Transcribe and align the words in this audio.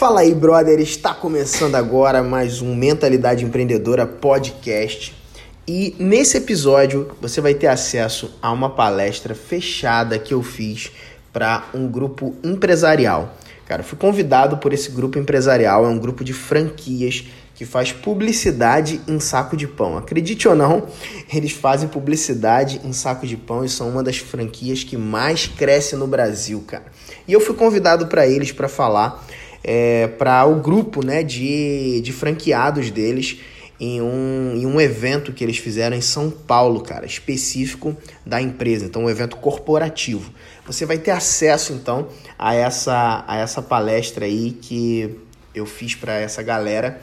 Fala 0.00 0.20
aí, 0.20 0.34
brother! 0.34 0.80
Está 0.80 1.12
começando 1.12 1.74
agora 1.74 2.22
mais 2.22 2.62
um 2.62 2.74
Mentalidade 2.74 3.44
Empreendedora 3.44 4.06
podcast. 4.06 5.14
E 5.68 5.94
nesse 5.98 6.38
episódio 6.38 7.10
você 7.20 7.38
vai 7.38 7.52
ter 7.52 7.66
acesso 7.66 8.34
a 8.40 8.50
uma 8.50 8.70
palestra 8.70 9.34
fechada 9.34 10.18
que 10.18 10.32
eu 10.32 10.42
fiz 10.42 10.90
para 11.30 11.66
um 11.74 11.86
grupo 11.86 12.34
empresarial. 12.42 13.36
Cara, 13.66 13.82
fui 13.82 13.98
convidado 13.98 14.56
por 14.56 14.72
esse 14.72 14.90
grupo 14.90 15.18
empresarial, 15.18 15.84
é 15.84 15.88
um 15.88 15.98
grupo 15.98 16.24
de 16.24 16.32
franquias 16.32 17.26
que 17.54 17.66
faz 17.66 17.92
publicidade 17.92 19.02
em 19.06 19.20
saco 19.20 19.54
de 19.54 19.68
pão. 19.68 19.98
Acredite 19.98 20.48
ou 20.48 20.56
não, 20.56 20.88
eles 21.30 21.52
fazem 21.52 21.90
publicidade 21.90 22.80
em 22.82 22.92
saco 22.94 23.26
de 23.26 23.36
pão 23.36 23.66
e 23.66 23.68
são 23.68 23.90
uma 23.90 24.02
das 24.02 24.16
franquias 24.16 24.82
que 24.82 24.96
mais 24.96 25.46
cresce 25.46 25.94
no 25.94 26.06
Brasil, 26.06 26.64
cara. 26.66 26.86
E 27.28 27.34
eu 27.34 27.40
fui 27.40 27.54
convidado 27.54 28.06
para 28.06 28.26
eles 28.26 28.50
para 28.50 28.66
falar 28.66 29.26
é, 29.62 30.06
para 30.06 30.44
o 30.46 30.60
grupo 30.60 31.04
né, 31.04 31.22
de, 31.22 32.00
de 32.00 32.12
franqueados 32.12 32.90
deles 32.90 33.38
em 33.78 34.02
um, 34.02 34.54
em 34.56 34.66
um 34.66 34.78
evento 34.78 35.32
que 35.32 35.42
eles 35.42 35.56
fizeram 35.56 35.96
em 35.96 36.02
São 36.02 36.30
Paulo, 36.30 36.82
cara, 36.82 37.06
específico 37.06 37.96
da 38.26 38.40
empresa, 38.40 38.84
então 38.84 39.04
um 39.04 39.10
evento 39.10 39.36
corporativo. 39.36 40.30
Você 40.66 40.84
vai 40.84 40.98
ter 40.98 41.12
acesso 41.12 41.72
então 41.72 42.08
a 42.38 42.54
essa, 42.54 43.24
a 43.26 43.38
essa 43.38 43.62
palestra 43.62 44.26
aí 44.26 44.52
que 44.52 45.18
eu 45.54 45.64
fiz 45.64 45.94
para 45.94 46.14
essa 46.14 46.42
galera 46.42 47.00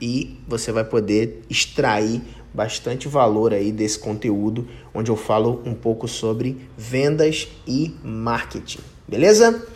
e 0.00 0.38
você 0.46 0.70
vai 0.70 0.84
poder 0.84 1.42
extrair 1.50 2.22
bastante 2.54 3.08
valor 3.08 3.52
aí 3.52 3.70
desse 3.70 3.98
conteúdo, 3.98 4.68
onde 4.94 5.10
eu 5.10 5.16
falo 5.16 5.62
um 5.64 5.74
pouco 5.74 6.08
sobre 6.08 6.56
vendas 6.76 7.48
e 7.66 7.94
marketing. 8.02 8.80
Beleza? 9.06 9.66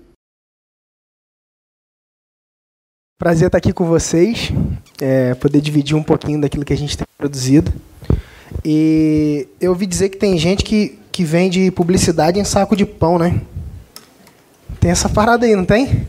Prazer 3.22 3.46
estar 3.46 3.58
aqui 3.58 3.72
com 3.72 3.84
vocês, 3.84 4.52
é, 5.00 5.32
poder 5.36 5.60
dividir 5.60 5.94
um 5.94 6.02
pouquinho 6.02 6.40
daquilo 6.40 6.64
que 6.64 6.72
a 6.72 6.76
gente 6.76 6.98
tem 6.98 7.06
produzido. 7.16 7.72
E 8.64 9.46
eu 9.60 9.70
ouvi 9.70 9.86
dizer 9.86 10.08
que 10.08 10.16
tem 10.16 10.36
gente 10.36 10.64
que, 10.64 10.98
que 11.12 11.22
vende 11.22 11.70
publicidade 11.70 12.40
em 12.40 12.44
saco 12.44 12.74
de 12.74 12.84
pão, 12.84 13.20
né? 13.20 13.40
Tem 14.80 14.90
essa 14.90 15.08
parada 15.08 15.46
aí, 15.46 15.54
não 15.54 15.64
tem? 15.64 16.08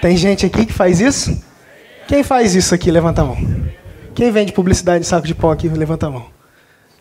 Tem 0.00 0.16
gente 0.16 0.46
aqui 0.46 0.64
que 0.64 0.72
faz 0.72 1.00
isso? 1.00 1.42
Quem 2.06 2.22
faz 2.22 2.54
isso 2.54 2.72
aqui? 2.72 2.88
Levanta 2.88 3.22
a 3.22 3.24
mão. 3.24 3.38
Quem 4.14 4.30
vende 4.30 4.52
publicidade 4.52 5.04
em 5.04 5.08
saco 5.08 5.26
de 5.26 5.34
pão 5.34 5.50
aqui? 5.50 5.68
Levanta 5.68 6.06
a 6.06 6.10
mão. 6.10 6.26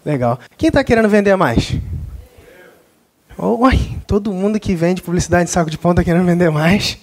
Legal. 0.03 0.39
Quem 0.57 0.69
está 0.69 0.83
querendo 0.83 1.07
vender 1.07 1.35
mais? 1.35 1.75
Todo 4.07 4.33
mundo 4.33 4.59
que 4.59 4.73
vende 4.73 4.99
publicidade 5.03 5.43
em 5.43 5.53
saco 5.53 5.69
de 5.69 5.77
pão 5.77 5.91
está 5.91 6.03
querendo 6.03 6.25
vender 6.25 6.49
mais. 6.49 6.97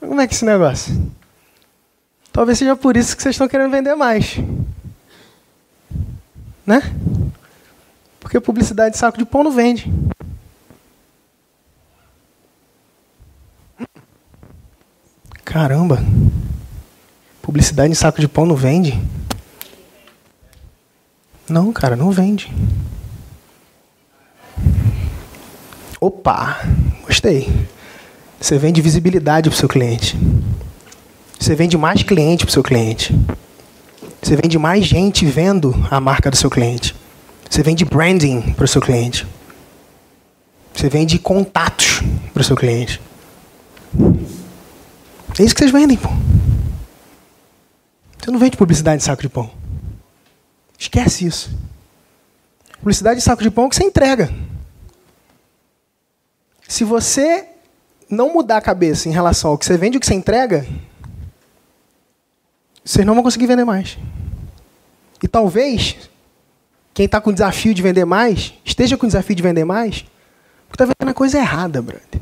Como 0.00 0.20
é 0.20 0.26
que 0.26 0.34
é 0.34 0.36
esse 0.36 0.44
negócio? 0.44 1.16
Talvez 2.38 2.56
seja 2.56 2.76
por 2.76 2.96
isso 2.96 3.16
que 3.16 3.22
vocês 3.24 3.34
estão 3.34 3.48
querendo 3.48 3.72
vender 3.72 3.96
mais. 3.96 4.36
Né? 6.64 6.80
Porque 8.20 8.38
publicidade 8.38 8.92
de 8.92 8.96
saco 8.96 9.18
de 9.18 9.24
pão 9.24 9.42
não 9.42 9.50
vende. 9.50 9.92
Caramba. 15.44 15.98
Publicidade 17.42 17.90
em 17.90 17.96
saco 17.96 18.20
de 18.20 18.28
pão 18.28 18.46
não 18.46 18.54
vende? 18.54 19.02
Não, 21.48 21.72
cara, 21.72 21.96
não 21.96 22.12
vende. 22.12 22.54
Opa, 26.00 26.60
gostei. 27.02 27.66
Você 28.40 28.56
vende 28.58 28.80
visibilidade 28.80 29.50
para 29.50 29.56
o 29.56 29.58
seu 29.58 29.68
cliente. 29.68 30.16
Você 31.38 31.54
vende 31.54 31.78
mais 31.78 32.02
cliente 32.02 32.44
para 32.44 32.50
o 32.50 32.52
seu 32.52 32.62
cliente. 32.62 33.14
Você 34.20 34.36
vende 34.36 34.58
mais 34.58 34.84
gente 34.84 35.24
vendo 35.24 35.74
a 35.90 36.00
marca 36.00 36.30
do 36.30 36.36
seu 36.36 36.50
cliente. 36.50 36.94
Você 37.48 37.62
vende 37.62 37.84
branding 37.84 38.52
para 38.52 38.64
o 38.64 38.68
seu 38.68 38.80
cliente. 38.80 39.26
Você 40.74 40.88
vende 40.88 41.18
contatos 41.18 42.02
para 42.32 42.40
o 42.40 42.44
seu 42.44 42.56
cliente. 42.56 43.00
É 45.38 45.42
isso 45.42 45.54
que 45.54 45.60
vocês 45.60 45.70
vendem, 45.70 45.96
pô. 45.96 46.08
Você 48.18 48.30
não 48.30 48.38
vende 48.38 48.56
publicidade 48.56 48.98
de 48.98 49.04
saco 49.04 49.22
de 49.22 49.28
pão. 49.28 49.50
Esquece 50.78 51.26
isso. 51.26 51.56
Publicidade 52.78 53.20
de 53.20 53.24
saco 53.24 53.42
de 53.42 53.50
pão 53.50 53.66
é 53.66 53.68
que 53.68 53.76
você 53.76 53.84
entrega. 53.84 54.32
Se 56.66 56.84
você 56.84 57.46
não 58.10 58.32
mudar 58.32 58.58
a 58.58 58.60
cabeça 58.62 59.08
em 59.08 59.12
relação 59.12 59.52
ao 59.52 59.58
que 59.58 59.64
você 59.64 59.76
vende 59.76 59.96
e 59.96 59.98
o 59.98 60.00
que 60.00 60.06
você 60.06 60.14
entrega, 60.14 60.66
vocês 62.84 63.06
não 63.06 63.14
vão 63.14 63.22
conseguir 63.22 63.46
vender 63.46 63.64
mais. 63.64 63.98
E 65.22 65.28
talvez, 65.28 65.96
quem 66.94 67.06
está 67.06 67.20
com 67.20 67.30
o 67.30 67.32
desafio 67.32 67.74
de 67.74 67.82
vender 67.82 68.04
mais, 68.04 68.54
esteja 68.64 68.96
com 68.96 69.06
o 69.06 69.08
desafio 69.08 69.36
de 69.36 69.42
vender 69.42 69.64
mais, 69.64 70.04
porque 70.68 70.82
está 70.82 70.84
vendendo 70.84 71.10
a 71.10 71.14
coisa 71.14 71.38
errada, 71.38 71.82
brother. 71.82 72.20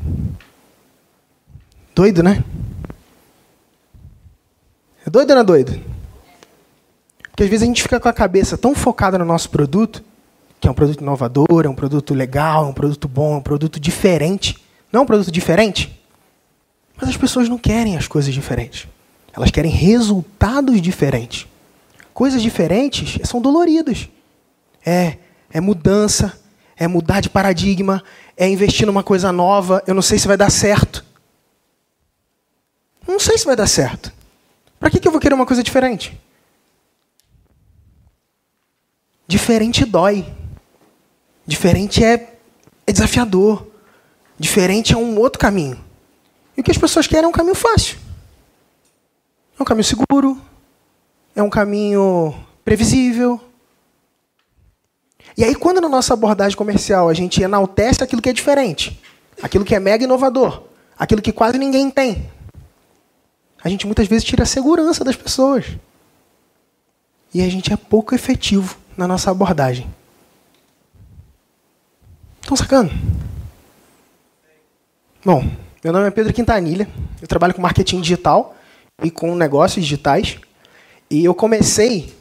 Doido, 1.93 2.21
né? 2.23 2.43
É 5.05 5.09
doido 5.09 5.29
ou 5.29 5.35
não 5.35 5.41
é 5.41 5.45
doido? 5.45 5.81
Porque 7.29 7.43
às 7.43 7.49
vezes 7.49 7.63
a 7.63 7.65
gente 7.65 7.83
fica 7.83 7.99
com 7.99 8.09
a 8.09 8.13
cabeça 8.13 8.57
tão 8.57 8.73
focada 8.73 9.17
no 9.17 9.25
nosso 9.25 9.49
produto, 9.49 10.03
que 10.59 10.67
é 10.67 10.71
um 10.71 10.73
produto 10.73 11.01
inovador, 11.01 11.65
é 11.65 11.69
um 11.69 11.75
produto 11.75 12.13
legal, 12.13 12.65
é 12.65 12.67
um 12.67 12.73
produto 12.73 13.07
bom, 13.07 13.35
é 13.35 13.37
um 13.37 13.41
produto 13.41 13.79
diferente. 13.79 14.57
Não 14.91 15.01
é 15.01 15.03
um 15.03 15.05
produto 15.05 15.31
diferente? 15.31 16.01
Mas 16.95 17.09
as 17.09 17.17
pessoas 17.17 17.47
não 17.47 17.57
querem 17.57 17.95
as 17.95 18.07
coisas 18.07 18.33
diferentes. 18.33 18.87
Elas 19.37 19.51
querem 19.51 19.69
resultados 19.69 20.81
diferentes. 20.81 21.45
Coisas 22.11 22.41
diferentes 22.41 23.19
são 23.29 23.39
doloridas. 23.39 24.09
É, 24.83 25.17
é 25.51 25.61
mudança, 25.61 26.39
é 26.75 26.87
mudar 26.87 27.21
de 27.21 27.29
paradigma, 27.29 28.03
é 28.35 28.49
investir 28.49 28.87
numa 28.87 29.03
coisa 29.03 29.31
nova. 29.31 29.83
Eu 29.85 29.93
não 29.93 30.01
sei 30.01 30.17
se 30.17 30.27
vai 30.27 30.35
dar 30.35 30.49
certo. 30.49 31.05
Não 33.07 33.19
sei 33.19 33.37
se 33.37 33.45
vai 33.45 33.55
dar 33.55 33.67
certo. 33.67 34.11
Para 34.79 34.89
que, 34.89 34.99
que 34.99 35.07
eu 35.07 35.11
vou 35.11 35.21
querer 35.21 35.35
uma 35.35 35.45
coisa 35.45 35.61
diferente? 35.61 36.19
Diferente 39.27 39.85
dói. 39.85 40.25
Diferente 41.45 42.03
é, 42.03 42.33
é 42.87 42.91
desafiador. 42.91 43.67
Diferente 44.39 44.93
é 44.93 44.97
um 44.97 45.19
outro 45.19 45.37
caminho. 45.37 45.79
E 46.57 46.61
o 46.61 46.63
que 46.63 46.71
as 46.71 46.77
pessoas 46.77 47.05
querem 47.05 47.25
é 47.25 47.27
um 47.27 47.31
caminho 47.31 47.53
fácil. 47.53 48.06
É 49.57 49.61
um 49.61 49.65
caminho 49.65 49.83
seguro, 49.83 50.41
é 51.35 51.41
um 51.41 51.49
caminho 51.49 52.35
previsível. 52.63 53.41
E 55.35 55.43
aí, 55.43 55.55
quando 55.55 55.81
na 55.81 55.89
nossa 55.89 56.13
abordagem 56.13 56.57
comercial 56.57 57.09
a 57.09 57.13
gente 57.13 57.41
enaltece 57.41 58.03
aquilo 58.03 58.21
que 58.21 58.29
é 58.29 58.33
diferente, 58.33 59.01
aquilo 59.41 59.65
que 59.65 59.73
é 59.73 59.79
mega 59.79 60.03
inovador, 60.03 60.63
aquilo 60.97 61.21
que 61.21 61.31
quase 61.31 61.57
ninguém 61.57 61.89
tem, 61.89 62.29
a 63.63 63.69
gente 63.69 63.85
muitas 63.85 64.07
vezes 64.07 64.23
tira 64.23 64.43
a 64.43 64.45
segurança 64.45 65.03
das 65.03 65.15
pessoas. 65.15 65.65
E 67.33 67.41
a 67.41 67.49
gente 67.49 67.73
é 67.73 67.77
pouco 67.77 68.15
efetivo 68.15 68.77
na 68.95 69.07
nossa 69.07 69.29
abordagem. 69.29 69.87
Estão 72.41 72.55
sacando? 72.55 72.91
Bom, 75.25 75.43
meu 75.83 75.91
nome 75.91 76.07
é 76.07 76.11
Pedro 76.11 76.33
Quintanilha, 76.33 76.87
eu 77.21 77.27
trabalho 77.27 77.53
com 77.53 77.61
marketing 77.61 78.01
digital 78.01 78.56
e 79.03 79.11
com 79.11 79.35
negócios 79.35 79.83
digitais. 79.83 80.37
E 81.09 81.23
eu 81.23 81.33
comecei, 81.33 82.13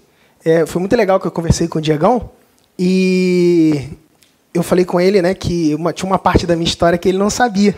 é, 0.44 0.67
foi 0.67 0.81
muito 0.81 0.94
legal 0.94 1.19
que 1.19 1.26
eu 1.26 1.31
conversei 1.31 1.67
com 1.67 1.78
o 1.78 1.82
Diegão, 1.82 2.31
e 2.78 3.88
eu 4.52 4.62
falei 4.62 4.84
com 4.84 5.00
ele 5.00 5.23
né, 5.23 5.34
que 5.34 5.75
uma, 5.75 5.93
tinha 5.93 6.08
uma 6.08 6.19
parte 6.19 6.46
da 6.46 6.55
minha 6.55 6.69
história 6.69 6.99
que 6.99 7.08
ele 7.08 7.19
não 7.19 7.31
sabia. 7.31 7.75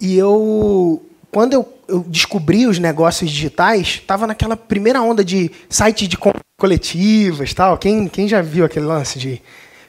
E 0.00 0.16
eu, 0.16 1.02
quando 1.30 1.52
eu, 1.52 1.68
eu 1.86 2.04
descobri 2.06 2.66
os 2.66 2.78
negócios 2.78 3.30
digitais, 3.30 3.98
estava 4.00 4.26
naquela 4.26 4.56
primeira 4.56 5.02
onda 5.02 5.24
de 5.24 5.50
sites 5.68 6.08
de 6.08 6.16
coletivas 6.58 7.52
tal. 7.52 7.76
Quem, 7.76 8.08
quem 8.08 8.26
já 8.26 8.40
viu 8.40 8.64
aquele 8.64 8.86
lance 8.86 9.18
de 9.18 9.42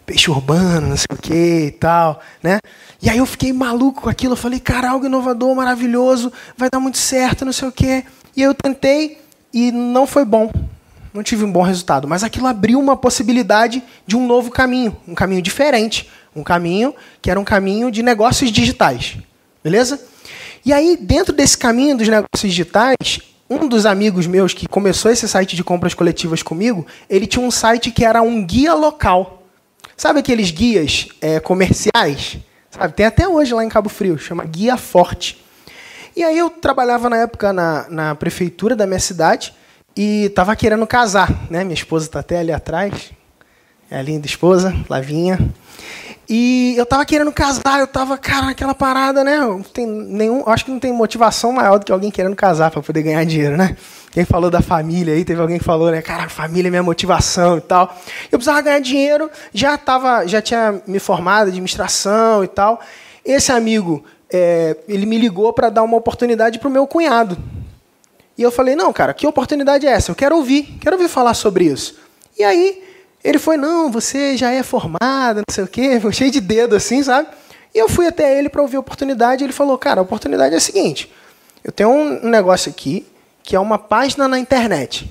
peixe 0.10 0.32
urbano, 0.32 0.88
não 0.88 0.98
sei 0.98 1.06
o 1.12 1.18
que 1.18 1.66
e 1.68 1.72
tal, 1.72 2.20
né? 2.42 2.58
E 3.00 3.08
aí 3.12 3.20
eu 3.20 3.28
fiquei 3.28 3.54
maluco 3.54 4.02
com 4.02 4.10
aquilo, 4.10 4.34
eu 4.34 4.38
falei, 4.38 4.60
cara, 4.60 4.90
algo 4.90 5.06
inovador, 5.06 5.56
maravilhoso, 5.56 6.34
vai 6.58 6.68
dar 6.68 6.80
muito 6.80 6.98
certo, 6.98 7.46
não 7.46 7.54
sei 7.54 7.68
o 7.68 7.72
quê. 7.72 8.04
E 8.36 8.42
eu 8.42 8.56
tentei 8.56 9.22
e 9.54 9.72
não 9.72 10.08
foi 10.08 10.26
bom. 10.26 10.52
Não 11.14 11.22
tive 11.22 11.46
um 11.46 11.52
bom 11.52 11.62
resultado, 11.62 12.08
mas 12.08 12.24
aquilo 12.24 12.48
abriu 12.48 12.80
uma 12.80 12.98
possibilidade 12.98 13.84
de 14.08 14.18
um 14.18 14.26
novo 14.26 14.50
caminho, 14.50 14.98
um 15.08 15.14
caminho 15.14 15.44
diferente, 15.44 16.10
um 16.36 16.44
caminho 16.44 16.96
que 17.22 17.30
era 17.30 17.40
um 17.40 17.44
caminho 17.44 17.92
de 17.92 18.02
negócios 18.02 18.52
digitais. 18.52 19.16
Beleza? 19.64 20.02
E 20.66 20.74
aí, 20.74 20.98
dentro 21.00 21.34
desse 21.34 21.58
caminho 21.58 21.96
dos 21.96 22.08
negócios 22.08 22.52
digitais, 22.52 23.20
um 23.48 23.68
dos 23.68 23.86
amigos 23.86 24.26
meus 24.26 24.56
que 24.56 24.68
começou 24.68 25.12
esse 25.12 25.28
site 25.28 25.56
de 25.56 25.64
compras 25.64 25.94
coletivas 25.94 26.42
comigo, 26.42 26.86
ele 27.08 27.28
tinha 27.28 27.46
um 27.46 27.52
site 27.52 27.92
que 27.92 28.04
era 28.04 28.24
um 28.24 28.44
guia 28.44 28.74
local. 28.74 29.39
Sabe 30.00 30.20
aqueles 30.22 30.50
guias 30.50 31.10
é, 31.20 31.42
comerciais? 31.42 32.38
Sabe? 32.72 32.94
Tem 32.94 33.06
até 33.06 33.28
hoje 33.28 33.54
lá 33.54 33.66
em 33.66 33.68
Cabo 33.68 33.90
Frio, 33.90 34.18
chama 34.18 34.46
Guia 34.46 34.78
Forte. 34.78 35.44
E 36.16 36.24
aí 36.24 36.38
eu 36.38 36.50
trabalhava 36.50 37.10
na 37.10 37.18
época 37.18 37.52
na, 37.52 37.86
na 37.90 38.16
prefeitura 38.16 38.78
da 38.78 38.88
minha 38.88 39.00
cidade 39.02 39.54
e 39.98 40.28
estava 40.28 40.56
querendo 40.56 40.88
casar. 40.88 41.52
Né? 41.52 41.66
Minha 41.66 41.74
esposa 41.74 42.06
está 42.06 42.22
até 42.22 42.38
ali 42.40 42.54
atrás. 42.54 43.12
É 43.92 44.00
a 44.00 44.02
linda 44.02 44.26
esposa, 44.26 44.74
Lavinha. 44.90 45.38
E 46.32 46.76
eu 46.78 46.86
tava 46.86 47.04
querendo 47.06 47.32
casar, 47.32 47.80
eu 47.80 47.88
tava, 47.88 48.16
cara, 48.16 48.46
naquela 48.46 48.76
parada, 48.76 49.24
né? 49.24 49.40
Não 49.40 49.64
tem 49.64 49.88
nenhum, 49.88 50.48
acho 50.48 50.64
que 50.64 50.70
não 50.70 50.80
tem 50.80 50.94
motivação 50.94 51.52
maior 51.52 51.80
do 51.80 51.86
que 51.86 51.92
alguém 51.92 52.12
querendo 52.12 52.36
casar 52.36 52.70
para 52.70 52.84
poder 52.84 53.02
ganhar 53.02 53.26
dinheiro, 53.26 53.58
né? 53.58 53.76
Quem 54.12 54.24
falou 54.26 54.52
da 54.52 54.62
família 54.62 55.16
aí, 55.16 55.26
teve 55.26 55.42
alguém 55.42 55.58
que 55.58 55.64
falou, 55.64 55.90
né? 55.90 56.04
Cara, 56.04 56.30
família 56.30 56.68
é 56.68 56.70
minha 56.70 56.84
motivação 56.84 57.58
e 57.58 57.62
tal. 57.62 57.98
Eu 58.32 58.38
precisava 58.38 58.62
ganhar 58.62 58.80
dinheiro, 58.80 59.28
já 59.52 59.76
tava, 59.76 60.28
já 60.28 60.40
tinha 60.40 60.80
me 60.86 61.00
formado 61.00 61.46
de 61.46 61.50
administração 61.50 62.44
e 62.44 62.48
tal. 62.48 62.80
Esse 63.26 63.52
amigo, 63.52 64.04
é, 64.32 64.78
ele 64.88 65.08
me 65.08 65.18
ligou 65.18 65.52
para 65.52 65.72
dar 65.72 65.82
uma 65.82 65.98
oportunidade 65.98 66.60
pro 66.60 66.70
meu 66.70 66.86
cunhado. 66.86 67.40
E 68.38 68.44
eu 68.44 68.52
falei, 68.52 68.76
não, 68.76 68.94
cara, 68.94 69.16
que 69.16 69.26
oportunidade 69.26 69.88
é 69.88 69.90
essa? 69.90 70.12
Eu 70.12 70.16
quero 70.16 70.36
ouvir, 70.36 70.78
quero 70.80 70.96
ouvir 70.96 71.10
falar 71.10 71.34
sobre 71.34 71.66
isso. 71.66 71.98
E 72.38 72.44
aí 72.44 72.84
ele 73.24 73.38
foi, 73.38 73.58
não, 73.58 73.92
você 73.92 74.38
já 74.38 74.52
é 74.52 74.64
formado, 74.64 75.38
não 75.38 75.54
sei 75.54 75.64
o 75.64 75.68
quê, 75.68 76.00
cheio 76.12 76.32
de 76.32 76.40
dedo 76.40 76.76
assim, 76.76 77.04
sabe? 77.04 77.28
E 77.74 77.78
eu 77.78 77.90
fui 77.90 78.08
até 78.08 78.38
ele 78.38 78.50
para 78.50 78.62
ouvir 78.62 78.78
a 78.78 78.80
oportunidade. 78.80 79.44
E 79.44 79.46
ele 79.46 79.54
falou, 79.54 79.78
cara, 79.78 80.00
a 80.00 80.04
oportunidade 80.04 80.54
é 80.54 80.58
a 80.58 80.62
seguinte: 80.62 81.12
eu 81.64 81.72
tenho 81.72 81.90
um 81.90 82.30
negócio 82.30 82.70
aqui 82.70 83.06
que 83.44 83.56
é 83.56 83.60
uma 83.60 83.78
página 83.78 84.28
na 84.28 84.40
internet. 84.40 85.10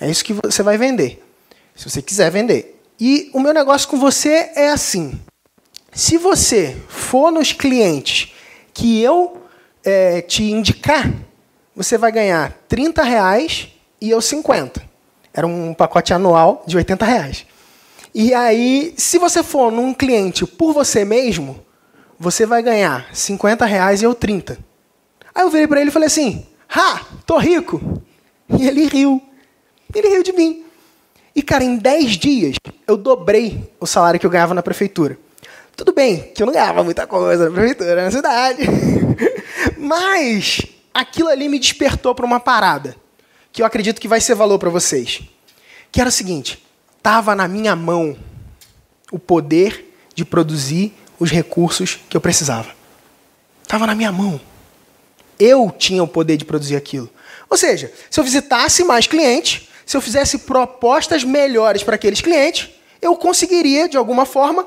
É 0.00 0.10
isso 0.10 0.24
que 0.24 0.32
você 0.32 0.62
vai 0.62 0.76
vender, 0.76 1.22
se 1.74 1.88
você 1.88 2.02
quiser 2.02 2.30
vender. 2.30 2.78
E 2.98 3.30
o 3.32 3.40
meu 3.40 3.52
negócio 3.52 3.88
com 3.88 3.98
você 3.98 4.50
é 4.54 4.68
assim: 4.68 5.18
se 5.92 6.18
você 6.18 6.76
for 6.88 7.30
nos 7.30 7.52
clientes 7.52 8.32
que 8.74 9.00
eu 9.00 9.42
é, 9.84 10.20
te 10.20 10.42
indicar, 10.44 11.10
você 11.74 11.96
vai 11.96 12.12
ganhar 12.12 12.52
30 12.68 13.02
reais 13.02 13.68
e 14.00 14.10
eu 14.10 14.20
50. 14.20 14.85
Era 15.36 15.46
um 15.46 15.74
pacote 15.74 16.14
anual 16.14 16.64
de 16.66 16.78
80 16.78 17.04
reais. 17.04 17.46
E 18.14 18.32
aí, 18.32 18.94
se 18.96 19.18
você 19.18 19.42
for 19.42 19.70
num 19.70 19.92
cliente 19.92 20.46
por 20.46 20.72
você 20.72 21.04
mesmo, 21.04 21.62
você 22.18 22.46
vai 22.46 22.62
ganhar 22.62 23.06
50 23.12 23.66
reais 23.66 24.00
e 24.00 24.06
eu 24.06 24.14
30. 24.14 24.58
Aí 25.34 25.44
eu 25.44 25.50
virei 25.50 25.66
para 25.66 25.82
ele 25.82 25.90
e 25.90 25.92
falei 25.92 26.06
assim: 26.06 26.46
Ha, 26.74 27.02
tô 27.26 27.36
rico. 27.36 28.02
E 28.48 28.66
ele 28.66 28.86
riu. 28.86 29.22
Ele 29.94 30.08
riu 30.08 30.22
de 30.22 30.32
mim. 30.32 30.64
E, 31.34 31.42
cara, 31.42 31.62
em 31.62 31.76
10 31.76 32.12
dias, 32.12 32.56
eu 32.86 32.96
dobrei 32.96 33.70
o 33.78 33.86
salário 33.86 34.18
que 34.18 34.24
eu 34.24 34.30
ganhava 34.30 34.54
na 34.54 34.62
prefeitura. 34.62 35.18
Tudo 35.76 35.92
bem 35.92 36.32
que 36.34 36.42
eu 36.42 36.46
não 36.46 36.54
ganhava 36.54 36.82
muita 36.82 37.06
coisa 37.06 37.50
na 37.50 37.54
prefeitura, 37.54 38.04
na 38.04 38.10
cidade. 38.10 38.62
Mas 39.76 40.62
aquilo 40.94 41.28
ali 41.28 41.46
me 41.46 41.58
despertou 41.58 42.14
para 42.14 42.24
uma 42.24 42.40
parada 42.40 42.96
que 43.56 43.62
eu 43.62 43.66
acredito 43.66 44.02
que 44.02 44.06
vai 44.06 44.20
ser 44.20 44.34
valor 44.34 44.58
para 44.58 44.68
vocês. 44.68 45.22
Que 45.90 45.98
era 45.98 46.10
o 46.10 46.12
seguinte: 46.12 46.62
estava 46.98 47.34
na 47.34 47.48
minha 47.48 47.74
mão 47.74 48.14
o 49.10 49.18
poder 49.18 49.96
de 50.14 50.26
produzir 50.26 50.92
os 51.18 51.30
recursos 51.30 51.98
que 52.10 52.14
eu 52.14 52.20
precisava. 52.20 52.68
Estava 53.62 53.86
na 53.86 53.94
minha 53.94 54.12
mão. 54.12 54.38
Eu 55.40 55.74
tinha 55.76 56.02
o 56.02 56.06
poder 56.06 56.36
de 56.36 56.44
produzir 56.44 56.76
aquilo. 56.76 57.08
Ou 57.48 57.56
seja, 57.56 57.90
se 58.10 58.20
eu 58.20 58.24
visitasse 58.24 58.84
mais 58.84 59.06
clientes, 59.06 59.70
se 59.86 59.96
eu 59.96 60.02
fizesse 60.02 60.38
propostas 60.40 61.24
melhores 61.24 61.82
para 61.82 61.94
aqueles 61.94 62.20
clientes, 62.20 62.68
eu 63.00 63.16
conseguiria, 63.16 63.88
de 63.88 63.96
alguma 63.96 64.26
forma, 64.26 64.66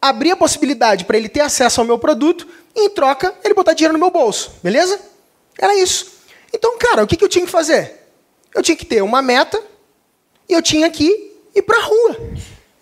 abrir 0.00 0.30
a 0.30 0.36
possibilidade 0.36 1.04
para 1.04 1.18
ele 1.18 1.28
ter 1.28 1.40
acesso 1.40 1.78
ao 1.78 1.86
meu 1.86 1.98
produto 1.98 2.48
e, 2.74 2.86
em 2.86 2.90
troca, 2.90 3.34
ele 3.44 3.52
botar 3.52 3.74
dinheiro 3.74 3.92
no 3.92 3.98
meu 3.98 4.10
bolso. 4.10 4.52
Beleza? 4.62 4.98
Era 5.58 5.76
isso. 5.76 6.10
Então, 6.54 6.78
cara, 6.78 7.04
o 7.04 7.06
que 7.06 7.22
eu 7.22 7.28
tinha 7.28 7.44
que 7.44 7.50
fazer? 7.50 8.03
Eu 8.54 8.62
tinha 8.62 8.76
que 8.76 8.84
ter 8.84 9.02
uma 9.02 9.20
meta 9.20 9.60
e 10.48 10.52
eu 10.52 10.62
tinha 10.62 10.88
que 10.90 11.32
ir 11.54 11.62
para 11.62 11.78
a 11.78 11.82
rua. 11.82 12.16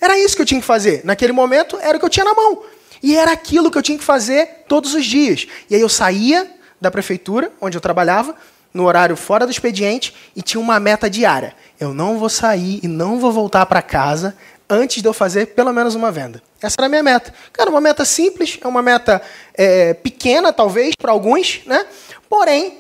Era 0.01 0.19
isso 0.19 0.35
que 0.37 0.43
eu 0.43 0.47
tinha 0.47 0.61
que 0.61 0.67
fazer. 0.67 1.03
Naquele 1.05 1.33
momento, 1.33 1.79
era 1.81 1.97
o 1.97 2.01
que 2.01 2.05
eu 2.05 2.11
tinha 2.11 2.25
na 2.25 2.35
mão. 2.35 2.63
E 3.03 3.17
era 3.17 3.33
aquilo 3.33 3.71
que 3.71 3.79
eu 3.79 3.83
tinha 3.83 3.99
que 3.99 4.05
fazer 4.05 4.65
todos 4.69 4.95
os 4.95 5.05
dias. 5.05 5.47
E 5.71 5.75
aí 5.75 5.81
eu 5.81 5.89
saía 5.89 6.51
da 6.81 6.91
prefeitura, 6.91 7.53
onde 7.61 7.77
eu 7.77 7.81
trabalhava, 7.81 8.35
no 8.75 8.85
horário 8.85 9.17
fora 9.17 9.47
do 9.47 9.53
expediente, 9.53 10.15
e 10.35 10.43
tinha 10.43 10.61
uma 10.61 10.81
meta 10.81 11.09
diária. 11.09 11.55
Eu 11.79 11.93
não 11.95 12.19
vou 12.19 12.29
sair 12.29 12.81
e 12.83 12.89
não 12.89 13.19
vou 13.19 13.31
voltar 13.31 13.67
para 13.67 13.83
casa 13.83 14.37
antes 14.69 15.03
de 15.03 15.09
eu 15.09 15.13
fazer 15.13 15.49
pelo 15.49 15.73
menos 15.73 15.95
uma 15.95 16.11
venda. 16.11 16.43
Essa 16.61 16.77
era 16.79 16.87
a 16.87 16.89
minha 16.89 17.03
meta. 17.03 17.35
Cara, 17.53 17.71
uma 17.71 17.81
meta 17.81 18.05
simples, 18.05 18.59
é 18.61 18.67
uma 18.67 18.83
meta 18.83 19.21
é, 19.55 19.95
pequena, 19.95 20.53
talvez, 20.53 20.95
para 20.95 21.13
alguns, 21.13 21.61
né? 21.67 21.87
Porém, 22.29 22.79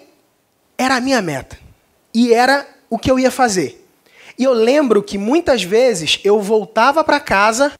era 0.78 0.96
a 0.96 1.00
minha 1.00 1.20
meta. 1.20 1.58
E 2.14 2.32
era 2.32 2.66
o 2.92 2.98
que 2.98 3.10
eu 3.10 3.18
ia 3.18 3.30
fazer. 3.30 3.82
E 4.38 4.44
eu 4.44 4.52
lembro 4.52 5.02
que 5.02 5.16
muitas 5.16 5.62
vezes 5.62 6.20
eu 6.22 6.42
voltava 6.42 7.02
para 7.02 7.18
casa 7.18 7.72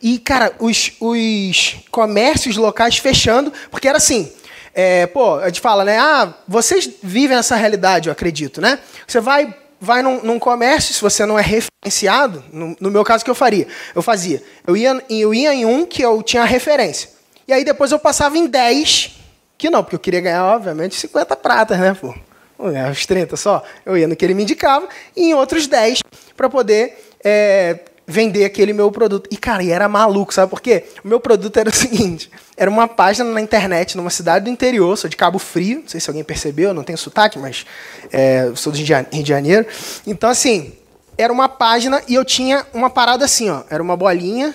e, 0.00 0.20
cara, 0.20 0.52
os, 0.60 0.92
os 1.00 1.78
comércios 1.90 2.56
locais 2.56 2.96
fechando, 2.96 3.52
porque 3.72 3.88
era 3.88 3.98
assim. 3.98 4.32
É, 4.72 5.08
pô, 5.08 5.34
a 5.40 5.46
gente 5.46 5.60
fala, 5.60 5.84
né? 5.84 5.98
Ah, 5.98 6.32
vocês 6.46 6.88
vivem 7.02 7.36
essa 7.36 7.56
realidade, 7.56 8.08
eu 8.08 8.12
acredito, 8.12 8.60
né? 8.60 8.78
Você 9.04 9.20
vai, 9.20 9.52
vai 9.80 10.00
num, 10.00 10.22
num 10.22 10.38
comércio, 10.38 10.94
se 10.94 11.00
você 11.00 11.26
não 11.26 11.36
é 11.36 11.42
referenciado, 11.42 12.44
no, 12.52 12.76
no, 12.78 12.88
meu 12.88 13.02
caso, 13.02 13.22
o 13.22 13.24
que 13.24 13.30
eu 13.32 13.34
faria? 13.34 13.66
Eu 13.96 14.00
fazia. 14.00 14.44
Eu 14.64 14.76
ia, 14.76 15.04
eu 15.10 15.34
ia 15.34 15.52
em 15.52 15.64
um 15.64 15.84
que 15.84 16.02
eu 16.02 16.22
tinha 16.22 16.44
referência. 16.44 17.10
E 17.48 17.52
aí 17.52 17.64
depois 17.64 17.90
eu 17.90 17.98
passava 17.98 18.38
em 18.38 18.46
10, 18.46 19.10
que 19.58 19.68
não, 19.68 19.82
porque 19.82 19.96
eu 19.96 20.00
queria 20.00 20.20
ganhar, 20.20 20.44
obviamente, 20.44 20.94
50 20.94 21.34
pratas, 21.34 21.80
né, 21.80 21.96
pô? 22.00 22.14
Uns 22.62 23.06
30 23.06 23.36
só, 23.36 23.62
eu 23.84 23.96
ia 23.96 24.06
no 24.06 24.14
que 24.14 24.24
ele 24.24 24.34
me 24.34 24.42
indicava, 24.42 24.88
e 25.16 25.30
em 25.30 25.34
outros 25.34 25.66
10 25.66 26.00
para 26.36 26.48
poder 26.48 26.96
é, 27.24 27.80
vender 28.06 28.44
aquele 28.44 28.72
meu 28.72 28.90
produto. 28.90 29.28
E, 29.30 29.36
cara, 29.36 29.62
e 29.62 29.70
era 29.70 29.88
maluco, 29.88 30.32
sabe 30.32 30.50
por 30.50 30.60
quê? 30.60 30.84
O 31.04 31.08
meu 31.08 31.20
produto 31.20 31.56
era 31.56 31.68
o 31.68 31.72
seguinte: 31.72 32.30
era 32.56 32.70
uma 32.70 32.86
página 32.86 33.30
na 33.30 33.40
internet, 33.40 33.96
numa 33.96 34.10
cidade 34.10 34.44
do 34.44 34.50
interior, 34.50 34.96
sou 34.96 35.08
de 35.08 35.16
Cabo 35.16 35.38
Frio, 35.38 35.80
não 35.80 35.88
sei 35.88 36.00
se 36.00 36.10
alguém 36.10 36.24
percebeu, 36.24 36.74
não 36.74 36.82
tenho 36.82 36.98
sotaque, 36.98 37.38
mas 37.38 37.64
é, 38.10 38.50
sou 38.54 38.72
do 38.72 38.76
Rio 38.78 39.04
de 39.22 39.28
Janeiro. 39.28 39.66
Então, 40.06 40.28
assim, 40.28 40.72
era 41.16 41.32
uma 41.32 41.48
página 41.48 42.02
e 42.08 42.14
eu 42.14 42.24
tinha 42.24 42.66
uma 42.72 42.90
parada 42.90 43.24
assim, 43.24 43.50
ó, 43.50 43.62
era 43.70 43.82
uma 43.82 43.96
bolinha 43.96 44.54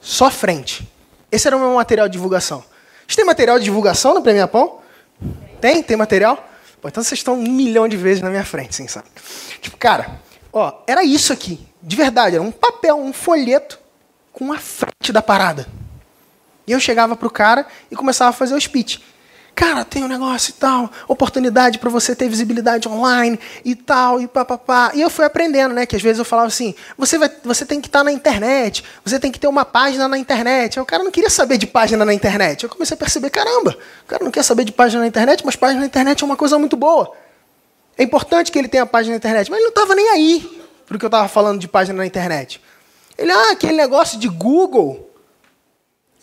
só 0.00 0.30
frente. 0.30 0.86
Esse 1.30 1.48
era 1.48 1.56
o 1.56 1.60
meu 1.60 1.74
material 1.74 2.08
de 2.08 2.12
divulgação. 2.12 2.62
Vocês 3.06 3.16
têm 3.16 3.24
material 3.24 3.58
de 3.58 3.64
divulgação 3.64 4.14
no 4.14 4.22
Premia 4.22 4.48
Pão? 4.48 4.78
Tem? 5.60 5.82
Tem 5.82 5.96
material? 5.96 6.48
Pô, 6.80 6.88
então 6.88 7.02
vocês 7.02 7.18
estão 7.18 7.34
um 7.34 7.42
milhão 7.42 7.88
de 7.88 7.96
vezes 7.96 8.22
na 8.22 8.30
minha 8.30 8.44
frente, 8.44 8.74
sim, 8.74 8.88
sabe? 8.88 9.06
Tipo, 9.60 9.76
cara, 9.76 10.20
ó, 10.52 10.72
era 10.86 11.04
isso 11.04 11.32
aqui. 11.32 11.66
De 11.82 11.96
verdade, 11.96 12.36
era 12.36 12.42
um 12.42 12.50
papel, 12.50 12.96
um 12.96 13.12
folheto 13.12 13.78
com 14.32 14.52
a 14.52 14.58
frente 14.58 15.12
da 15.12 15.22
parada. 15.22 15.66
E 16.66 16.72
eu 16.72 16.80
chegava 16.80 17.14
pro 17.14 17.30
cara 17.30 17.66
e 17.90 17.96
começava 17.96 18.30
a 18.30 18.32
fazer 18.32 18.54
o 18.54 18.60
speech. 18.60 19.02
Cara, 19.54 19.84
tem 19.84 20.02
um 20.02 20.08
negócio 20.08 20.50
e 20.50 20.54
tal, 20.54 20.90
oportunidade 21.06 21.78
para 21.78 21.88
você 21.88 22.14
ter 22.14 22.28
visibilidade 22.28 22.88
online 22.88 23.38
e 23.64 23.74
tal, 23.74 24.20
e 24.20 24.26
papapá. 24.26 24.90
E 24.94 25.00
eu 25.00 25.08
fui 25.08 25.24
aprendendo, 25.24 25.74
né? 25.74 25.86
Que 25.86 25.96
às 25.96 26.02
vezes 26.02 26.18
eu 26.18 26.24
falava 26.24 26.48
assim: 26.48 26.74
você, 26.98 27.16
vai, 27.16 27.30
você 27.44 27.64
tem 27.64 27.80
que 27.80 27.88
estar 27.88 28.00
tá 28.00 28.04
na 28.04 28.12
internet, 28.12 28.84
você 29.04 29.18
tem 29.18 29.30
que 29.30 29.38
ter 29.38 29.46
uma 29.46 29.64
página 29.64 30.08
na 30.08 30.18
internet. 30.18 30.78
Aí 30.78 30.82
o 30.82 30.86
cara 30.86 31.04
não 31.04 31.10
queria 31.10 31.30
saber 31.30 31.56
de 31.56 31.66
página 31.66 32.04
na 32.04 32.12
internet. 32.12 32.64
Eu 32.64 32.68
comecei 32.68 32.94
a 32.94 32.98
perceber: 32.98 33.30
caramba, 33.30 33.76
o 34.04 34.06
cara 34.06 34.24
não 34.24 34.30
quer 34.30 34.42
saber 34.42 34.64
de 34.64 34.72
página 34.72 35.02
na 35.02 35.06
internet, 35.06 35.44
mas 35.44 35.56
página 35.56 35.80
na 35.80 35.86
internet 35.86 36.22
é 36.22 36.26
uma 36.26 36.36
coisa 36.36 36.58
muito 36.58 36.76
boa. 36.76 37.12
É 37.96 38.02
importante 38.02 38.50
que 38.50 38.58
ele 38.58 38.68
tenha 38.68 38.84
página 38.84 39.12
na 39.12 39.18
internet, 39.18 39.50
mas 39.50 39.58
ele 39.58 39.64
não 39.64 39.70
estava 39.70 39.94
nem 39.94 40.08
aí 40.10 40.62
para 40.86 40.96
o 40.96 40.98
que 40.98 41.04
eu 41.04 41.08
estava 41.08 41.28
falando 41.28 41.60
de 41.60 41.68
página 41.68 41.96
na 41.98 42.06
internet. 42.06 42.60
Ele, 43.16 43.30
ah, 43.30 43.52
aquele 43.52 43.76
negócio 43.76 44.18
de 44.18 44.28
Google. 44.28 45.13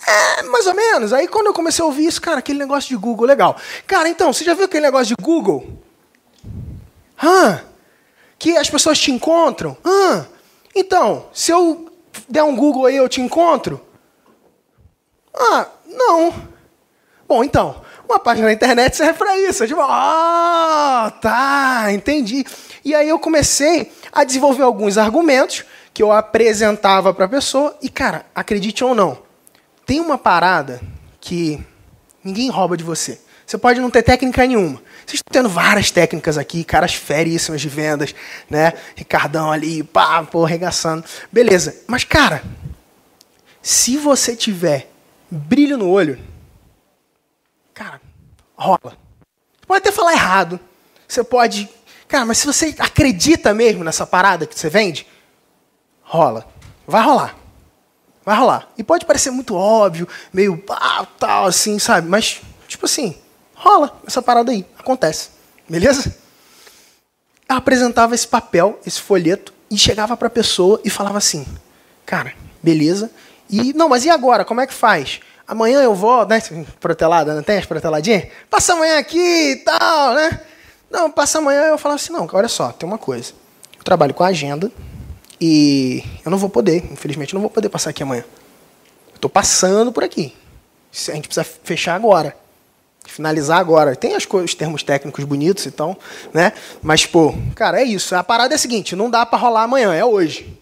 É, 0.08 0.44
mais 0.44 0.66
ou 0.68 0.74
menos. 0.74 1.14
Aí 1.14 1.28
quando 1.28 1.48
eu 1.48 1.54
comecei 1.54 1.84
a 1.84 1.86
ouvir 1.86 2.06
isso, 2.06 2.22
cara, 2.22 2.40
aquele 2.40 2.60
negócio 2.60 2.90
de 2.90 2.96
Google, 2.96 3.26
legal. 3.26 3.56
Cara, 3.86 4.10
então, 4.10 4.34
você 4.34 4.44
já 4.44 4.54
viu 4.54 4.66
aquele 4.66 4.86
negócio 4.86 5.16
de 5.16 5.22
Google? 5.22 5.80
Hã? 7.22 7.62
Que 8.40 8.58
as 8.58 8.70
pessoas 8.70 9.00
te 9.00 9.12
encontram? 9.12 9.78
Hã? 9.86 10.28
Então, 10.76 11.28
se 11.34 11.52
eu 11.52 11.92
der 12.28 12.44
um 12.44 12.56
Google 12.56 12.86
aí, 12.86 12.96
eu 12.96 13.08
te 13.08 13.22
encontro? 13.22 13.80
Ah, 15.34 15.68
não. 15.86 16.34
Bom, 17.28 17.44
então, 17.44 17.82
uma 18.08 18.20
página 18.20 18.48
na 18.48 18.54
internet 18.54 18.98
serve 18.98 19.14
para 19.14 19.38
isso. 19.38 19.64
Eu 19.64 19.68
tipo, 19.68 19.82
ah, 19.82 21.14
tá, 21.22 21.92
entendi. 21.92 22.46
E 22.84 22.94
aí 22.96 23.08
eu 23.08 23.20
comecei 23.20 23.92
a 24.12 24.24
desenvolver 24.24 24.64
alguns 24.64 24.98
argumentos 24.98 25.64
que 25.94 26.02
eu 26.02 26.12
apresentava 26.12 27.14
para 27.14 27.26
a 27.26 27.30
pessoa 27.30 27.78
e, 27.82 27.90
cara, 27.90 28.26
acredite 28.34 28.84
ou 28.84 28.96
não, 28.96 29.18
tem 29.92 30.00
uma 30.00 30.18
parada 30.18 30.82
que 31.20 31.62
ninguém 32.24 32.50
rouba 32.50 32.78
de 32.78 32.84
você. 32.84 33.20
Você 33.46 33.58
pode 33.58 33.82
não 33.82 33.90
ter 33.90 34.02
técnica 34.02 34.48
nenhuma. 34.48 34.82
Vocês 35.06 35.16
estão 35.16 35.34
tendo 35.34 35.50
várias 35.50 35.92
técnicas 35.92 36.38
aqui, 36.38 36.64
caras 36.64 36.94
feríssimas 36.94 37.60
de 37.60 37.68
vendas, 37.68 38.16
né? 38.50 38.72
Ricardão 38.96 39.52
ali, 39.52 39.84
pá, 39.84 40.24
pô, 40.24 40.46
arregaçando. 40.46 41.04
Beleza. 41.30 41.76
Mas, 41.88 42.06
cara, 42.06 42.42
se 43.62 43.98
você 43.98 44.34
tiver 44.34 44.90
brilho 45.30 45.78
no 45.78 45.90
olho, 45.90 46.18
cara, 47.74 48.00
rola. 48.56 48.80
Você 49.60 49.66
pode 49.68 49.80
até 49.80 49.92
falar 49.92 50.14
errado. 50.14 50.58
Você 51.06 51.22
pode. 51.22 51.68
Cara, 52.08 52.26
mas 52.26 52.38
se 52.38 52.48
você 52.48 52.74
acredita 52.80 53.54
mesmo 53.54 53.84
nessa 53.84 54.08
parada 54.08 54.48
que 54.48 54.58
você 54.58 54.70
vende, 54.70 55.06
rola. 56.02 56.48
Vai 56.88 57.04
rolar. 57.04 57.41
Vai 58.24 58.38
rolar. 58.38 58.70
E 58.78 58.84
pode 58.84 59.06
parecer 59.06 59.32
muito 59.32 59.56
óbvio, 59.56 60.08
meio 60.32 60.64
ah, 60.70 61.06
tal, 61.20 61.46
assim, 61.48 61.80
sabe? 61.80 62.08
Mas, 62.08 62.42
tipo 62.68 62.86
assim, 62.86 63.16
rola 63.56 64.00
essa 64.06 64.22
parada 64.22 64.52
aí. 64.52 64.66
Acontece. 64.78 65.30
Beleza? 65.68 66.16
Eu 67.50 67.56
apresentava 67.56 68.14
esse 68.14 68.28
papel, 68.28 68.80
esse 68.86 69.02
folheto, 69.02 69.54
e 69.70 69.78
chegava 69.78 70.16
para 70.16 70.28
a 70.28 70.32
pessoa 70.32 70.80
e 70.84 70.90
falava 70.90 71.18
assim: 71.18 71.46
Cara, 72.06 72.34
beleza. 72.62 73.10
E, 73.50 73.74
não, 73.74 73.90
mas 73.90 74.06
e 74.06 74.10
agora? 74.10 74.46
Como 74.46 74.62
é 74.62 74.68
que 74.68 74.74
faz? 74.74 75.20
Amanhã 75.48 75.82
eu 75.82 75.96
vou, 75.96 76.26
né? 76.26 76.42
Protelada, 76.80 77.34
não 77.34 77.44
tem 77.44 77.58
as 77.58 77.66
proteladinhas? 77.66 78.28
Passa 78.50 78.74
amanhã 78.74 79.00
aqui 79.00 79.52
e 79.52 79.56
tal, 79.58 80.14
né? 80.14 80.42
Não, 80.90 81.10
passa 81.10 81.40
amanhã. 81.40 81.64
Eu 81.64 81.78
falava 81.78 82.00
assim: 82.00 82.14
Não, 82.14 82.28
olha 82.32 82.48
só, 82.48 82.72
tem 82.72 82.88
uma 82.88 82.98
coisa. 82.98 83.34
Eu 83.78 83.84
trabalho 83.84 84.14
com 84.14 84.24
a 84.24 84.28
agenda 84.28 84.72
e 85.42 86.04
eu 86.24 86.30
não 86.30 86.38
vou 86.38 86.50
poder, 86.50 86.86
infelizmente, 86.92 87.34
não 87.34 87.42
vou 87.42 87.50
poder 87.50 87.68
passar 87.68 87.90
aqui 87.90 88.04
amanhã. 88.04 88.24
Estou 89.16 89.28
passando 89.28 89.92
por 89.92 90.04
aqui. 90.04 90.36
A 91.10 91.14
gente 91.14 91.28
precisa 91.28 91.44
fechar 91.44 91.96
agora. 91.96 92.38
Finalizar 93.08 93.58
agora. 93.58 93.96
Tem 93.96 94.14
as 94.14 94.28
os 94.32 94.54
termos 94.54 94.84
técnicos 94.84 95.24
bonitos 95.24 95.66
e 95.66 95.72
tal, 95.72 95.98
né? 96.32 96.54
Mas, 96.84 97.08
pô, 97.08 97.34
cara, 97.56 97.82
é 97.82 97.84
isso. 97.84 98.16
A 98.16 98.24
parada 98.24 98.54
é 98.54 98.56
a 98.56 98.60
seguinte: 98.60 98.96
não 98.96 99.10
dá 99.10 99.26
para 99.26 99.40
rolar 99.40 99.64
amanhã, 99.64 99.92
é 99.96 100.06
hoje. 100.06 100.62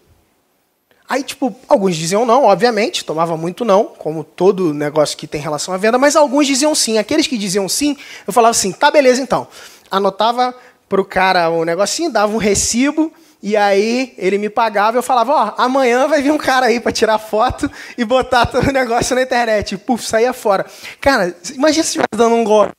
Aí, 1.09 1.23
tipo, 1.23 1.53
alguns 1.67 1.97
diziam 1.97 2.25
não, 2.25 2.45
obviamente, 2.45 3.03
tomava 3.03 3.35
muito 3.35 3.65
não, 3.65 3.83
como 3.83 4.23
todo 4.23 4.73
negócio 4.73 5.17
que 5.17 5.27
tem 5.27 5.41
relação 5.41 5.73
à 5.73 5.77
venda, 5.77 5.97
mas 5.97 6.15
alguns 6.15 6.47
diziam 6.47 6.73
sim. 6.73 6.97
Aqueles 6.97 7.27
que 7.27 7.37
diziam 7.37 7.67
sim, 7.67 7.97
eu 8.25 8.31
falava 8.31 8.51
assim, 8.51 8.71
tá, 8.71 8.89
beleza 8.91 9.19
então. 9.19 9.47
Anotava 9.89 10.55
pro 10.87 11.03
cara 11.03 11.49
o 11.49 11.65
negocinho, 11.65 12.11
dava 12.11 12.31
um 12.33 12.37
recibo, 12.37 13.11
e 13.41 13.55
aí 13.55 14.13
ele 14.17 14.37
me 14.37 14.49
pagava, 14.49 14.97
eu 14.97 15.03
falava, 15.03 15.31
ó, 15.31 15.47
oh, 15.47 15.61
amanhã 15.61 16.07
vai 16.07 16.21
vir 16.21 16.31
um 16.31 16.37
cara 16.37 16.65
aí 16.65 16.79
para 16.79 16.91
tirar 16.91 17.17
foto 17.17 17.71
e 17.97 18.03
botar 18.03 18.45
todo 18.45 18.67
o 18.67 18.73
negócio 18.73 19.15
na 19.15 19.21
internet. 19.21 19.75
E, 19.75 19.77
puf, 19.77 20.05
saía 20.05 20.33
fora. 20.33 20.65
Cara, 20.99 21.33
imagina 21.55 21.83
se 21.83 21.89
estivesse 21.89 22.09
dando 22.15 22.35
um 22.35 22.43
golpe. 22.43 22.73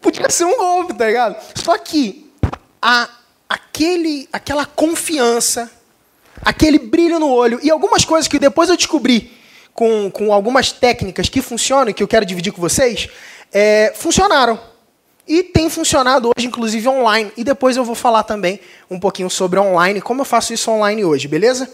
Podia 0.00 0.30
ser 0.30 0.44
um 0.44 0.56
golpe, 0.56 0.94
tá 0.94 1.06
ligado? 1.06 1.36
Só 1.56 1.76
que 1.76 2.30
a, 2.80 3.08
aquele, 3.48 4.28
aquela 4.32 4.64
confiança, 4.64 5.68
aquele 6.40 6.78
brilho 6.78 7.18
no 7.18 7.28
olho 7.28 7.58
e 7.60 7.68
algumas 7.68 8.04
coisas 8.04 8.28
que 8.28 8.38
depois 8.38 8.68
eu 8.68 8.76
descobri 8.76 9.32
com, 9.74 10.08
com 10.10 10.32
algumas 10.32 10.70
técnicas 10.70 11.28
que 11.28 11.42
funcionam 11.42 11.88
e 11.88 11.94
que 11.94 12.02
eu 12.02 12.08
quero 12.08 12.24
dividir 12.24 12.52
com 12.52 12.60
vocês, 12.60 13.08
é, 13.52 13.92
funcionaram. 13.96 14.75
E 15.26 15.42
tem 15.42 15.68
funcionado 15.68 16.30
hoje, 16.36 16.46
inclusive 16.46 16.88
online. 16.88 17.32
E 17.36 17.42
depois 17.42 17.76
eu 17.76 17.84
vou 17.84 17.94
falar 17.94 18.22
também 18.22 18.60
um 18.90 19.00
pouquinho 19.00 19.28
sobre 19.28 19.58
online, 19.58 20.00
como 20.00 20.20
eu 20.20 20.24
faço 20.24 20.52
isso 20.52 20.70
online 20.70 21.04
hoje, 21.04 21.26
beleza? 21.26 21.68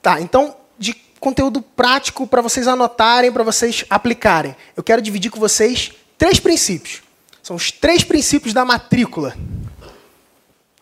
Tá, 0.00 0.20
então, 0.20 0.56
de 0.78 0.94
conteúdo 1.20 1.62
prático 1.62 2.26
para 2.26 2.42
vocês 2.42 2.66
anotarem, 2.66 3.30
para 3.30 3.44
vocês 3.44 3.84
aplicarem. 3.88 4.56
Eu 4.76 4.82
quero 4.82 5.00
dividir 5.00 5.30
com 5.30 5.38
vocês 5.38 5.92
três 6.18 6.40
princípios. 6.40 7.02
São 7.42 7.54
os 7.54 7.70
três 7.70 8.02
princípios 8.02 8.52
da 8.52 8.64
matrícula. 8.64 9.36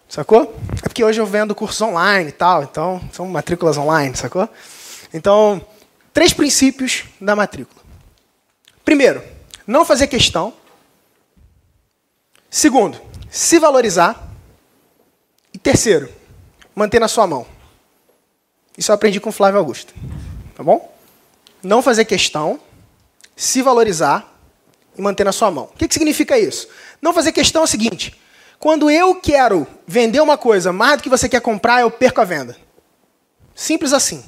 Sacou? 0.08 0.56
É 0.78 0.88
porque 0.88 1.04
hoje 1.04 1.20
eu 1.20 1.26
vendo 1.26 1.54
cursos 1.54 1.80
online 1.82 2.30
e 2.30 2.32
tal, 2.32 2.62
então 2.62 3.00
são 3.12 3.28
matrículas 3.28 3.76
online, 3.76 4.16
sacou? 4.16 4.48
Então, 5.12 5.64
três 6.12 6.32
princípios 6.32 7.04
da 7.20 7.36
matrícula. 7.36 7.80
Primeiro, 8.84 9.22
não 9.66 9.84
fazer 9.84 10.06
questão. 10.06 10.52
Segundo, 12.50 13.00
se 13.30 13.60
valorizar. 13.60 14.28
E 15.54 15.58
terceiro, 15.58 16.12
manter 16.74 16.98
na 16.98 17.08
sua 17.08 17.26
mão. 17.26 17.46
Isso 18.76 18.90
eu 18.90 18.94
aprendi 18.94 19.20
com 19.20 19.30
Flávio 19.30 19.58
Augusto. 19.58 19.94
Tá 20.54 20.62
bom? 20.62 20.92
Não 21.62 21.82
fazer 21.82 22.04
questão, 22.04 22.60
se 23.36 23.62
valorizar 23.62 24.36
e 24.96 25.02
manter 25.02 25.24
na 25.24 25.32
sua 25.32 25.50
mão. 25.50 25.70
O 25.72 25.76
que, 25.76 25.86
que 25.86 25.94
significa 25.94 26.38
isso? 26.38 26.68
Não 27.00 27.12
fazer 27.12 27.32
questão 27.32 27.62
é 27.62 27.64
o 27.64 27.68
seguinte: 27.68 28.18
quando 28.58 28.90
eu 28.90 29.14
quero 29.14 29.66
vender 29.86 30.20
uma 30.20 30.38
coisa 30.38 30.72
mais 30.72 30.96
do 30.98 31.02
que 31.02 31.08
você 31.08 31.28
quer 31.28 31.40
comprar, 31.40 31.80
eu 31.80 31.90
perco 31.90 32.20
a 32.20 32.24
venda. 32.24 32.56
Simples 33.54 33.92
assim. 33.92 34.24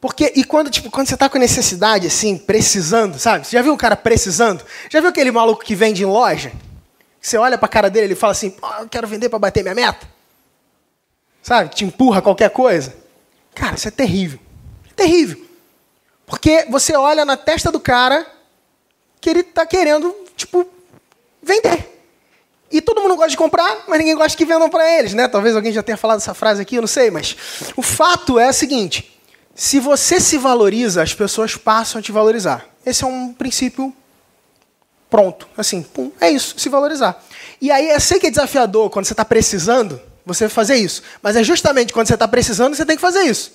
Porque, 0.00 0.32
e 0.36 0.44
quando, 0.44 0.70
tipo, 0.70 0.90
quando 0.90 1.08
você 1.08 1.14
está 1.14 1.28
com 1.28 1.38
necessidade, 1.38 2.06
assim, 2.06 2.38
precisando, 2.38 3.18
sabe? 3.18 3.46
Você 3.46 3.56
já 3.56 3.62
viu 3.62 3.72
um 3.72 3.76
cara 3.76 3.96
precisando? 3.96 4.64
Já 4.88 5.00
viu 5.00 5.10
aquele 5.10 5.32
maluco 5.32 5.64
que 5.64 5.74
vende 5.74 6.02
em 6.02 6.06
loja? 6.06 6.52
Você 7.20 7.36
olha 7.36 7.58
para 7.58 7.66
a 7.66 7.70
cara 7.70 7.90
dele 7.90 8.12
e 8.12 8.16
fala 8.16 8.32
assim: 8.32 8.54
oh, 8.62 8.82
eu 8.82 8.88
quero 8.88 9.06
vender 9.06 9.28
para 9.28 9.38
bater 9.38 9.62
minha 9.62 9.74
meta. 9.74 10.08
Sabe? 11.42 11.74
Te 11.74 11.84
empurra 11.84 12.22
qualquer 12.22 12.50
coisa. 12.50 12.94
Cara, 13.54 13.74
isso 13.74 13.88
é 13.88 13.90
terrível. 13.90 14.38
É 14.90 14.94
terrível. 14.94 15.44
Porque 16.26 16.66
você 16.68 16.94
olha 16.94 17.24
na 17.24 17.36
testa 17.36 17.72
do 17.72 17.80
cara 17.80 18.26
que 19.20 19.30
ele 19.30 19.40
está 19.40 19.66
querendo, 19.66 20.14
tipo, 20.36 20.68
vender. 21.42 21.98
E 22.70 22.82
todo 22.82 23.00
mundo 23.00 23.16
gosta 23.16 23.30
de 23.30 23.36
comprar, 23.36 23.84
mas 23.88 23.98
ninguém 23.98 24.14
gosta 24.14 24.36
que 24.36 24.44
vendam 24.44 24.68
para 24.68 24.88
eles, 24.98 25.14
né? 25.14 25.26
Talvez 25.26 25.56
alguém 25.56 25.72
já 25.72 25.82
tenha 25.82 25.96
falado 25.96 26.18
essa 26.18 26.34
frase 26.34 26.60
aqui, 26.60 26.76
eu 26.76 26.82
não 26.82 26.88
sei, 26.88 27.10
mas 27.10 27.34
o 27.76 27.82
fato 27.82 28.38
é 28.38 28.50
o 28.50 28.52
seguinte: 28.52 29.18
se 29.54 29.80
você 29.80 30.20
se 30.20 30.36
valoriza, 30.36 31.02
as 31.02 31.14
pessoas 31.14 31.56
passam 31.56 31.98
a 31.98 32.02
te 32.02 32.12
valorizar. 32.12 32.66
Esse 32.84 33.04
é 33.04 33.06
um 33.06 33.32
princípio 33.32 33.92
Pronto. 35.10 35.48
Assim, 35.56 35.82
pum, 35.82 36.10
é 36.20 36.30
isso, 36.30 36.58
se 36.58 36.68
valorizar. 36.68 37.22
E 37.60 37.70
aí, 37.70 37.90
eu 37.90 38.00
sei 38.00 38.18
que 38.20 38.26
é 38.26 38.30
desafiador 38.30 38.90
quando 38.90 39.06
você 39.06 39.12
está 39.12 39.24
precisando, 39.24 40.00
você 40.24 40.48
fazer 40.48 40.76
isso. 40.76 41.02
Mas 41.22 41.36
é 41.36 41.42
justamente 41.42 41.92
quando 41.92 42.06
você 42.06 42.14
está 42.14 42.28
precisando, 42.28 42.74
você 42.74 42.84
tem 42.84 42.96
que 42.96 43.02
fazer 43.02 43.22
isso. 43.22 43.52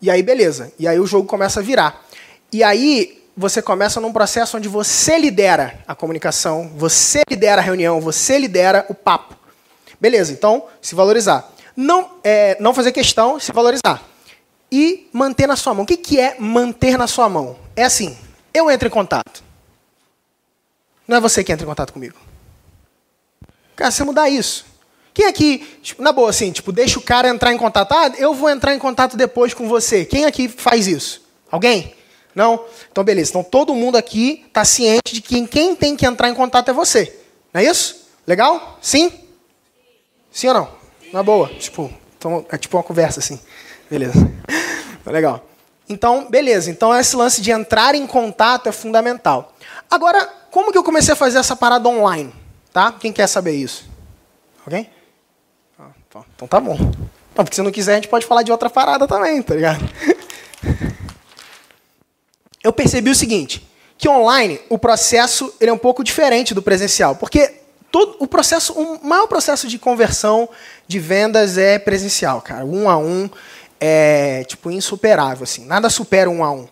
E 0.00 0.10
aí, 0.10 0.22
beleza. 0.22 0.72
E 0.78 0.88
aí 0.88 0.98
o 0.98 1.06
jogo 1.06 1.28
começa 1.28 1.60
a 1.60 1.62
virar. 1.62 2.04
E 2.50 2.64
aí, 2.64 3.22
você 3.36 3.62
começa 3.62 4.00
num 4.00 4.12
processo 4.12 4.56
onde 4.56 4.68
você 4.68 5.18
lidera 5.18 5.78
a 5.86 5.94
comunicação, 5.94 6.70
você 6.76 7.22
lidera 7.28 7.60
a 7.60 7.64
reunião, 7.64 8.00
você 8.00 8.38
lidera 8.38 8.84
o 8.88 8.94
papo. 8.94 9.36
Beleza, 10.00 10.32
então, 10.32 10.64
se 10.80 10.94
valorizar. 10.94 11.50
Não, 11.76 12.10
é, 12.24 12.56
não 12.60 12.74
fazer 12.74 12.92
questão, 12.92 13.38
se 13.38 13.52
valorizar. 13.52 14.02
E 14.70 15.08
manter 15.12 15.46
na 15.46 15.56
sua 15.56 15.74
mão. 15.74 15.84
O 15.84 15.86
que, 15.86 15.96
que 15.96 16.18
é 16.18 16.36
manter 16.38 16.98
na 16.98 17.06
sua 17.06 17.28
mão? 17.28 17.56
É 17.76 17.84
assim, 17.84 18.16
eu 18.52 18.70
entro 18.70 18.88
em 18.88 18.90
contato. 18.90 19.42
Não 21.06 21.16
é 21.16 21.20
você 21.20 21.42
que 21.42 21.52
entra 21.52 21.64
em 21.64 21.68
contato 21.68 21.92
comigo. 21.92 22.16
Cara, 23.76 23.90
você 23.90 24.04
mudar 24.04 24.28
isso. 24.28 24.64
Quem 25.14 25.26
aqui, 25.26 25.58
tipo, 25.82 26.02
na 26.02 26.12
boa, 26.12 26.30
assim, 26.30 26.52
tipo, 26.52 26.72
deixa 26.72 26.98
o 26.98 27.02
cara 27.02 27.28
entrar 27.28 27.52
em 27.52 27.58
contato? 27.58 27.92
Ah, 27.92 28.12
eu 28.16 28.32
vou 28.32 28.48
entrar 28.48 28.74
em 28.74 28.78
contato 28.78 29.16
depois 29.16 29.52
com 29.52 29.68
você. 29.68 30.04
Quem 30.04 30.24
aqui 30.24 30.48
faz 30.48 30.86
isso? 30.86 31.22
Alguém? 31.50 31.94
Não? 32.34 32.64
Então, 32.90 33.04
beleza. 33.04 33.30
Então, 33.30 33.44
todo 33.44 33.74
mundo 33.74 33.96
aqui 33.96 34.44
está 34.46 34.64
ciente 34.64 35.12
de 35.12 35.20
que 35.20 35.46
quem 35.46 35.76
tem 35.76 35.96
que 35.96 36.06
entrar 36.06 36.30
em 36.30 36.34
contato 36.34 36.70
é 36.70 36.72
você. 36.72 37.14
Não 37.52 37.60
é 37.60 37.64
isso? 37.64 38.08
Legal? 38.26 38.78
Sim? 38.80 39.12
Sim 40.30 40.48
ou 40.48 40.54
não? 40.54 40.68
Na 41.12 41.22
boa. 41.22 41.48
Tipo, 41.48 41.92
então, 42.16 42.46
é 42.48 42.56
tipo 42.56 42.76
uma 42.76 42.82
conversa 42.82 43.20
assim. 43.20 43.38
Beleza. 43.90 44.14
Legal. 45.04 45.46
Então, 45.88 46.30
beleza. 46.30 46.70
Então, 46.70 46.98
esse 46.98 47.14
lance 47.14 47.42
de 47.42 47.50
entrar 47.50 47.94
em 47.94 48.06
contato 48.06 48.68
é 48.68 48.72
fundamental. 48.72 49.54
Agora, 49.90 50.26
como 50.52 50.70
que 50.70 50.76
eu 50.76 50.84
comecei 50.84 51.14
a 51.14 51.16
fazer 51.16 51.38
essa 51.38 51.56
parada 51.56 51.88
online? 51.88 52.30
Tá? 52.72 52.92
Quem 52.92 53.10
quer 53.10 53.26
saber 53.26 53.52
isso? 53.52 53.88
Alguém? 54.64 54.88
Ah, 55.78 55.88
então, 56.06 56.24
então 56.36 56.46
tá 56.46 56.60
bom. 56.60 56.76
Não, 57.34 57.42
porque 57.42 57.54
se 57.54 57.62
não 57.62 57.72
quiser, 57.72 57.92
a 57.92 57.94
gente 57.94 58.08
pode 58.08 58.26
falar 58.26 58.42
de 58.42 58.52
outra 58.52 58.68
parada 58.68 59.08
também, 59.08 59.42
tá 59.42 59.54
ligado? 59.54 59.82
Eu 62.62 62.70
percebi 62.70 63.08
o 63.08 63.14
seguinte, 63.14 63.66
que 63.96 64.06
online 64.08 64.60
o 64.68 64.78
processo 64.78 65.52
ele 65.58 65.70
é 65.70 65.72
um 65.72 65.78
pouco 65.78 66.04
diferente 66.04 66.52
do 66.52 66.62
presencial, 66.62 67.16
porque 67.16 67.54
todo 67.90 68.16
o 68.20 68.26
processo, 68.26 68.74
o 68.74 69.04
maior 69.04 69.26
processo 69.26 69.66
de 69.66 69.78
conversão 69.78 70.48
de 70.86 70.98
vendas 70.98 71.56
é 71.56 71.78
presencial, 71.78 72.42
cara. 72.42 72.64
Um 72.64 72.90
a 72.90 72.98
um 72.98 73.28
é 73.80 74.44
tipo 74.44 74.70
insuperável, 74.70 75.44
assim. 75.44 75.64
Nada 75.64 75.88
supera 75.88 76.28
um 76.28 76.44
a 76.44 76.52
um. 76.52 76.68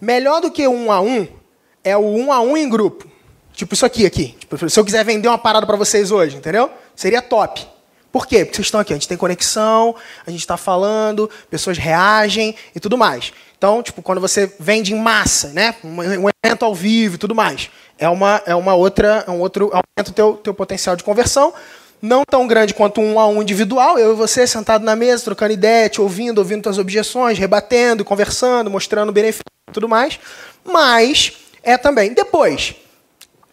Melhor 0.00 0.40
do 0.40 0.50
que 0.50 0.66
um 0.66 0.90
a 0.90 1.00
um 1.00 1.41
é 1.84 1.96
o 1.96 2.00
um 2.00 2.32
a 2.32 2.40
um 2.40 2.56
em 2.56 2.68
grupo. 2.68 3.10
Tipo 3.52 3.74
isso 3.74 3.84
aqui, 3.84 4.06
aqui. 4.06 4.34
Tipo, 4.38 4.68
se 4.68 4.78
eu 4.78 4.84
quiser 4.84 5.04
vender 5.04 5.28
uma 5.28 5.38
parada 5.38 5.66
para 5.66 5.76
vocês 5.76 6.10
hoje, 6.10 6.36
entendeu? 6.36 6.70
Seria 6.96 7.20
top. 7.20 7.66
Por 8.10 8.26
quê? 8.26 8.44
Porque 8.44 8.56
vocês 8.56 8.66
estão 8.66 8.80
aqui, 8.80 8.92
a 8.92 8.96
gente 8.96 9.08
tem 9.08 9.16
conexão, 9.16 9.94
a 10.26 10.30
gente 10.30 10.40
está 10.40 10.58
falando, 10.58 11.30
pessoas 11.50 11.78
reagem 11.78 12.54
e 12.74 12.80
tudo 12.80 12.98
mais. 12.98 13.32
Então, 13.56 13.82
tipo, 13.82 14.02
quando 14.02 14.20
você 14.20 14.52
vende 14.60 14.92
em 14.92 14.98
massa, 14.98 15.48
né? 15.48 15.74
Um 15.82 16.28
evento 16.44 16.64
ao 16.64 16.74
vivo 16.74 17.14
e 17.14 17.18
tudo 17.18 17.34
mais, 17.34 17.70
é 17.98 18.08
uma, 18.08 18.42
é 18.44 18.54
uma 18.54 18.74
outra, 18.74 19.24
é 19.26 19.30
um 19.30 19.40
outro 19.40 19.66
aumenta 19.66 20.10
o 20.10 20.12
teu, 20.12 20.34
teu 20.34 20.52
potencial 20.52 20.94
de 20.94 21.02
conversão. 21.02 21.54
Não 22.02 22.24
tão 22.28 22.46
grande 22.48 22.74
quanto 22.74 23.00
um 23.00 23.20
a 23.20 23.28
um 23.28 23.40
individual, 23.40 23.96
eu 23.96 24.12
e 24.12 24.16
você 24.16 24.44
sentado 24.46 24.84
na 24.84 24.96
mesa, 24.96 25.24
trocando 25.24 25.52
ideia, 25.52 25.88
te 25.88 26.00
ouvindo, 26.00 26.38
ouvindo 26.38 26.64
tuas 26.64 26.76
objeções, 26.76 27.38
rebatendo, 27.38 28.04
conversando, 28.04 28.68
mostrando 28.68 29.12
benefício 29.12 29.44
e 29.70 29.72
tudo 29.72 29.88
mais. 29.88 30.18
Mas 30.64 31.32
é 31.62 31.76
também. 31.78 32.12
Depois, 32.12 32.74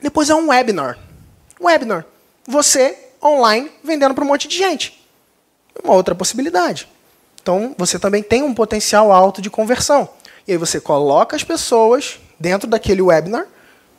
depois 0.01 0.29
é 0.29 0.35
um 0.35 0.49
webinar. 0.49 0.97
Um 1.59 1.65
webinar. 1.65 2.05
Você 2.47 2.97
online 3.23 3.71
vendendo 3.83 4.13
para 4.13 4.23
um 4.23 4.27
monte 4.27 4.47
de 4.47 4.57
gente. 4.57 5.05
Uma 5.83 5.93
outra 5.93 6.15
possibilidade. 6.15 6.87
Então, 7.41 7.75
você 7.77 7.97
também 7.97 8.21
tem 8.23 8.43
um 8.43 8.53
potencial 8.53 9.11
alto 9.11 9.41
de 9.41 9.49
conversão. 9.49 10.09
E 10.47 10.51
aí 10.51 10.57
você 10.57 10.79
coloca 10.79 11.35
as 11.35 11.43
pessoas 11.43 12.19
dentro 12.39 12.67
daquele 12.67 13.01
webinar, 13.01 13.45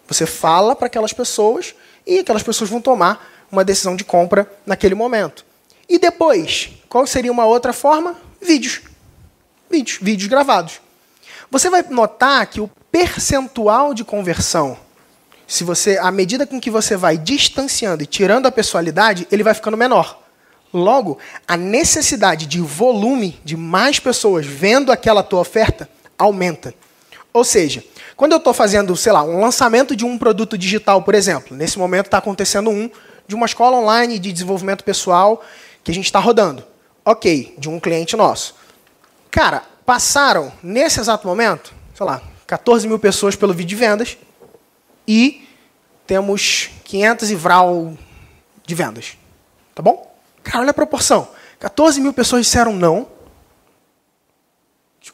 você 0.08 0.26
fala 0.26 0.74
para 0.74 0.86
aquelas 0.86 1.12
pessoas 1.12 1.74
e 2.06 2.18
aquelas 2.18 2.42
pessoas 2.42 2.68
vão 2.68 2.80
tomar 2.80 3.30
uma 3.52 3.64
decisão 3.64 3.94
de 3.94 4.02
compra 4.02 4.50
naquele 4.66 4.94
momento. 4.94 5.44
E 5.88 5.98
depois, 5.98 6.70
qual 6.88 7.06
seria 7.06 7.30
uma 7.30 7.44
outra 7.44 7.72
forma? 7.72 8.16
Vídeos. 8.40 8.80
Vídeos, 9.70 9.98
vídeos 10.00 10.28
gravados. 10.28 10.80
Você 11.50 11.70
vai 11.70 11.84
notar 11.88 12.46
que 12.46 12.60
o 12.60 12.70
percentual 12.90 13.94
de 13.94 14.04
conversão 14.04 14.76
se 15.50 15.64
você, 15.64 15.98
à 15.98 16.12
medida 16.12 16.46
com 16.46 16.60
que 16.60 16.70
você 16.70 16.96
vai 16.96 17.18
distanciando 17.18 18.04
e 18.04 18.06
tirando 18.06 18.46
a 18.46 18.52
pessoalidade, 18.52 19.26
ele 19.32 19.42
vai 19.42 19.52
ficando 19.52 19.76
menor. 19.76 20.22
Logo, 20.72 21.18
a 21.46 21.56
necessidade 21.56 22.46
de 22.46 22.60
volume 22.60 23.36
de 23.44 23.56
mais 23.56 23.98
pessoas 23.98 24.46
vendo 24.46 24.92
aquela 24.92 25.24
tua 25.24 25.40
oferta 25.40 25.90
aumenta. 26.16 26.72
Ou 27.32 27.42
seja, 27.42 27.82
quando 28.16 28.30
eu 28.30 28.38
estou 28.38 28.54
fazendo, 28.54 28.96
sei 28.96 29.10
lá, 29.10 29.24
um 29.24 29.40
lançamento 29.40 29.96
de 29.96 30.04
um 30.04 30.16
produto 30.16 30.56
digital, 30.56 31.02
por 31.02 31.16
exemplo, 31.16 31.56
nesse 31.56 31.80
momento 31.80 32.06
está 32.06 32.18
acontecendo 32.18 32.70
um 32.70 32.88
de 33.26 33.34
uma 33.34 33.46
escola 33.46 33.76
online 33.76 34.20
de 34.20 34.32
desenvolvimento 34.32 34.84
pessoal 34.84 35.44
que 35.82 35.90
a 35.90 35.94
gente 35.94 36.06
está 36.06 36.20
rodando. 36.20 36.62
Ok, 37.04 37.56
de 37.58 37.68
um 37.68 37.80
cliente 37.80 38.14
nosso. 38.14 38.54
Cara, 39.32 39.64
passaram, 39.84 40.52
nesse 40.62 41.00
exato 41.00 41.26
momento, 41.26 41.74
sei 41.92 42.06
lá, 42.06 42.22
14 42.50 42.88
mil 42.88 42.98
pessoas 42.98 43.36
pelo 43.36 43.54
vídeo 43.54 43.68
de 43.68 43.76
vendas 43.76 44.18
e 45.06 45.46
temos 46.04 46.68
500 46.82 47.30
e 47.30 47.36
vral 47.36 47.96
de 48.66 48.74
vendas. 48.74 49.16
Tá 49.72 49.80
bom? 49.80 50.12
Cara, 50.42 50.58
olha 50.58 50.70
a 50.70 50.74
proporção. 50.74 51.28
14 51.60 52.00
mil 52.00 52.12
pessoas 52.12 52.46
disseram 52.46 52.72
não. 52.72 53.06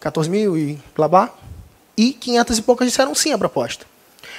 14 0.00 0.30
mil 0.30 0.56
e 0.56 0.80
blá 0.94 1.06
blá. 1.08 1.30
E 1.94 2.14
500 2.14 2.56
e 2.56 2.62
poucas 2.62 2.88
disseram 2.88 3.14
sim 3.14 3.34
à 3.34 3.38
proposta. 3.38 3.84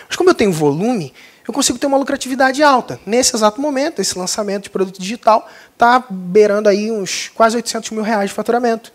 Mas 0.08 0.15
como 0.15 0.32
eu 0.32 0.34
tenho 0.34 0.52
volume, 0.52 1.13
eu 1.48 1.54
consigo 1.54 1.78
ter 1.78 1.86
uma 1.86 1.98
lucratividade 1.98 2.63
alta. 2.63 3.00
Nesse 3.06 3.36
exato 3.36 3.62
momento, 3.62 4.02
esse 4.02 4.17
lançamento 4.17 4.63
de 4.63 4.69
produto 4.72 5.00
digital 5.00 5.48
está 5.72 6.04
beirando 6.10 6.67
aí 6.67 6.91
uns 6.91 7.30
quase 7.30 7.58
800 7.58 7.91
mil 7.91 8.02
reais 8.02 8.32
de 8.32 8.36
faturamento. 8.36 8.91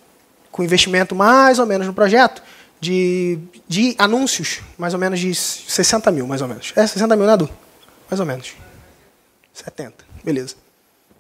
Com 0.51 0.65
investimento 0.65 1.15
mais 1.15 1.61
ou 1.61 1.67
menos 1.67 1.87
no 1.87 1.95
projeto 1.95 2.43
de, 2.83 3.39
de 3.69 3.95
anúncios, 3.97 4.61
mais 4.77 4.93
ou 4.93 4.99
menos 4.99 5.21
de 5.21 5.33
60 5.33 6.11
mil, 6.11 6.27
mais 6.27 6.43
ou 6.43 6.49
menos. 6.49 6.73
É, 6.75 6.85
60 6.85 7.15
mil, 7.15 7.27
Nadu? 7.27 7.49
Mais 8.11 8.19
ou 8.19 8.27
menos. 8.27 8.55
70, 9.55 10.05
beleza. 10.25 10.57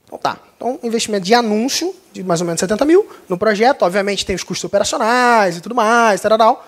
Então 0.05 0.19
tá. 0.19 0.39
Então, 0.57 0.81
investimento 0.83 1.25
de 1.25 1.33
anúncio, 1.33 1.95
de 2.13 2.25
mais 2.25 2.41
ou 2.41 2.49
menos 2.49 2.59
70 2.59 2.85
mil 2.85 3.09
no 3.29 3.39
projeto. 3.39 3.83
Obviamente 3.83 4.27
tem 4.27 4.35
os 4.35 4.43
custos 4.43 4.65
operacionais 4.65 5.57
e 5.57 5.61
tudo 5.61 5.73
mais, 5.73 6.21
tal, 6.21 6.67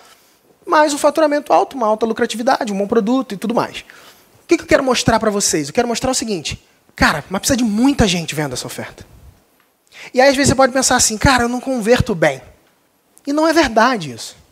mas 0.65 0.95
o 0.95 0.99
faturamento 0.99 1.53
alto, 1.53 1.77
uma 1.77 1.89
alta 1.89 2.07
lucratividade, 2.07 2.73
um 2.73 2.79
bom 2.79 2.87
produto 2.87 3.35
e 3.35 3.37
tudo 3.37 3.53
mais. 3.53 3.81
O 4.45 4.47
que, 4.47 4.57
que 4.57 4.63
eu 4.63 4.69
quero 4.69 4.85
mostrar 4.85 5.19
para 5.19 5.31
vocês? 5.31 5.67
Eu 5.67 5.75
quero 5.75 5.89
mostrar 5.89 6.13
o 6.13 6.15
seguinte. 6.15 6.65
Cara, 6.95 7.25
mas 7.29 7.41
precisa 7.41 7.57
de 7.57 7.65
muita 7.65 8.07
gente 8.07 8.33
vendo 8.33 8.53
essa 8.53 8.67
oferta. 8.67 9.05
E 10.13 10.21
aí, 10.21 10.29
às 10.29 10.37
vezes, 10.37 10.51
você 10.51 10.55
pode 10.55 10.73
pensar 10.73 10.95
assim, 10.95 11.19
cara, 11.19 11.43
eu 11.43 11.49
não 11.49 11.61
converto 11.61 12.15
bem. 12.15 12.41
E 13.27 13.33
não 13.33 13.49
é 13.49 13.53
verdade 13.53 14.13
isso. 14.13 14.44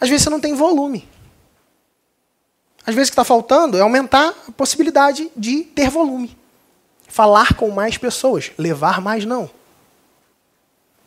Às 0.00 0.08
vezes 0.08 0.24
você 0.24 0.30
não 0.30 0.40
tem 0.40 0.54
volume. 0.54 1.06
Às 2.86 2.94
vezes 2.94 3.08
o 3.08 3.12
que 3.12 3.14
está 3.20 3.24
faltando 3.24 3.76
é 3.76 3.80
aumentar 3.80 4.34
a 4.48 4.52
possibilidade 4.52 5.30
de 5.36 5.62
ter 5.62 5.90
volume. 5.90 6.36
Falar 7.06 7.54
com 7.54 7.70
mais 7.70 7.98
pessoas. 7.98 8.50
Levar 8.56 9.00
mais 9.00 9.24
não. 9.24 9.50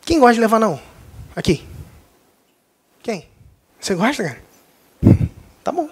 Quem 0.02 0.20
gosta 0.20 0.34
de 0.34 0.40
levar 0.40 0.60
não? 0.60 0.80
Aqui. 1.34 1.66
Quem? 3.02 3.28
Você 3.80 3.94
gosta, 3.94 4.22
cara? 4.22 4.44
Tá 5.64 5.72
bom. 5.72 5.88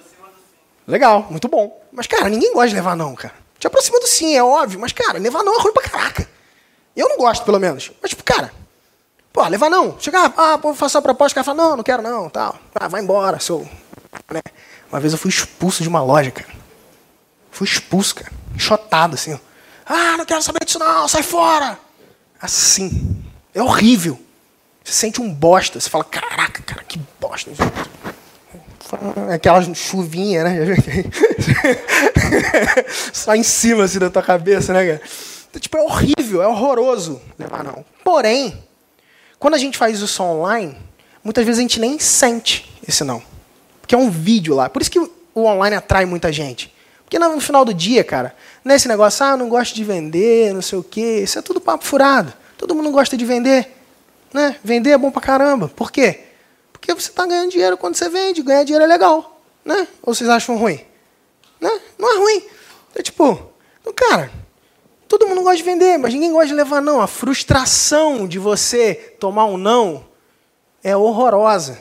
Legal, 0.87 1.29
muito 1.31 1.49
bom. 1.49 1.83
Mas, 1.91 2.07
cara, 2.07 2.29
ninguém 2.29 2.53
gosta 2.53 2.69
de 2.69 2.75
levar 2.75 2.95
não, 2.95 3.15
cara. 3.15 3.33
Te 3.59 3.67
aproxima 3.67 3.99
do 4.01 4.07
sim, 4.07 4.37
é 4.37 4.45
óbvio. 4.45 4.79
Mas, 4.79 4.93
cara, 4.93 5.19
levar 5.19 5.43
não 5.43 5.59
é 5.59 5.62
ruim 5.62 5.73
pra 5.73 5.88
caraca. 5.88 6.29
Eu 6.95 7.09
não 7.09 7.17
gosto, 7.17 7.43
pelo 7.43 7.59
menos. 7.59 7.91
Mas, 8.03 8.11
tipo, 8.11 8.23
cara, 8.23 8.53
Pô, 9.33 9.47
levar 9.49 9.71
não. 9.71 9.99
Chegar, 9.99 10.33
ah, 10.37 10.57
vou 10.57 10.75
fazer 10.75 10.99
a 10.99 11.03
proposta, 11.03 11.33
o 11.33 11.35
cara 11.37 11.45
fala, 11.45 11.68
não, 11.68 11.77
não 11.77 11.85
quero 11.85 12.03
não, 12.03 12.29
tal. 12.29 12.59
Ah, 12.75 12.88
vai 12.88 13.01
embora, 13.01 13.40
seu. 13.40 13.66
Né? 14.31 14.42
Uma 14.90 15.01
vez 15.01 15.12
eu 15.12 15.18
fui 15.18 15.31
expulso 15.31 15.83
de 15.83 15.88
uma 15.88 16.03
loja, 16.03 16.31
cara. 16.31 16.51
Fui 17.51 17.66
expulso, 17.66 18.14
cara. 18.14 18.31
Enxotado, 18.55 19.14
assim. 19.14 19.38
Ah, 19.87 20.16
não 20.18 20.25
quero 20.27 20.42
saber 20.42 20.64
disso 20.64 20.79
não, 20.79 21.09
sai 21.09 21.23
fora. 21.23 21.79
Assim. 22.40 23.23
É 23.55 23.62
horrível. 23.62 24.21
Você 24.85 24.92
sente 24.92 25.21
um 25.21 25.33
bosta. 25.33 25.81
Você 25.81 25.88
fala, 25.88 26.05
caraca, 26.05 26.62
cara, 26.62 26.85
que 26.85 27.01
bosta. 27.18 27.51
Aquela 29.33 29.62
chuvinha, 29.75 30.45
né? 30.45 30.59
Só 33.12 33.35
em 33.35 33.42
cima, 33.42 33.85
assim, 33.85 33.99
da 33.99 34.11
tua 34.11 34.23
cabeça, 34.23 34.75
né, 34.75 34.87
cara? 34.87 35.03
Então, 35.49 35.61
tipo, 35.61 35.77
é 35.79 35.83
horrível, 35.83 36.42
é 36.42 36.47
horroroso 36.47 37.21
levar 37.38 37.64
não. 37.64 37.85
Porém, 38.05 38.62
quando 39.42 39.55
a 39.55 39.59
gente 39.59 39.76
faz 39.76 39.98
isso 39.98 40.22
online, 40.22 40.76
muitas 41.24 41.44
vezes 41.44 41.59
a 41.59 41.62
gente 41.62 41.81
nem 41.81 41.98
sente 41.98 42.72
esse 42.87 43.02
não. 43.02 43.20
Porque 43.81 43.92
é 43.92 43.98
um 43.98 44.09
vídeo 44.09 44.55
lá. 44.55 44.70
Por 44.70 44.81
isso 44.81 44.88
que 44.88 45.00
o 45.00 45.11
online 45.35 45.74
atrai 45.74 46.05
muita 46.05 46.33
gente. 46.33 46.72
Porque 47.05 47.18
no 47.18 47.40
final 47.40 47.64
do 47.64 47.74
dia, 47.74 48.05
cara, 48.05 48.37
nesse 48.64 48.87
negócio, 48.87 49.26
ah, 49.26 49.37
não 49.37 49.48
gosto 49.48 49.74
de 49.74 49.83
vender, 49.83 50.55
não 50.55 50.62
sei 50.62 50.78
o 50.78 50.83
quê, 50.85 51.22
isso 51.24 51.40
é 51.40 51.42
tudo 51.42 51.61
papo 51.61 51.85
furado. 51.85 52.33
Todo 52.57 52.72
mundo 52.72 52.92
gosta 52.92 53.16
de 53.16 53.24
vender. 53.24 53.68
Né? 54.33 54.55
Vender 54.62 54.90
é 54.90 54.96
bom 54.96 55.11
pra 55.11 55.20
caramba. 55.20 55.66
Por 55.66 55.90
quê? 55.90 56.20
Porque 56.72 56.94
você 56.94 57.11
está 57.11 57.26
ganhando 57.26 57.50
dinheiro 57.50 57.76
quando 57.76 57.96
você 57.96 58.09
vende. 58.09 58.42
Ganhar 58.42 58.62
dinheiro 58.62 58.85
é 58.85 58.87
legal. 58.87 59.42
Né? 59.64 59.88
Ou 60.05 60.14
vocês 60.14 60.31
acham 60.31 60.57
ruim? 60.57 60.81
Né? 61.61 61.81
Não 61.98 62.14
é 62.14 62.18
ruim. 62.18 62.44
É 62.94 63.02
tipo, 63.02 63.50
cara, 63.96 64.31
Todo 65.12 65.27
mundo 65.27 65.42
gosta 65.42 65.59
de 65.59 65.62
vender, 65.62 65.98
mas 65.98 66.14
ninguém 66.14 66.33
gosta 66.33 66.48
de 66.48 66.55
levar 66.55 66.81
não. 66.81 66.98
A 66.98 67.07
frustração 67.07 68.27
de 68.27 68.38
você 68.38 68.94
tomar 69.20 69.44
um 69.44 69.59
não 69.59 70.07
é 70.83 70.96
horrorosa, 70.96 71.79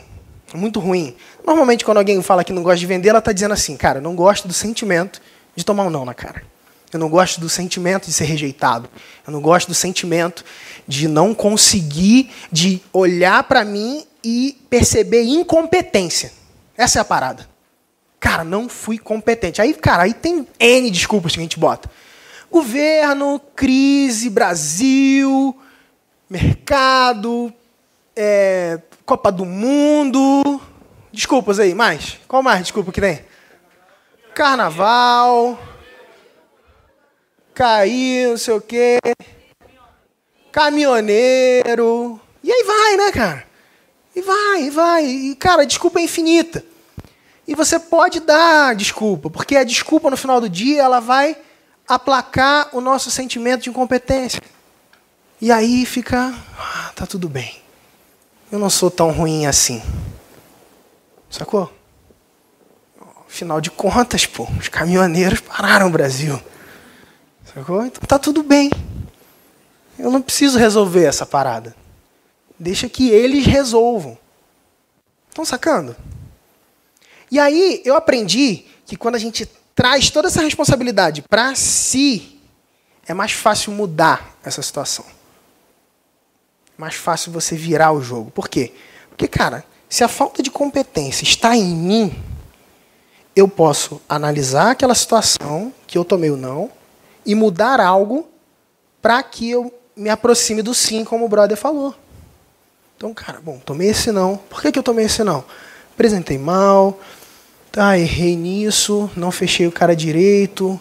é 0.54 0.58
muito 0.58 0.82
ruim. 0.82 1.16
Normalmente, 1.48 1.86
quando 1.86 2.00
alguém 2.00 2.22
fala 2.22 2.44
que 2.44 2.52
não 2.52 2.62
gosta 2.62 2.80
de 2.80 2.86
vender, 2.86 3.08
ela 3.08 3.20
está 3.20 3.32
dizendo 3.32 3.54
assim, 3.54 3.78
cara, 3.78 4.00
eu 4.00 4.02
não 4.02 4.18
gosto 4.18 4.50
do 4.50 4.54
sentimento 4.54 5.22
de 5.56 5.64
tomar 5.64 5.86
um 5.86 5.90
não 5.90 6.04
na 6.04 6.14
cara. 6.14 6.44
Eu 6.92 7.00
não 7.00 7.08
gosto 7.08 7.40
do 7.40 7.48
sentimento 7.48 8.08
de 8.08 8.12
ser 8.12 8.26
rejeitado. 8.26 8.90
Eu 9.26 9.32
não 9.32 9.40
gosto 9.40 9.70
do 9.70 9.74
sentimento 9.74 10.44
de 10.86 11.08
não 11.08 11.34
conseguir, 11.34 12.32
de 12.52 12.82
olhar 12.92 13.44
para 13.44 13.64
mim 13.64 14.06
e 14.22 14.58
perceber 14.70 15.24
incompetência. 15.24 16.34
Essa 16.76 17.00
é 17.00 17.02
a 17.02 17.06
parada. 17.06 17.48
Cara, 18.20 18.44
não 18.44 18.68
fui 18.68 18.98
competente. 18.98 19.62
Aí, 19.62 19.74
cara, 19.74 20.04
aí 20.04 20.14
tem 20.14 20.46
N 20.60 20.92
desculpas 20.92 21.32
que 21.32 21.40
a 21.40 21.44
gente 21.44 21.58
bota. 21.58 21.90
Governo, 22.52 23.40
crise, 23.56 24.30
Brasil, 24.30 25.58
mercado, 26.30 27.54
é, 28.14 28.78
Copa 29.06 29.32
do 29.32 29.46
Mundo. 29.46 30.62
Desculpas 31.14 31.60
aí, 31.60 31.74
mais? 31.74 32.20
Qual 32.28 32.44
mais 32.44 32.64
desculpa 32.64 32.92
que 32.92 33.00
tem? 33.00 33.24
Carnaval. 34.36 35.58
Cair, 37.54 38.32
não 38.32 38.38
sei 38.38 38.54
o 38.54 38.60
quê. 38.60 39.00
Caminhoneiro. 40.52 42.20
E 42.44 42.52
aí 42.52 42.64
vai, 42.66 42.98
né, 42.98 43.12
cara? 43.14 43.48
E 44.14 44.22
vai, 44.22 44.64
e 44.64 44.70
vai. 44.70 45.06
E, 45.06 45.36
cara, 45.36 45.66
desculpa 45.66 46.02
é 46.02 46.04
infinita. 46.04 46.66
E 47.48 47.56
você 47.56 47.80
pode 47.80 48.20
dar 48.20 48.76
desculpa, 48.76 49.30
porque 49.30 49.56
a 49.56 49.64
desculpa 49.64 50.10
no 50.10 50.18
final 50.18 50.42
do 50.42 50.50
dia 50.50 50.82
ela 50.82 51.00
vai 51.00 51.38
aplacar 51.88 52.70
o 52.74 52.82
nosso 52.82 53.12
sentimento 53.12 53.64
de 53.64 53.70
incompetência. 53.70 54.42
E 55.40 55.52
aí 55.52 55.86
fica, 55.86 56.34
ah, 56.58 56.92
tá 56.96 57.06
tudo 57.06 57.28
bem. 57.28 57.62
Eu 58.52 58.60
não 58.60 58.70
sou 58.70 58.92
tão 58.92 59.12
ruim 59.12 59.46
assim. 59.46 59.82
Sacou? 61.30 61.72
Afinal 63.28 63.62
de 63.62 63.72
contas, 63.72 64.26
pô, 64.26 64.48
os 64.60 64.68
caminhoneiros 64.68 65.40
pararam 65.40 65.88
o 65.88 65.92
Brasil. 65.92 66.40
Sacou? 67.54 67.86
Então 67.86 68.02
tá 68.06 68.20
tudo 68.20 68.44
bem. 68.44 68.70
Eu 69.98 70.12
não 70.12 70.22
preciso 70.22 70.58
resolver 70.58 71.06
essa 71.06 71.26
parada. 71.26 71.76
Deixa 72.60 72.90
que 72.90 73.10
eles 73.10 73.46
resolvam. 73.46 74.18
Estão 75.30 75.46
sacando? 75.46 75.96
E 77.32 77.40
aí 77.40 77.82
eu 77.86 77.96
aprendi 77.96 78.66
que 78.86 78.98
quando 78.98 79.16
a 79.16 79.20
gente 79.20 79.50
traz 79.82 80.12
toda 80.12 80.28
essa 80.28 80.44
responsabilidade 80.44 81.24
para 81.24 81.56
si, 81.56 82.40
é 83.08 83.16
mais 83.16 83.32
fácil 83.32 83.72
mudar 83.72 84.38
essa 84.44 84.62
situação. 84.62 85.04
É 86.78 86.80
mais 86.80 86.94
fácil 86.94 87.32
você 87.32 87.56
virar 87.56 87.92
o 87.92 88.00
jogo. 88.00 88.30
Por 88.30 88.48
quê? 88.48 88.76
Porque, 89.10 89.28
cara, 89.28 89.66
se 89.90 90.04
a 90.04 90.08
falta 90.08 90.44
de 90.44 90.52
competência 90.52 91.24
está 91.24 91.56
em 91.56 91.66
mim, 91.66 92.24
eu 93.36 93.48
posso 93.48 94.00
analisar 94.08 94.70
aquela 94.70 94.94
situação 94.94 95.74
que 95.88 95.98
eu 95.98 96.06
tomei 96.06 96.30
o 96.30 96.38
não 96.38 96.70
e 97.26 97.34
mudar 97.34 97.80
algo 97.80 98.30
para 99.02 99.24
que 99.24 99.50
eu 99.50 99.74
me 99.96 100.12
aproxime 100.12 100.62
do 100.62 100.76
sim, 100.76 101.04
como 101.04 101.26
o 101.26 101.30
brother 101.30 101.58
falou. 101.58 101.96
Então, 102.96 103.12
cara, 103.16 103.42
bom, 103.42 103.58
tomei 103.58 103.90
esse 103.90 104.12
não. 104.12 104.38
Por 104.38 104.62
que, 104.62 104.72
que 104.72 104.78
eu 104.78 104.84
tomei 104.84 105.06
esse 105.06 105.24
não? 105.24 105.44
Apresentei 105.92 106.38
mal, 106.38 107.00
tá, 107.72 107.98
errei 107.98 108.36
nisso, 108.36 109.10
não 109.16 109.32
fechei 109.32 109.66
o 109.66 109.72
cara 109.72 109.96
direito, 109.96 110.80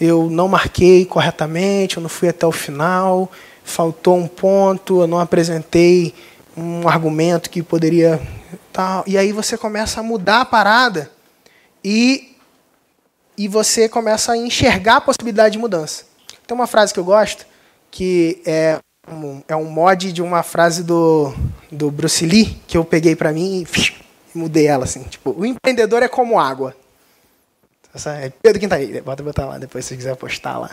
eu 0.00 0.28
não 0.28 0.48
marquei 0.48 1.04
corretamente, 1.04 1.96
eu 1.96 2.02
não 2.02 2.08
fui 2.08 2.28
até 2.28 2.44
o 2.46 2.52
final, 2.52 3.30
faltou 3.62 4.16
um 4.16 4.26
ponto, 4.26 5.02
eu 5.02 5.06
não 5.06 5.20
apresentei 5.20 6.12
um 6.56 6.88
argumento 6.88 7.48
que 7.48 7.62
poderia. 7.62 8.20
Tá, 8.72 9.04
e 9.06 9.16
aí 9.16 9.32
você 9.32 9.56
começa 9.56 10.00
a 10.00 10.02
mudar 10.02 10.40
a 10.40 10.44
parada 10.44 11.10
e, 11.84 12.36
e 13.36 13.46
você 13.46 13.88
começa 13.88 14.32
a 14.32 14.36
enxergar 14.36 14.96
a 14.96 15.00
possibilidade 15.00 15.52
de 15.52 15.58
mudança. 15.58 16.04
Tem 16.46 16.54
uma 16.54 16.66
frase 16.66 16.92
que 16.92 16.98
eu 16.98 17.04
gosto, 17.04 17.46
que 17.90 18.42
é 18.44 18.78
um, 19.08 19.42
é 19.46 19.54
um 19.54 19.70
mod 19.70 20.12
de 20.12 20.22
uma 20.22 20.42
frase 20.42 20.82
do, 20.82 21.34
do 21.70 21.90
Bruce 21.90 22.24
Lee, 22.24 22.60
que 22.66 22.76
eu 22.76 22.84
peguei 22.84 23.14
para 23.14 23.32
mim 23.32 23.60
e 23.60 24.01
mudei 24.34 24.66
ela 24.66 24.84
assim. 24.84 25.02
Tipo, 25.04 25.34
o 25.36 25.44
empreendedor 25.44 26.02
é 26.02 26.08
como 26.08 26.38
água. 26.38 26.74
Essa 27.94 28.14
é 28.14 28.30
Pedro 28.30 28.58
Quintaí, 28.58 29.00
bota 29.02 29.22
botar 29.22 29.46
lá 29.46 29.58
depois 29.58 29.84
se 29.84 29.96
quiser 29.96 30.16
postar 30.16 30.58
lá. 30.58 30.70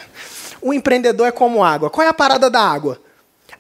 O 0.62 0.74
empreendedor 0.74 1.28
é 1.28 1.32
como 1.32 1.64
água. 1.64 1.90
Qual 1.90 2.06
é 2.06 2.10
a 2.10 2.14
parada 2.14 2.50
da 2.50 2.62
água? 2.62 3.00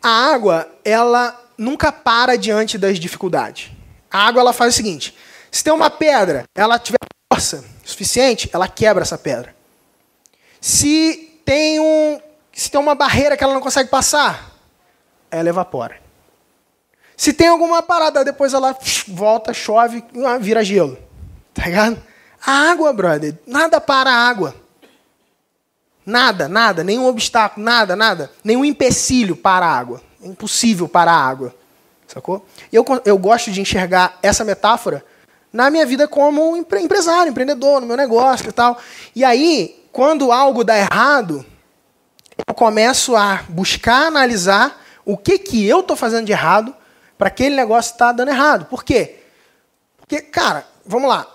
A 0.01 0.09
água, 0.09 0.69
ela 0.85 1.37
nunca 1.57 1.91
para 1.91 2.37
diante 2.37 2.77
das 2.77 2.97
dificuldades. 2.97 3.69
A 4.09 4.25
água 4.27 4.41
ela 4.41 4.53
faz 4.53 4.73
o 4.73 4.77
seguinte: 4.77 5.15
se 5.51 5.63
tem 5.63 5.73
uma 5.73 5.89
pedra, 5.89 6.45
ela 6.55 6.79
tiver 6.79 6.97
força 7.31 7.63
suficiente, 7.83 8.49
ela 8.53 8.67
quebra 8.67 9.03
essa 9.03 9.17
pedra. 9.17 9.53
Se 10.61 11.41
tem 11.43 11.79
um, 11.79 12.19
se 12.53 12.71
tem 12.71 12.79
uma 12.79 12.95
barreira 12.95 13.35
que 13.35 13.43
ela 13.43 13.53
não 13.53 13.61
consegue 13.61 13.89
passar, 13.89 14.51
ela 15.29 15.49
evapora. 15.49 16.08
Se 17.19 17.33
tem 17.33 17.49
alguma 17.49 17.81
parada, 17.81 18.23
depois 18.23 18.53
ela 18.53 18.73
volta, 19.09 19.53
chove, 19.53 20.01
vira 20.39 20.63
gelo. 20.63 20.97
Tá 21.53 21.65
ligado? 21.65 22.01
A 22.41 22.71
água, 22.71 22.93
brother, 22.93 23.37
nada 23.45 23.81
para 23.81 24.09
a 24.09 24.13
água. 24.13 24.55
Nada, 26.05 26.47
nada, 26.47 26.81
nenhum 26.81 27.05
obstáculo, 27.05 27.61
nada, 27.61 27.93
nada. 27.93 28.31
Nenhum 28.41 28.63
empecilho 28.63 29.35
para 29.35 29.65
a 29.65 29.69
água. 29.69 30.01
Impossível 30.21 30.87
para 30.87 31.11
a 31.11 31.21
água. 31.21 31.53
Sacou? 32.07 32.45
Eu, 32.71 32.85
eu 33.03 33.17
gosto 33.17 33.51
de 33.51 33.59
enxergar 33.59 34.17
essa 34.23 34.45
metáfora 34.45 35.03
na 35.51 35.69
minha 35.69 35.85
vida 35.85 36.07
como 36.07 36.55
empresário, 36.55 37.31
empreendedor, 37.31 37.81
no 37.81 37.87
meu 37.87 37.97
negócio 37.97 38.47
e 38.47 38.53
tal. 38.53 38.77
E 39.13 39.25
aí, 39.25 39.85
quando 39.91 40.31
algo 40.31 40.63
dá 40.63 40.77
errado, 40.77 41.45
eu 42.47 42.53
começo 42.53 43.13
a 43.13 43.43
buscar 43.49 44.07
analisar 44.07 44.81
o 45.03 45.17
que, 45.17 45.37
que 45.37 45.67
eu 45.67 45.81
estou 45.81 45.97
fazendo 45.97 46.25
de 46.25 46.31
errado 46.31 46.79
para 47.19 47.27
aquele 47.27 47.53
negócio 47.53 47.91
estar 47.91 48.07
tá 48.07 48.11
dando 48.13 48.29
errado. 48.29 48.65
Por 48.67 48.81
quê? 48.81 49.19
Porque, 49.97 50.21
cara, 50.21 50.65
vamos 50.85 51.09
lá. 51.09 51.27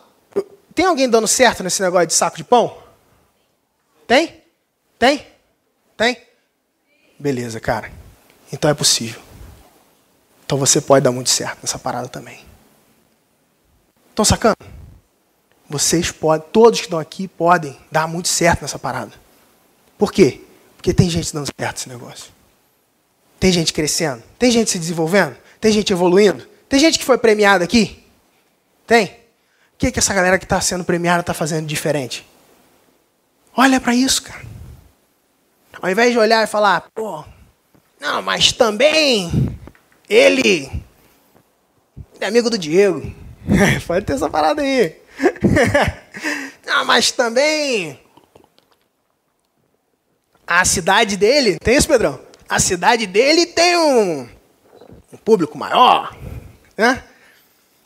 Tem 0.74 0.86
alguém 0.86 1.08
dando 1.08 1.28
certo 1.28 1.62
nesse 1.62 1.82
negócio 1.82 2.06
de 2.06 2.14
saco 2.14 2.38
de 2.38 2.42
pão? 2.42 2.82
Tem? 4.06 4.42
Tem? 4.98 5.26
Tem? 5.94 6.16
Beleza, 7.18 7.60
cara. 7.60 7.92
Então 8.50 8.70
é 8.70 8.74
possível. 8.74 9.20
Então 10.46 10.56
você 10.56 10.80
pode 10.80 11.04
dar 11.04 11.12
muito 11.12 11.28
certo 11.28 11.58
nessa 11.62 11.78
parada 11.78 12.08
também. 12.08 12.42
Estão 14.08 14.24
sacando? 14.24 14.56
Vocês 15.68 16.10
podem, 16.10 16.48
todos 16.50 16.80
que 16.80 16.86
estão 16.86 16.98
aqui 16.98 17.28
podem 17.28 17.78
dar 17.92 18.08
muito 18.08 18.28
certo 18.28 18.62
nessa 18.62 18.78
parada. 18.78 19.12
Por 19.98 20.10
quê? 20.10 20.40
Porque 20.76 20.94
tem 20.94 21.10
gente 21.10 21.32
dando 21.34 21.46
certo 21.46 21.76
nesse 21.76 21.88
negócio. 21.90 22.32
Tem 23.38 23.52
gente 23.52 23.72
crescendo. 23.72 24.22
Tem 24.38 24.50
gente 24.50 24.70
se 24.70 24.78
desenvolvendo. 24.78 25.43
Tem 25.64 25.72
gente 25.72 25.94
evoluindo. 25.94 26.46
Tem 26.68 26.78
gente 26.78 26.98
que 26.98 27.06
foi 27.06 27.16
premiada 27.16 27.64
aqui. 27.64 28.04
Tem? 28.86 29.06
O 29.06 29.78
que, 29.78 29.90
que 29.90 29.98
essa 29.98 30.12
galera 30.12 30.38
que 30.38 30.44
está 30.44 30.60
sendo 30.60 30.84
premiada 30.84 31.22
está 31.22 31.32
fazendo 31.32 31.66
diferente? 31.66 32.28
Olha 33.56 33.80
para 33.80 33.94
isso, 33.94 34.24
cara. 34.24 34.42
Ao 35.80 35.90
invés 35.90 36.12
de 36.12 36.18
olhar 36.18 36.44
e 36.44 36.46
falar, 36.46 36.90
pô, 36.94 37.24
não, 37.98 38.20
mas 38.20 38.52
também 38.52 39.58
ele 40.06 40.70
é 42.20 42.26
amigo 42.26 42.50
do 42.50 42.58
Diego. 42.58 43.00
Pode 43.86 44.04
ter 44.04 44.12
essa 44.12 44.28
parada 44.28 44.60
aí. 44.60 44.94
não, 46.66 46.84
mas 46.84 47.10
também 47.10 47.98
a 50.46 50.62
cidade 50.66 51.16
dele, 51.16 51.58
tem 51.58 51.74
isso, 51.74 51.88
Pedrão? 51.88 52.20
A 52.46 52.60
cidade 52.60 53.06
dele 53.06 53.46
tem 53.46 53.78
um, 53.78 54.28
um 55.14 55.16
público 55.16 55.56
maior, 55.56 56.14
né? 56.76 57.02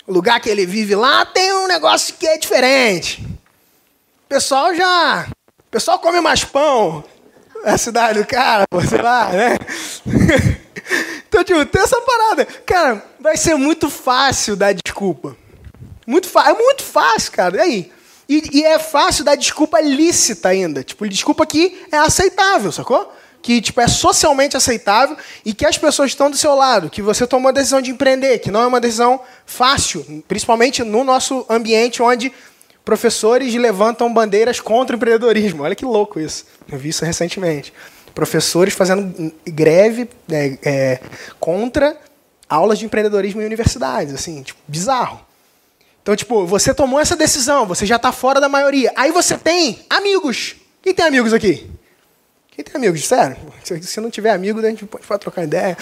O 0.06 0.12
lugar 0.12 0.40
que 0.40 0.48
ele 0.48 0.64
vive 0.64 0.94
lá 0.94 1.26
tem 1.26 1.52
um 1.52 1.66
negócio 1.66 2.14
que 2.14 2.26
é 2.26 2.38
diferente. 2.38 3.22
O 4.24 4.28
pessoal 4.28 4.74
já. 4.74 5.28
O 5.58 5.70
pessoal 5.70 5.98
come 5.98 6.20
mais 6.20 6.44
pão 6.44 7.04
na 7.62 7.76
cidade 7.76 8.18
do 8.18 8.26
cara, 8.26 8.64
sei 8.88 9.02
lá, 9.02 9.28
né? 9.30 9.58
então, 11.28 11.44
tipo, 11.44 11.64
tem 11.66 11.82
essa 11.82 12.00
parada. 12.00 12.46
Cara, 12.46 13.04
vai 13.20 13.36
ser 13.36 13.54
muito 13.56 13.90
fácil 13.90 14.56
dar 14.56 14.72
desculpa. 14.72 15.36
Muito 16.06 16.30
É 16.38 16.54
muito 16.54 16.82
fácil, 16.82 17.32
cara. 17.32 17.58
E 17.58 17.60
aí? 17.60 17.92
E, 18.26 18.58
e, 18.58 18.64
é 18.64 18.78
fácil 18.78 19.24
dar 19.24 19.34
desculpa 19.34 19.80
lícita 19.80 20.48
ainda. 20.48 20.82
Tipo, 20.82 21.06
desculpa 21.06 21.44
que 21.46 21.86
é 21.92 21.98
aceitável, 21.98 22.72
sacou? 22.72 23.12
Que 23.40 23.61
tipo, 23.61 23.81
é 23.81 23.88
socialmente 23.88 24.57
aceitável 24.57 25.16
e 25.44 25.55
que 25.55 25.64
as 25.64 25.79
pessoas 25.79 26.11
estão 26.11 26.31
do 26.31 26.37
seu 26.37 26.55
lado, 26.55 26.90
que 26.90 27.01
você 27.01 27.27
tomou 27.27 27.48
a 27.48 27.53
decisão 27.53 27.81
de 27.81 27.90
empreender, 27.90 28.38
que 28.38 28.51
não 28.51 28.62
é 28.62 28.66
uma 28.66 28.81
decisão 28.81 29.20
fácil, 29.46 30.24
principalmente 30.27 30.83
no 30.83 31.05
nosso 31.05 31.46
ambiente 31.48 32.03
onde 32.03 32.33
professores 32.85 33.55
levantam 33.55 34.12
bandeiras 34.12 34.61
contra 34.61 34.94
o 34.94 34.96
empreendedorismo. 34.96 35.62
Olha 35.62 35.74
que 35.74 35.85
louco 35.85 36.18
isso. 36.18 36.46
Eu 36.70 36.79
vi 36.79 36.88
isso 36.88 37.05
recentemente. 37.05 37.72
Professores 38.14 38.72
fazendo 38.72 39.33
greve 39.46 40.09
é, 40.31 40.59
é, 40.64 41.01
contra 41.38 41.96
aulas 42.48 42.79
de 42.79 42.87
empreendedorismo 42.87 43.42
em 43.42 43.44
universidades, 43.44 44.14
assim, 44.14 44.42
tipo, 44.42 44.59
bizarro. 44.66 45.20
Então, 46.03 46.16
tipo, 46.16 46.46
você 46.46 46.72
tomou 46.72 46.98
essa 46.98 47.14
decisão, 47.14 47.66
você 47.66 47.85
já 47.85 47.96
está 47.96 48.11
fora 48.11 48.40
da 48.40 48.48
maioria. 48.48 48.90
Aí 48.96 49.12
você 49.12 49.37
tem 49.37 49.81
amigos. 49.90 50.57
Quem 50.81 50.94
tem 50.94 51.05
amigos 51.05 51.35
aqui? 51.35 51.70
Quem 52.59 52.64
tem 52.64 52.75
amigos? 52.75 53.07
Sério? 53.07 53.37
Se 53.83 54.01
não 54.01 54.11
tiver 54.11 54.33
amigo, 54.33 54.59
a 54.59 54.68
gente 54.68 54.85
pode, 54.85 55.21
trocar 55.21 55.44
ideia. 55.44 55.77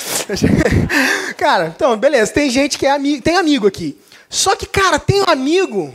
Cara, 1.38 1.72
então, 1.74 1.96
beleza. 1.96 2.30
Tem 2.34 2.50
gente 2.50 2.76
que 2.76 2.84
é 2.84 2.90
amigo, 2.90 3.22
tem 3.22 3.38
amigo 3.38 3.66
aqui. 3.66 3.98
Só 4.28 4.54
que, 4.54 4.66
cara, 4.66 4.98
tem 4.98 5.22
um 5.22 5.30
amigo 5.30 5.94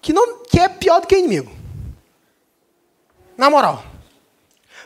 que, 0.00 0.10
não, 0.10 0.38
que 0.44 0.58
é 0.58 0.70
pior 0.70 1.02
do 1.02 1.06
que 1.06 1.18
inimigo. 1.18 1.52
Na 3.36 3.50
moral. 3.50 3.84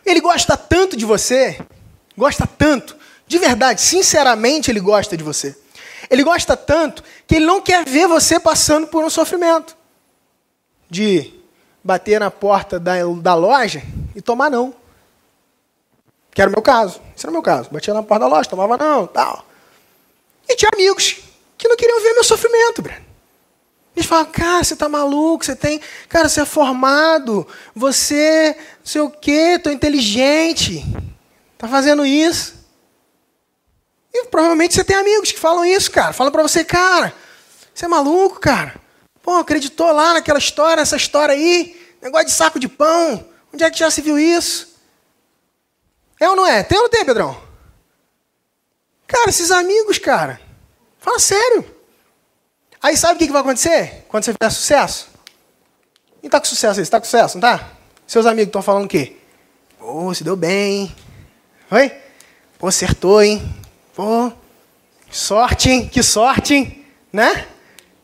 Ele 0.05 0.20
gosta 0.20 0.57
tanto 0.57 0.96
de 0.96 1.05
você, 1.05 1.61
gosta 2.18 2.44
tanto, 2.44 2.96
de 3.24 3.38
verdade, 3.38 3.83
sinceramente 3.83 4.68
ele 4.68 4.81
gosta 4.81 5.16
de 5.16 5.22
você. 5.22 5.57
Ele 6.11 6.24
gosta 6.24 6.57
tanto 6.57 7.05
que 7.24 7.37
ele 7.37 7.46
não 7.46 7.61
quer 7.61 7.85
ver 7.85 8.09
você 8.09 8.40
passando 8.40 8.88
por 8.88 9.05
um 9.05 9.11
sofrimento. 9.11 9.77
De 10.90 11.33
bater 11.85 12.18
na 12.18 12.33
porta 12.33 12.81
da, 12.81 12.94
da 13.22 13.35
loja 13.37 13.81
e 14.16 14.20
tomar 14.20 14.50
não. 14.50 14.83
Que 16.34 16.42
era 16.42 16.50
o 16.50 16.52
meu 16.52 16.62
caso. 16.62 17.00
Esse 17.16 17.24
era 17.24 17.30
o 17.30 17.32
meu 17.32 17.42
caso. 17.42 17.70
Batia 17.70 17.94
na 17.94 18.02
porta 18.02 18.24
da 18.24 18.30
loja, 18.30 18.48
tomava 18.48 18.76
não, 18.76 19.06
tal. 19.06 19.46
E 20.48 20.56
tinha 20.56 20.70
amigos 20.74 21.20
que 21.56 21.68
não 21.68 21.76
queriam 21.76 22.02
ver 22.02 22.12
meu 22.14 22.24
sofrimento, 22.24 22.82
Breno. 22.82 23.04
Eles 23.96 24.08
falam, 24.08 24.26
cara, 24.26 24.64
você 24.64 24.74
tá 24.74 24.88
maluco, 24.88 25.44
você 25.44 25.54
tem. 25.54 25.80
Cara, 26.08 26.28
você 26.28 26.40
é 26.40 26.44
formado, 26.44 27.46
você 27.74 28.56
não 28.58 28.86
sei 28.86 29.00
o 29.00 29.08
quê, 29.08 29.58
tô 29.62 29.70
inteligente. 29.70 30.84
Tá 31.56 31.68
fazendo 31.68 32.04
isso. 32.04 32.54
E 34.12 34.26
provavelmente 34.26 34.74
você 34.74 34.82
tem 34.82 34.96
amigos 34.96 35.30
que 35.30 35.38
falam 35.38 35.64
isso, 35.64 35.90
cara. 35.92 36.12
Falam 36.12 36.32
pra 36.32 36.42
você, 36.42 36.64
cara, 36.64 37.14
você 37.72 37.84
é 37.84 37.88
maluco, 37.88 38.40
cara. 38.40 38.74
Pô, 39.22 39.36
acreditou 39.36 39.92
lá 39.92 40.14
naquela 40.14 40.38
história, 40.38 40.80
essa 40.80 40.96
história 40.96 41.34
aí, 41.34 41.80
negócio 42.02 42.26
de 42.26 42.32
saco 42.32 42.58
de 42.58 42.68
pão. 42.68 43.24
Onde 43.52 43.62
é 43.62 43.70
que 43.70 43.78
já 43.78 43.90
se 43.90 44.00
viu 44.00 44.18
isso? 44.18 44.73
É 46.24 46.28
ou 46.30 46.34
não 46.34 46.46
é? 46.46 46.62
Tem 46.62 46.78
ou 46.78 46.84
não 46.84 46.90
tem, 46.90 47.04
Pedrão? 47.04 47.38
Cara, 49.06 49.28
esses 49.28 49.50
amigos, 49.50 49.98
cara. 49.98 50.40
Fala 50.98 51.18
sério. 51.18 51.62
Aí 52.80 52.96
sabe 52.96 53.16
o 53.16 53.18
que 53.18 53.30
vai 53.30 53.42
acontecer 53.42 54.06
quando 54.08 54.24
você 54.24 54.32
fizer 54.32 54.50
sucesso? 54.50 55.08
Quem 56.22 56.30
tá 56.30 56.40
com 56.40 56.46
sucesso 56.46 56.80
aí? 56.80 56.87
Você 56.87 56.90
tá 56.90 56.98
com 56.98 57.04
sucesso, 57.04 57.37
não 57.37 57.42
tá? 57.42 57.72
Seus 58.06 58.24
amigos 58.24 58.46
estão 58.46 58.62
falando 58.62 58.87
o 58.87 58.88
quê? 58.88 59.18
Pô, 59.78 60.14
se 60.14 60.24
deu 60.24 60.34
bem. 60.34 60.96
Oi? 61.70 61.92
Pô, 62.58 62.68
acertou, 62.68 63.22
hein? 63.22 63.42
Pô, 63.94 64.32
sorte, 65.10 65.68
hein? 65.68 65.87
Que 65.87 66.02
sorte, 66.02 66.54
hein? 66.54 66.87
Né? 67.12 67.46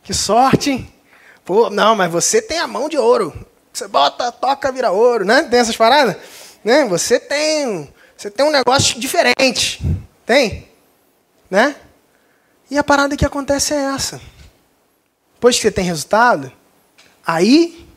Que 0.02 0.12
sorte, 0.12 0.72
hein? 0.72 0.94
Pô, 1.42 1.70
não, 1.70 1.96
mas 1.96 2.12
você 2.12 2.42
tem 2.42 2.58
a 2.58 2.66
mão 2.66 2.86
de 2.86 2.98
ouro. 2.98 3.32
Você 3.72 3.88
bota, 3.88 4.30
toca, 4.30 4.70
vira 4.70 4.90
ouro, 4.90 5.24
né? 5.24 5.42
Tem 5.44 5.58
essas 5.58 5.76
paradas? 5.76 6.16
Né? 6.62 6.84
Você 6.84 7.18
tem 7.18 7.90
você 8.20 8.30
tem 8.30 8.44
um 8.44 8.50
negócio 8.50 9.00
diferente. 9.00 9.80
Tem? 10.26 10.68
Né? 11.50 11.74
E 12.70 12.76
a 12.76 12.84
parada 12.84 13.16
que 13.16 13.24
acontece 13.24 13.72
é 13.72 13.78
essa. 13.94 14.20
Depois 15.32 15.56
que 15.56 15.62
você 15.62 15.70
tem 15.70 15.86
resultado, 15.86 16.52
aí 17.26 17.88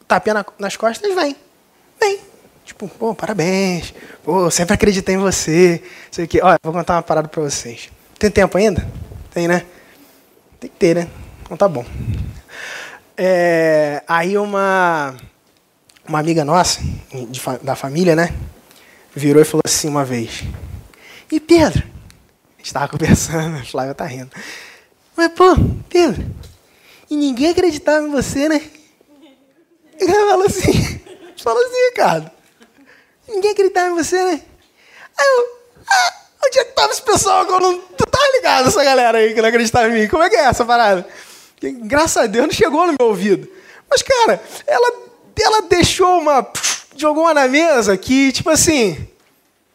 o 0.00 0.04
tapinha 0.04 0.44
nas 0.58 0.76
costas 0.76 1.14
vem. 1.14 1.36
Vem. 2.00 2.18
Tipo, 2.64 2.88
pô, 2.88 3.14
parabéns. 3.14 3.94
Pô, 4.24 4.50
sempre 4.50 4.74
acreditei 4.74 5.14
em 5.14 5.18
você. 5.18 5.80
Sei 6.10 6.26
que. 6.26 6.42
Olha, 6.42 6.58
vou 6.60 6.72
contar 6.72 6.96
uma 6.96 7.02
parada 7.02 7.28
pra 7.28 7.40
vocês. 7.40 7.88
Tem 8.18 8.32
tempo 8.32 8.58
ainda? 8.58 8.84
Tem, 9.32 9.46
né? 9.46 9.64
Tem 10.58 10.68
que 10.68 10.76
ter, 10.76 10.96
né? 10.96 11.08
Então 11.42 11.56
tá 11.56 11.68
bom. 11.68 11.86
É, 13.16 14.02
aí 14.08 14.36
uma, 14.36 15.14
uma 16.04 16.18
amiga 16.18 16.44
nossa, 16.44 16.80
de, 17.12 17.40
da 17.62 17.76
família, 17.76 18.16
né? 18.16 18.34
Virou 19.14 19.42
e 19.42 19.44
falou 19.44 19.62
assim 19.64 19.88
uma 19.88 20.04
vez: 20.04 20.44
E 21.30 21.40
Pedro? 21.40 21.82
A 21.82 22.58
gente 22.58 22.66
estava 22.66 22.88
conversando, 22.88 23.56
a 23.60 23.64
Flávia 23.64 23.94
tá 23.94 24.04
rindo. 24.04 24.30
Mas, 25.16 25.32
pô, 25.32 25.56
Pedro, 25.88 26.24
e 27.10 27.16
ninguém 27.16 27.50
acreditava 27.50 28.06
em 28.06 28.10
você, 28.10 28.48
né? 28.48 28.62
E 30.00 30.04
ela 30.08 30.30
falou 30.30 30.46
assim: 30.46 31.00
falou 31.42 31.64
assim, 31.64 31.88
Ricardo. 31.90 32.30
Ninguém 33.28 33.50
acreditava 33.50 33.88
em 33.90 33.94
você, 33.94 34.24
né? 34.24 34.42
Aí 35.18 35.26
eu, 35.26 35.58
ah, 35.90 36.14
onde 36.46 36.58
é 36.58 36.64
que 36.64 36.72
tava 36.72 36.92
esse 36.92 37.02
pessoal 37.02 37.44
eu 37.44 37.60
não. 37.60 37.78
Tu 37.78 38.06
tá 38.06 38.18
ligado, 38.32 38.68
essa 38.68 38.84
galera 38.84 39.18
aí 39.18 39.34
que 39.34 39.42
não 39.42 39.48
acreditava 39.48 39.88
em 39.88 40.00
mim? 40.00 40.08
Como 40.08 40.22
é 40.22 40.30
que 40.30 40.36
é 40.36 40.44
essa 40.44 40.64
parada? 40.64 41.06
Graças 41.60 42.16
a 42.16 42.26
Deus 42.26 42.46
não 42.46 42.54
chegou 42.54 42.86
no 42.86 42.94
meu 42.98 43.08
ouvido. 43.08 43.48
Mas, 43.90 44.02
cara, 44.02 44.42
ela, 44.66 44.92
ela 45.38 45.62
deixou 45.62 46.20
uma 46.20 46.42
jogou 47.00 47.24
uma 47.24 47.34
na 47.34 47.48
mesa 47.48 47.96
que, 47.96 48.32
tipo 48.32 48.50
assim, 48.50 49.08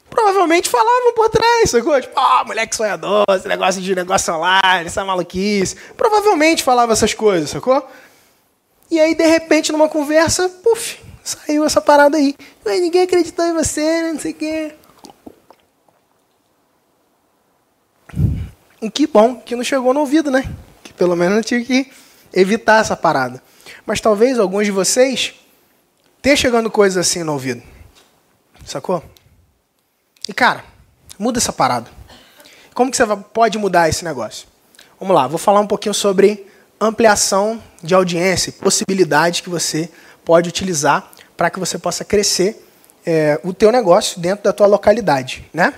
provavelmente 0.10 0.70
falavam 0.70 1.14
por 1.14 1.30
trás, 1.30 1.70
sacou? 1.70 2.00
Tipo, 2.00 2.20
ah, 2.20 2.42
oh, 2.42 2.48
moleque 2.48 2.76
sonhador, 2.76 3.26
esse 3.30 3.48
negócio 3.48 3.82
de 3.82 3.96
negócio 3.96 4.34
online, 4.34 4.86
essa 4.86 5.04
maluquice. 5.04 5.76
Provavelmente 5.98 6.64
falava 6.64 6.94
essas 6.94 7.14
coisas, 7.14 7.50
sacou? 7.50 7.86
E 8.92 9.00
aí, 9.00 9.16
de 9.16 9.26
repente, 9.26 9.72
numa 9.72 9.90
conversa, 9.90 10.48
puf, 10.48 11.00
saiu 11.24 11.66
essa 11.66 11.82
parada 11.82 12.18
aí. 12.18 12.36
Mas 12.64 12.80
ninguém 12.80 13.02
acreditou 13.02 13.46
em 13.46 13.54
você, 13.54 13.82
né? 13.82 14.14
não 14.14 14.20
sei 14.20 14.32
o 14.32 14.36
quê. 14.36 14.76
E 18.82 18.92
que 18.92 19.08
bom 19.08 19.36
que 19.38 19.56
não 19.56 19.64
chegou 19.64 19.94
no 19.94 20.02
ouvido, 20.02 20.30
né? 20.30 20.44
Que 20.84 20.94
pelo 20.94 21.16
menos 21.16 21.38
eu 21.38 21.44
tinha 21.44 21.64
que 21.64 21.90
evitar 22.34 22.82
essa 22.82 22.96
parada. 22.96 23.42
Mas 23.86 24.02
talvez 24.02 24.38
alguns 24.38 24.66
de 24.66 24.72
vocês 24.72 25.34
ter 26.24 26.38
chegando 26.38 26.72
coisas 26.72 27.06
assim 27.06 27.22
no 27.22 27.34
ouvido. 27.34 27.62
Sacou? 28.66 29.04
E 30.26 30.34
cara, 30.34 30.64
muda 31.20 31.38
essa 31.38 31.52
parada. 31.52 31.92
Como 32.74 32.90
que 32.90 32.96
você 32.96 33.06
pode 33.34 33.58
mudar 33.58 33.90
esse 33.90 34.06
negócio? 34.06 34.48
Vamos 34.98 35.14
lá, 35.14 35.28
vou 35.28 35.38
falar 35.38 35.60
um 35.60 35.68
pouquinho 35.68 35.94
sobre 35.94 36.48
ampliação 36.80 37.62
de 37.84 37.94
audiência, 37.94 38.54
possibilidades 38.54 39.42
que 39.42 39.50
você 39.50 39.90
pode 40.24 40.48
utilizar 40.48 41.12
para 41.36 41.50
que 41.50 41.60
você 41.60 41.78
possa 41.78 42.06
crescer 42.06 42.66
é, 43.06 43.38
o 43.44 43.54
teu 43.54 43.70
negócio 43.70 44.22
dentro 44.22 44.46
da 44.46 44.54
tua 44.54 44.66
localidade, 44.66 45.46
né? 45.54 45.74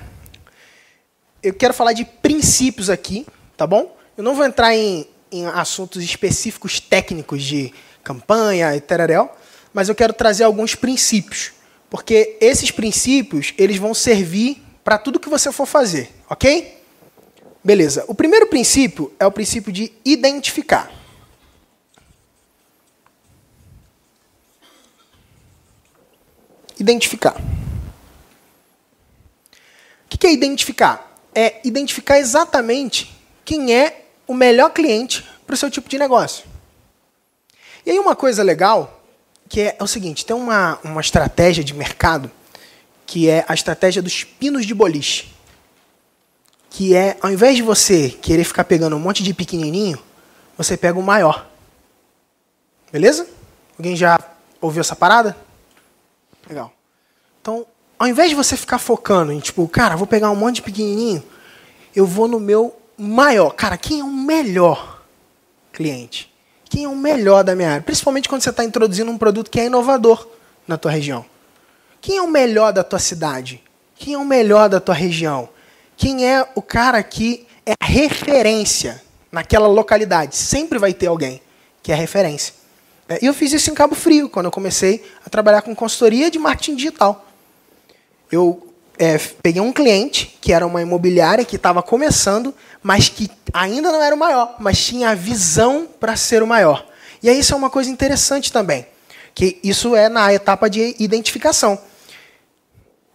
Eu 1.42 1.56
quero 1.56 1.74
falar 1.74 1.94
de 1.94 2.06
princípios 2.06 2.92
aqui, 2.92 3.26
tá 3.58 3.66
bom? 3.66 3.98
Eu 4.16 4.24
não 4.24 4.36
vou 4.36 4.46
entrar 4.46 4.76
em, 4.76 5.08
em 5.32 5.48
assuntos 5.48 6.04
específicos 6.04 6.80
técnicos 6.80 7.42
de 7.42 7.74
campanha 8.04 8.76
e 8.76 8.80
tereréu, 8.80 9.28
mas 9.76 9.90
eu 9.90 9.94
quero 9.94 10.14
trazer 10.14 10.46
alguns 10.46 10.74
princípios, 10.74 11.52
porque 11.90 12.38
esses 12.40 12.72
princípios 12.72 13.54
eles 13.58 13.76
vão 13.76 13.94
servir 13.94 14.64
para 14.86 14.98
tudo 14.98 15.20
que 15.20 15.28
você 15.28 15.52
for 15.52 15.66
fazer, 15.66 16.14
ok? 16.30 16.82
Beleza. 17.62 18.06
O 18.08 18.16
primeiro 18.16 18.48
princípio 18.48 19.14
é 19.20 19.26
o 19.26 19.32
princípio 19.34 19.74
de 19.74 19.92
identificar. 20.06 20.90
Identificar. 26.80 27.36
O 30.06 30.18
que 30.18 30.26
é 30.26 30.32
identificar? 30.32 31.20
É 31.36 31.60
identificar 31.66 32.18
exatamente 32.18 33.14
quem 33.44 33.76
é 33.76 34.06
o 34.26 34.34
melhor 34.34 34.70
cliente 34.70 35.22
para 35.46 35.54
o 35.54 35.58
seu 35.58 35.70
tipo 35.70 35.90
de 35.90 35.98
negócio. 35.98 36.46
E 37.86 37.92
aí 37.92 38.00
uma 38.00 38.16
coisa 38.16 38.42
legal 38.42 38.95
que 39.56 39.62
é, 39.62 39.78
é 39.80 39.82
o 39.82 39.88
seguinte, 39.88 40.26
tem 40.26 40.36
uma, 40.36 40.78
uma 40.84 41.00
estratégia 41.00 41.64
de 41.64 41.74
mercado 41.74 42.30
que 43.06 43.30
é 43.30 43.46
a 43.48 43.54
estratégia 43.54 44.02
dos 44.02 44.22
pinos 44.22 44.66
de 44.66 44.74
boliche. 44.74 45.34
Que 46.70 46.94
é, 46.94 47.18
ao 47.22 47.32
invés 47.32 47.56
de 47.56 47.62
você 47.62 48.10
querer 48.10 48.44
ficar 48.44 48.66
pegando 48.66 48.98
um 48.98 49.00
monte 49.00 49.24
de 49.24 49.34
pequenininho, 49.34 49.98
você 50.58 50.76
pega 50.76 51.00
o 51.00 51.02
maior. 51.02 51.48
Beleza? 52.92 53.30
Alguém 53.80 53.96
já 53.96 54.20
ouviu 54.60 54.82
essa 54.82 54.94
parada? 54.94 55.38
Legal. 56.50 56.74
Então, 57.42 57.66
ao 57.98 58.10
invés 58.10 58.28
de 58.28 58.36
você 58.36 58.58
ficar 58.58 58.78
focando 58.78 59.32
em, 59.32 59.40
tipo, 59.40 59.66
cara, 59.70 59.96
vou 59.96 60.06
pegar 60.06 60.32
um 60.32 60.36
monte 60.36 60.56
de 60.56 60.64
pequenininho, 60.64 61.24
eu 61.96 62.06
vou 62.06 62.28
no 62.28 62.42
meu 62.42 62.78
maior. 62.98 63.52
Cara, 63.52 63.78
quem 63.78 64.02
é 64.02 64.04
o 64.04 64.12
melhor 64.12 65.02
cliente? 65.72 66.35
Quem 66.76 66.84
é 66.84 66.90
o 66.90 66.96
melhor 66.96 67.42
da 67.42 67.56
minha 67.56 67.70
área, 67.70 67.82
principalmente 67.82 68.28
quando 68.28 68.42
você 68.42 68.50
está 68.50 68.62
introduzindo 68.62 69.10
um 69.10 69.18
produto 69.18 69.50
que 69.50 69.62
é 69.62 69.68
inovador 69.68 70.28
na 70.68 70.78
tua 70.78 70.92
região. 70.92 71.26
Quem 72.02 72.18
é 72.18 72.22
o 72.22 72.28
melhor 72.28 72.74
da 72.74 72.84
tua 72.84 73.00
cidade? 73.00 73.64
Quem 73.96 74.16
é 74.16 74.18
o 74.18 74.26
melhor 74.26 74.68
da 74.68 74.82
tua 74.82 74.94
região? 74.94 75.48
Quem 75.96 76.30
é 76.30 76.46
o 76.54 76.62
cara 76.62 77.02
que 77.02 77.48
é 77.66 77.76
referência 77.82 79.02
naquela 79.32 79.70
localidade? 79.70 80.36
Sempre 80.36 80.78
vai 80.78 80.94
ter 80.94 81.08
alguém 81.08 81.42
que 81.82 81.94
é 81.94 81.96
referência. 81.96 82.54
É, 83.08 83.20
e 83.24 83.26
eu 83.26 83.34
fiz 83.34 83.54
isso 83.54 83.72
em 83.72 83.74
Cabo 83.74 83.96
Frio, 83.96 84.28
quando 84.28 84.48
eu 84.48 84.52
comecei 84.52 85.02
a 85.26 85.30
trabalhar 85.30 85.62
com 85.62 85.74
consultoria 85.74 86.30
de 86.30 86.38
marketing 86.38 86.76
digital. 86.76 87.26
Eu 88.30 88.75
é, 88.98 89.18
peguei 89.42 89.62
um 89.62 89.74
cliente 89.74 90.38
que 90.42 90.54
era 90.54 90.66
uma 90.66 90.82
imobiliária 90.82 91.44
que 91.44 91.56
estava 91.56 91.84
começando, 91.84 92.54
mas 92.82 93.10
que 93.10 93.30
ainda 93.54 93.92
não 93.92 94.02
era 94.02 94.16
o 94.16 94.18
maior, 94.18 94.56
mas 94.60 94.84
tinha 94.84 95.10
a 95.10 95.16
visão 95.16 95.88
para 96.00 96.16
ser 96.16 96.42
o 96.42 96.48
maior. 96.48 96.86
E 97.22 97.30
aí 97.30 97.40
isso 97.40 97.54
é 97.54 97.58
uma 97.58 97.70
coisa 97.70 97.90
interessante 97.90 98.52
também, 98.52 98.86
que 99.34 99.60
isso 99.64 99.96
é 99.96 100.08
na 100.08 100.34
etapa 100.34 100.70
de 100.70 100.96
identificação. 101.00 101.80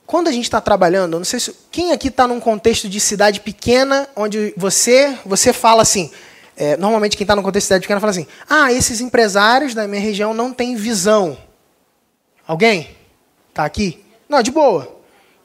Quando 0.07 0.29
a 0.29 0.33
gente 0.33 0.45
está 0.45 0.61
trabalhando, 0.61 1.19
não 1.19 1.25
sei 1.25 1.39
se 1.39 1.55
quem 1.71 1.93
aqui 1.93 2.09
está 2.09 2.27
num 2.27 2.41
contexto 2.41 2.89
de 2.89 2.99
cidade 2.99 3.41
pequena, 3.41 4.09
onde 4.17 4.53
você 4.57 5.17
você 5.25 5.53
fala 5.53 5.83
assim, 5.83 6.11
é, 6.57 6.77
normalmente 6.77 7.17
quem 7.17 7.25
está 7.25 7.37
no 7.37 7.43
contexto 7.43 7.65
de 7.65 7.69
cidade 7.69 7.83
pequena 7.83 8.01
fala 8.01 8.11
assim: 8.11 8.27
ah, 8.49 8.73
esses 8.73 9.01
empresários 9.01 9.73
da 9.73 9.87
minha 9.87 10.03
região 10.03 10.35
não 10.35 10.53
têm 10.53 10.75
visão. 10.75 11.39
Alguém? 12.47 12.91
Tá 13.55 13.65
aqui? 13.65 14.05
Não, 14.29 14.43
de 14.43 14.51
boa. 14.51 15.00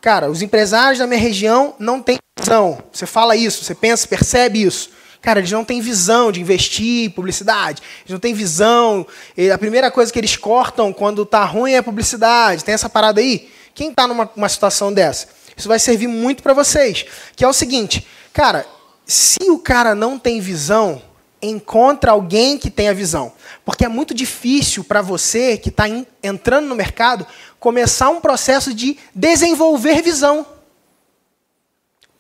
Cara, 0.06 0.30
os 0.30 0.44
empresários 0.44 1.00
da 1.00 1.08
minha 1.08 1.20
região 1.20 1.74
não 1.80 2.00
têm 2.00 2.20
visão. 2.38 2.78
Você 2.94 3.08
fala 3.08 3.36
isso, 3.36 3.63
você 3.63 3.74
pensa, 3.74 4.08
percebe 4.08 4.62
isso. 4.62 4.91
Cara, 5.20 5.39
eles 5.39 5.52
não 5.52 5.65
têm 5.65 5.82
visão 5.82 6.32
de 6.32 6.39
investir 6.39 7.08
em 7.08 7.10
publicidade. 7.10 7.82
Eles 8.02 8.12
não 8.12 8.20
têm 8.20 8.32
visão. 8.32 9.08
A 9.52 9.58
primeira 9.58 9.89
coisa 9.89 10.13
que 10.13 10.20
eles 10.20 10.38
cortam 10.38 10.94
quando 10.94 11.26
tá 11.26 11.44
ruim 11.44 11.72
é 11.72 11.80
a 11.80 11.84
publicidade. 11.84 12.63
Tem 12.63 12.76
essa 12.76 12.88
parada 12.88 13.20
aí? 13.20 13.50
Quem 13.74 13.89
está 13.89 14.06
numa 14.06 14.48
situação 14.48 14.94
dessa? 14.94 15.28
Isso 15.58 15.68
vai 15.68 15.80
servir 15.80 16.08
muito 16.08 16.44
para 16.44 16.54
vocês. 16.54 17.04
Que 17.36 17.44
é 17.44 17.48
o 17.48 17.54
seguinte, 17.54 18.06
cara, 18.32 18.63
se 19.08 19.50
o 19.50 19.58
cara 19.58 19.96
não 19.96 20.20
tem 20.20 20.39
visão, 20.39 21.02
encontra 21.41 22.12
alguém 22.12 22.60
que 22.60 22.70
tenha 22.70 22.94
visão. 22.94 23.34
Porque 23.65 23.86
é 23.86 23.89
muito 23.89 24.13
difícil 24.13 24.84
para 24.84 25.02
você 25.02 25.58
que 25.58 25.70
está 25.70 25.86
entrando 26.22 26.68
no 26.68 26.76
mercado 26.76 27.26
começar 27.65 28.12
um 28.12 28.21
processo 28.21 28.71
de 28.75 28.95
desenvolver 29.15 30.04
visão. 30.04 30.45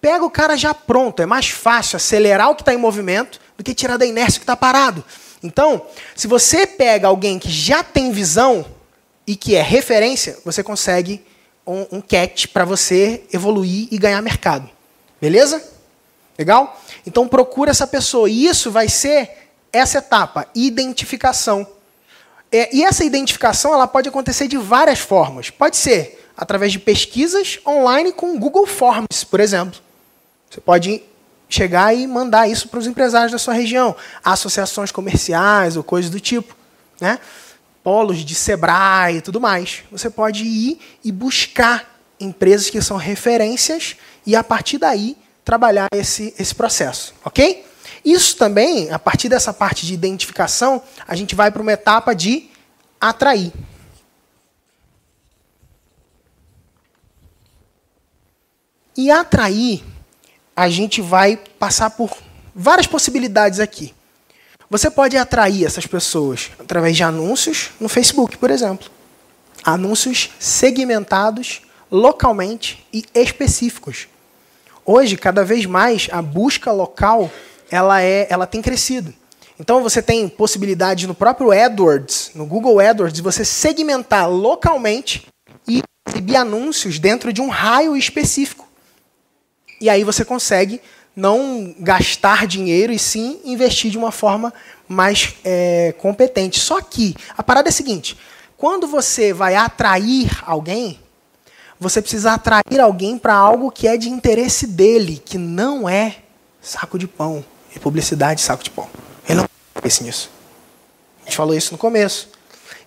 Pega 0.01 0.25
o 0.25 0.29
cara 0.31 0.57
já 0.57 0.73
pronto, 0.73 1.21
é 1.21 1.27
mais 1.27 1.49
fácil 1.49 1.97
acelerar 1.97 2.49
o 2.49 2.55
que 2.55 2.63
está 2.63 2.73
em 2.73 2.77
movimento 2.77 3.39
do 3.55 3.63
que 3.63 3.75
tirar 3.75 3.97
da 3.97 4.07
inércia 4.07 4.39
que 4.39 4.43
está 4.43 4.55
parado. 4.55 5.05
Então, 5.43 5.85
se 6.15 6.25
você 6.25 6.65
pega 6.65 7.07
alguém 7.07 7.37
que 7.37 7.51
já 7.51 7.83
tem 7.83 8.11
visão 8.11 8.65
e 9.27 9.35
que 9.35 9.53
é 9.53 9.61
referência, 9.61 10.35
você 10.43 10.63
consegue 10.63 11.23
um, 11.65 11.97
um 11.97 12.01
catch 12.01 12.47
para 12.47 12.65
você 12.65 13.23
evoluir 13.31 13.87
e 13.91 13.99
ganhar 13.99 14.19
mercado. 14.23 14.67
Beleza? 15.21 15.63
Legal? 16.39 16.81
Então 17.05 17.27
procura 17.27 17.69
essa 17.69 17.85
pessoa. 17.85 18.27
E 18.27 18.47
isso 18.47 18.71
vai 18.71 18.89
ser 18.89 19.29
essa 19.71 19.99
etapa, 19.99 20.47
identificação. 20.55 21.67
É, 22.51 22.75
e 22.75 22.83
essa 22.83 23.03
identificação 23.03 23.73
ela 23.73 23.87
pode 23.87 24.09
acontecer 24.09 24.47
de 24.47 24.57
várias 24.57 24.99
formas. 24.99 25.49
Pode 25.49 25.77
ser 25.77 26.25
através 26.37 26.71
de 26.71 26.79
pesquisas 26.79 27.59
online 27.65 28.11
com 28.11 28.37
Google 28.37 28.67
Forms, 28.67 29.23
por 29.29 29.39
exemplo. 29.39 29.79
Você 30.49 30.61
pode 30.61 31.03
chegar 31.49 31.93
e 31.95 32.07
mandar 32.07 32.47
isso 32.47 32.67
para 32.67 32.79
os 32.79 32.87
empresários 32.87 33.31
da 33.31 33.37
sua 33.37 33.53
região, 33.53 33.95
associações 34.23 34.91
comerciais 34.91 35.77
ou 35.77 35.83
coisas 35.83 36.09
do 36.09 36.19
tipo, 36.19 36.55
né? 36.99 37.19
Polos 37.83 38.25
de 38.25 38.33
Sebrae 38.33 39.17
e 39.17 39.21
tudo 39.21 39.39
mais. 39.39 39.83
Você 39.91 40.09
pode 40.09 40.43
ir 40.43 40.79
e 41.03 41.11
buscar 41.11 41.99
empresas 42.19 42.69
que 42.69 42.81
são 42.81 42.97
referências 42.97 43.95
e 44.25 44.35
a 44.35 44.43
partir 44.43 44.77
daí 44.77 45.15
trabalhar 45.43 45.87
esse, 45.93 46.33
esse 46.39 46.55
processo, 46.55 47.13
ok? 47.23 47.63
Isso 48.05 48.37
também, 48.37 48.91
a 48.91 48.99
partir 48.99 49.27
dessa 49.27 49.51
parte 49.51 49.83
de 49.83 49.93
identificação, 49.95 50.83
a 51.07 51.15
gente 51.15 51.33
vai 51.33 51.49
para 51.49 51.61
uma 51.61 51.73
etapa 51.73 52.13
de 52.13 52.51
atrair. 53.01 53.51
E 58.95 59.09
atrair, 59.09 59.83
a 60.55 60.69
gente 60.69 61.01
vai 61.01 61.35
passar 61.35 61.89
por 61.89 62.15
várias 62.53 62.85
possibilidades 62.85 63.59
aqui. 63.59 63.93
Você 64.69 64.91
pode 64.91 65.17
atrair 65.17 65.65
essas 65.65 65.87
pessoas 65.87 66.51
através 66.59 66.95
de 66.95 67.03
anúncios 67.03 67.71
no 67.79 67.89
Facebook, 67.89 68.37
por 68.37 68.51
exemplo. 68.51 68.89
Anúncios 69.63 70.29
segmentados 70.39 71.63
localmente 71.91 72.85
e 72.93 73.03
específicos. 73.15 74.07
Hoje, 74.85 75.17
cada 75.17 75.43
vez 75.43 75.65
mais, 75.65 76.07
a 76.11 76.21
busca 76.21 76.71
local 76.71 77.31
ela, 77.69 78.01
é, 78.01 78.27
ela 78.29 78.45
tem 78.45 78.61
crescido. 78.61 79.13
Então 79.59 79.81
você 79.81 80.01
tem 80.01 80.27
possibilidade 80.27 81.07
no 81.07 81.15
próprio 81.15 81.51
AdWords, 81.51 82.31
no 82.35 82.45
Google 82.45 82.79
AdWords, 82.79 83.13
de 83.13 83.21
você 83.21 83.45
segmentar 83.45 84.29
localmente 84.29 85.27
e 85.67 85.81
exibir 86.07 86.35
anúncios 86.35 86.99
dentro 86.99 87.31
de 87.31 87.41
um 87.41 87.47
raio 87.47 87.95
específico. 87.95 88.67
E 89.79 89.89
aí 89.89 90.03
você 90.03 90.25
consegue 90.25 90.81
não 91.15 91.73
gastar 91.79 92.45
dinheiro 92.45 92.91
e 92.91 92.99
sim 92.99 93.39
investir 93.45 93.89
de 93.91 93.97
uma 93.97 94.11
forma 94.11 94.53
mais 94.87 95.35
é, 95.45 95.93
competente. 95.99 96.59
Só 96.59 96.81
que 96.81 97.15
a 97.37 97.41
parada 97.41 97.69
é 97.69 97.71
a 97.71 97.73
seguinte: 97.73 98.17
quando 98.57 98.87
você 98.87 99.31
vai 99.31 99.55
atrair 99.55 100.29
alguém, 100.45 100.99
você 101.79 102.01
precisa 102.01 102.33
atrair 102.33 102.81
alguém 102.81 103.17
para 103.17 103.35
algo 103.35 103.71
que 103.71 103.87
é 103.87 103.95
de 103.95 104.09
interesse 104.09 104.67
dele, 104.67 105.21
que 105.23 105.37
não 105.37 105.87
é 105.87 106.17
saco 106.61 106.99
de 106.99 107.07
pão 107.07 107.43
e 107.75 107.79
publicidade 107.79 108.41
saco 108.41 108.63
de 108.63 108.69
pão. 108.69 108.89
Ele 109.27 109.41
não 109.41 109.49
pensa 109.81 110.03
nisso. 110.03 110.29
A 111.21 111.25
gente 111.25 111.35
falou 111.35 111.55
isso 111.55 111.71
no 111.71 111.77
começo. 111.77 112.29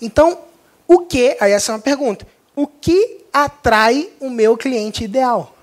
Então, 0.00 0.38
o 0.86 1.00
que, 1.00 1.36
aí 1.40 1.52
essa 1.52 1.72
é 1.72 1.74
uma 1.74 1.80
pergunta, 1.80 2.26
o 2.56 2.66
que 2.66 3.24
atrai 3.32 4.08
o 4.18 4.30
meu 4.30 4.56
cliente 4.56 5.04
ideal? 5.04 5.54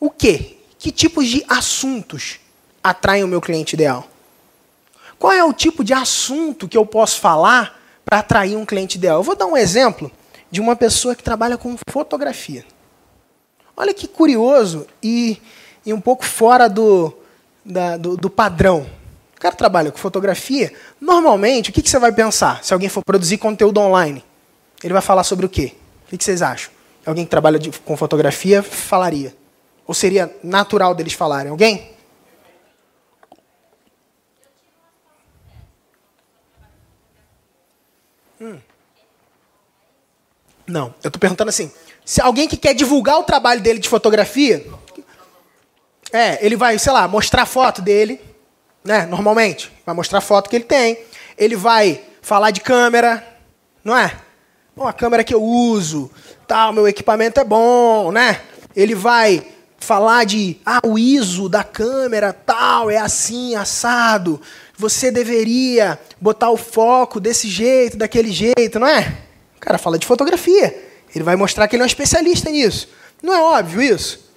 O 0.00 0.10
que? 0.10 0.58
Que 0.78 0.90
tipos 0.90 1.28
de 1.28 1.44
assuntos 1.48 2.40
atraem 2.82 3.24
o 3.24 3.28
meu 3.28 3.40
cliente 3.40 3.74
ideal? 3.74 4.06
Qual 5.18 5.32
é 5.32 5.42
o 5.42 5.52
tipo 5.52 5.82
de 5.82 5.92
assunto 5.92 6.68
que 6.68 6.76
eu 6.76 6.86
posso 6.86 7.20
falar 7.20 7.78
para 8.04 8.20
atrair 8.20 8.56
um 8.56 8.64
cliente 8.64 8.96
ideal? 8.96 9.18
Eu 9.18 9.22
vou 9.22 9.34
dar 9.34 9.46
um 9.46 9.56
exemplo 9.56 10.10
de 10.50 10.60
uma 10.60 10.76
pessoa 10.76 11.14
que 11.14 11.22
trabalha 11.22 11.58
com 11.58 11.76
fotografia. 11.90 12.64
Olha 13.76 13.92
que 13.92 14.06
curioso 14.06 14.86
e, 15.02 15.42
e 15.84 15.92
um 15.92 16.00
pouco 16.00 16.24
fora 16.24 16.68
do, 16.68 17.12
da, 17.64 17.96
do, 17.96 18.16
do, 18.16 18.30
padrão. 18.30 18.86
O 19.36 19.40
cara 19.40 19.54
trabalha 19.54 19.90
com 19.90 19.98
fotografia. 19.98 20.72
Normalmente, 21.00 21.70
o 21.70 21.72
que, 21.72 21.82
que, 21.82 21.90
você 21.90 21.98
vai 21.98 22.12
pensar 22.12 22.62
se 22.64 22.72
alguém 22.72 22.88
for 22.88 23.04
produzir 23.04 23.38
conteúdo 23.38 23.80
online? 23.80 24.24
Ele 24.82 24.92
vai 24.92 25.02
falar 25.02 25.24
sobre 25.24 25.46
o 25.46 25.48
quê? 25.48 25.74
O 26.06 26.10
que, 26.10 26.18
que 26.18 26.24
vocês 26.24 26.42
acham? 26.42 26.70
Alguém 27.04 27.24
que 27.24 27.30
trabalha 27.30 27.58
de, 27.58 27.70
com 27.70 27.96
fotografia 27.96 28.62
falaria. 28.62 29.34
Ou 29.86 29.94
seria 29.94 30.34
natural 30.42 30.94
deles 30.94 31.12
falarem? 31.12 31.50
Alguém? 31.50 31.90
Hum. 38.40 38.58
Não, 40.66 40.94
eu 41.02 41.08
estou 41.08 41.18
perguntando 41.18 41.48
assim: 41.48 41.72
se 42.04 42.20
alguém 42.20 42.46
que 42.46 42.56
quer 42.56 42.74
divulgar 42.74 43.18
o 43.18 43.24
trabalho 43.24 43.60
dele 43.60 43.78
de 43.78 43.88
fotografia, 43.88 44.64
é, 46.12 46.44
ele 46.44 46.56
vai, 46.56 46.78
sei 46.78 46.92
lá, 46.92 47.06
mostrar 47.06 47.46
foto 47.46 47.82
dele, 47.82 48.20
né? 48.84 49.06
Normalmente, 49.06 49.72
vai 49.84 49.94
mostrar 49.94 50.20
foto 50.20 50.48
que 50.48 50.56
ele 50.56 50.64
tem. 50.64 50.98
Ele 51.36 51.56
vai 51.56 52.00
falar 52.22 52.50
de 52.50 52.60
câmera, 52.60 53.26
não 53.84 53.96
é? 53.96 54.12
Bom, 54.76 54.86
a 54.86 54.92
câmera 54.92 55.24
que 55.24 55.34
eu 55.34 55.42
uso, 55.42 56.10
tal, 56.46 56.72
meu 56.72 56.86
equipamento 56.86 57.40
é 57.40 57.44
bom, 57.44 58.12
né? 58.12 58.40
Ele 58.74 58.94
vai 58.94 59.44
falar 59.78 60.24
de, 60.24 60.56
ah, 60.64 60.80
o 60.84 60.98
ISO 60.98 61.48
da 61.48 61.62
câmera, 61.64 62.32
tal, 62.32 62.90
é 62.90 62.96
assim, 62.96 63.54
assado. 63.54 64.40
Você 64.76 65.10
deveria 65.10 65.98
botar 66.20 66.50
o 66.50 66.56
foco 66.56 67.20
desse 67.20 67.48
jeito, 67.48 67.96
daquele 67.96 68.30
jeito, 68.30 68.78
não 68.78 68.86
é? 68.86 69.18
O 69.56 69.60
cara 69.60 69.78
fala 69.78 69.98
de 69.98 70.06
fotografia. 70.06 70.86
Ele 71.14 71.24
vai 71.24 71.36
mostrar 71.36 71.66
que 71.66 71.76
ele 71.76 71.82
é 71.82 71.84
um 71.84 71.86
especialista 71.86 72.50
nisso. 72.50 72.88
Não 73.22 73.34
é 73.34 73.40
óbvio 73.40 73.82
isso? 73.82 74.28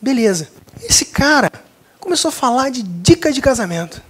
Beleza. 0.00 0.48
Esse 0.82 1.06
cara 1.06 1.50
começou 1.98 2.28
a 2.28 2.32
falar 2.32 2.70
de 2.70 2.82
dicas 2.82 3.34
de 3.34 3.40
casamento. 3.40 4.02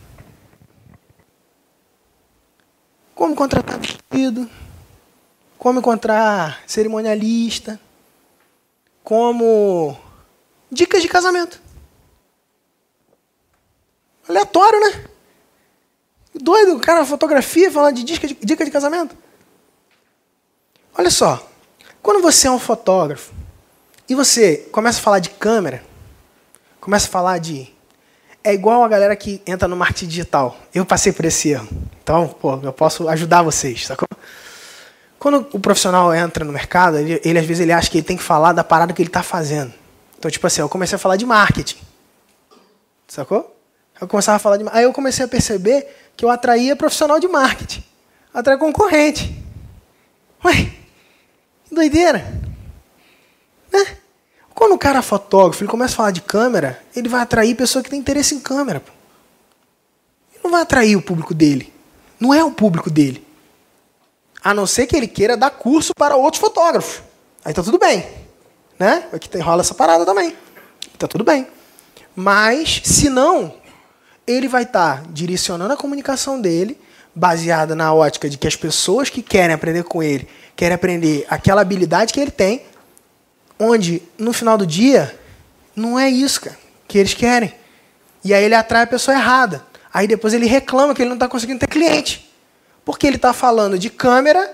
Como 3.15 3.35
contratar 3.35 3.79
vestido, 3.79 4.49
como 5.59 5.79
encontrar 5.81 6.63
cerimonialista, 6.67 7.79
como 9.05 9.97
dicas 10.71 11.03
de 11.03 11.09
casamento. 11.09 11.61
Aleatório, 14.29 14.81
né? 14.81 15.05
Doido, 16.35 16.77
o 16.77 16.81
cara 16.81 17.05
fotografia 17.05 17.71
falando 17.71 17.97
de 17.97 18.05
dica 18.05 18.27
de, 18.27 18.35
dica 18.35 18.65
de 18.65 18.71
casamento. 18.71 19.17
Olha 20.97 21.11
só, 21.11 21.47
quando 22.01 22.23
você 22.23 22.47
é 22.47 22.51
um 22.51 22.59
fotógrafo 22.59 23.33
e 24.09 24.15
você 24.15 24.59
começa 24.73 24.99
a 24.99 25.03
falar 25.03 25.19
de 25.19 25.31
câmera, 25.31 25.85
começa 26.81 27.07
a 27.07 27.11
falar 27.11 27.39
de. 27.39 27.73
É 28.43 28.55
igual 28.55 28.83
a 28.83 28.89
galera 28.89 29.15
que 29.15 29.43
entra 29.47 29.69
no 29.69 29.77
marketing 29.77 30.07
digital. 30.07 30.57
Eu 30.75 30.87
passei 30.87 31.13
por 31.13 31.25
esse 31.27 31.51
erro. 31.51 31.69
Então, 32.03 32.27
pô, 32.29 32.59
eu 32.63 32.73
posso 32.73 33.07
ajudar 33.09 33.43
vocês, 33.43 33.87
sacou? 33.87 34.09
Quando 35.19 35.47
o 35.53 35.61
profissional 35.61 36.15
entra 36.15 36.43
no 36.45 36.53
mercado, 36.53 36.97
ele, 36.97 37.21
ele 37.23 37.39
às 37.39 37.45
vezes 37.45 37.61
ele 37.61 37.73
acha 37.73 37.91
que 37.91 37.99
ele 37.99 38.07
tem 38.07 38.17
que 38.17 38.23
falar 38.23 38.55
da 38.55 38.65
parada 38.65 38.95
que 38.95 39.03
ele 39.03 39.11
está 39.11 39.23
fazendo. 39.23 39.73
Então, 40.19 40.31
tipo 40.31 40.47
assim, 40.47 40.63
eu 40.63 40.69
comecei 40.69 40.97
a 40.97 40.99
falar 40.99 41.17
de 41.17 41.27
marketing. 41.27 41.77
Sacou? 43.07 43.55
Eu 44.01 44.09
começava 44.09 44.37
a 44.37 44.39
falar 44.39 44.57
de 44.57 44.65
Aí 44.73 44.85
eu 44.85 44.93
comecei 44.93 45.25
a 45.25 45.29
perceber 45.29 45.87
que 46.17 46.25
eu 46.25 46.31
atraía 46.31 46.75
profissional 46.75 47.21
de 47.21 47.29
marketing. 47.29 47.85
Atraía 48.33 48.59
concorrente. 48.59 49.37
Ué, 50.43 50.73
Doideira. 51.71 52.19
Né? 53.71 53.97
Quando 54.55 54.73
o 54.73 54.79
cara 54.79 54.99
é 54.99 55.03
fotógrafo, 55.03 55.63
ele 55.63 55.71
começa 55.71 55.95
a 55.95 55.97
falar 55.97 56.11
de 56.11 56.21
câmera, 56.21 56.83
ele 56.95 57.09
vai 57.09 57.23
atrair 57.23 57.55
pessoa 57.55 57.83
que 57.83 57.91
tem 57.91 57.99
interesse 57.99 58.35
em 58.35 58.41
câmera. 58.41 58.81
Pô. 58.81 58.93
não 60.45 60.51
vai 60.51 60.63
atrair 60.63 60.97
o 60.97 61.03
público 61.03 61.33
dele. 61.33 61.73
Não 62.19 62.35
é 62.35 62.45
o 62.45 62.51
público 62.51 62.91
dele. 62.91 63.27
A 64.43 64.53
não 64.53 64.67
ser 64.67 64.87
que 64.87 64.97
ele 64.97 65.07
queira 65.07 65.37
dar 65.37 65.51
curso 65.51 65.93
para 65.95 66.17
outros 66.17 66.41
fotógrafos. 66.41 67.03
Aí 67.45 67.55
tá 67.55 67.63
tudo 67.63 67.79
bem. 67.79 68.07
Né? 68.79 69.07
Aqui 69.13 69.29
tem, 69.29 69.41
rola 69.41 69.63
essa 69.63 69.75
parada 69.75 70.05
também. 70.05 70.37
Tá 70.99 71.07
tudo 71.07 71.25
bem. 71.25 71.47
Mas, 72.15 72.83
se 72.85 73.09
não, 73.09 73.55
ele 74.27 74.49
vai 74.49 74.65
estar 74.65 75.03
tá 75.03 75.09
direcionando 75.11 75.73
a 75.73 75.77
comunicação 75.77 76.41
dele, 76.41 76.79
baseada 77.15 77.75
na 77.75 77.93
ótica 77.93 78.29
de 78.29 78.37
que 78.37 78.47
as 78.47 78.57
pessoas 78.57 79.09
que 79.09 79.23
querem 79.23 79.55
aprender 79.55 79.85
com 79.85 80.03
ele 80.03 80.29
querem 80.61 80.75
aprender 80.75 81.27
aquela 81.31 81.63
habilidade 81.63 82.13
que 82.13 82.21
ele 82.21 82.31
tem, 82.31 82.63
onde, 83.61 84.03
no 84.17 84.33
final 84.33 84.57
do 84.57 84.67
dia, 84.67 85.17
não 85.77 85.99
é 85.99 86.09
isso, 86.09 86.41
cara, 86.41 86.59
que 86.89 86.97
eles 86.97 87.13
querem. 87.13 87.55
E 88.25 88.33
aí 88.33 88.43
ele 88.43 88.55
atrai 88.55 88.85
a 88.85 88.87
pessoa 88.87 89.15
errada. 89.15 89.65
Aí 89.93 90.09
depois 90.09 90.33
ele 90.33 90.47
reclama 90.47 90.95
que 90.95 91.03
ele 91.03 91.11
não 91.11 91.17
está 91.17 91.29
conseguindo 91.29 91.61
ter 91.61 91.67
cliente. 91.67 92.29
Porque 92.85 93.07
ele 93.07 93.17
está 93.17 93.35
falando 93.35 93.79
de 93.79 93.91
câmera, 93.91 94.51